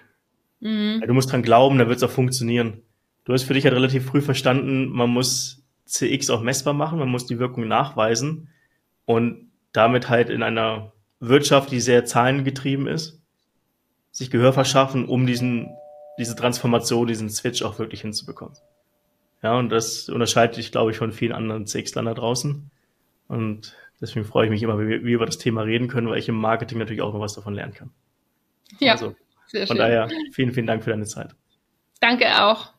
Mhm. 0.62 1.04
Du 1.06 1.14
musst 1.14 1.32
dran 1.32 1.44
glauben, 1.44 1.78
dann 1.78 1.90
wird 1.90 1.98
es 1.98 2.04
auch 2.04 2.10
funktionieren. 2.10 2.82
Du 3.26 3.34
hast 3.34 3.44
für 3.44 3.54
dich 3.54 3.66
halt 3.66 3.76
relativ 3.76 4.06
früh 4.06 4.22
verstanden, 4.22 4.90
man 4.90 5.12
muss 5.12 5.64
CX 5.86 6.32
auch 6.32 6.42
messbar 6.42 6.74
machen, 6.74 6.98
man 6.98 7.10
muss 7.10 7.28
die 7.28 7.38
Wirkung 7.38 7.68
nachweisen 7.68 8.50
und 9.06 9.52
damit 9.74 10.10
halt 10.10 10.32
in 10.32 10.42
einer 10.42 10.94
Wirtschaft, 11.20 11.70
die 11.70 11.80
sehr 11.80 12.06
zahlengetrieben 12.06 12.88
ist, 12.88 13.22
sich 14.10 14.32
Gehör 14.32 14.54
verschaffen, 14.54 15.06
um 15.06 15.28
diesen, 15.28 15.70
diese 16.18 16.36
Transformation, 16.36 17.06
diesen 17.06 17.30
Switch 17.30 17.62
auch 17.62 17.78
wirklich 17.78 18.02
hinzubekommen. 18.02 18.58
Ja, 19.44 19.56
und 19.60 19.70
das 19.70 20.10
unterscheidet 20.10 20.58
dich, 20.58 20.72
glaube 20.72 20.90
ich, 20.90 20.98
von 20.98 21.12
vielen 21.12 21.32
anderen 21.32 21.68
CX-Lern 21.68 22.06
da 22.06 22.16
draußen. 22.16 22.72
Und 23.28 23.76
deswegen 24.02 24.26
freue 24.26 24.46
ich 24.46 24.52
mich 24.52 24.64
immer, 24.64 24.80
wie 24.80 24.88
wir, 24.88 25.02
wie 25.02 25.06
wir 25.08 25.16
über 25.16 25.26
das 25.26 25.38
Thema 25.38 25.62
reden 25.62 25.88
können, 25.88 26.10
weil 26.10 26.20
ich 26.20 26.30
im 26.30 26.36
Marketing 26.36 26.78
natürlich 26.78 27.02
auch 27.02 27.14
noch 27.14 27.20
was 27.20 27.34
davon 27.34 27.54
lernen 27.54 27.74
kann. 27.74 27.92
Ja. 28.80 28.94
Also, 28.94 29.16
von 29.52 29.68
schön. 29.68 29.78
daher 29.78 30.10
vielen, 30.32 30.52
vielen 30.52 30.68
Dank 30.68 30.84
für 30.84 30.90
deine 30.90 31.06
Zeit. 31.06 31.36
Danke 32.00 32.44
auch. 32.44 32.75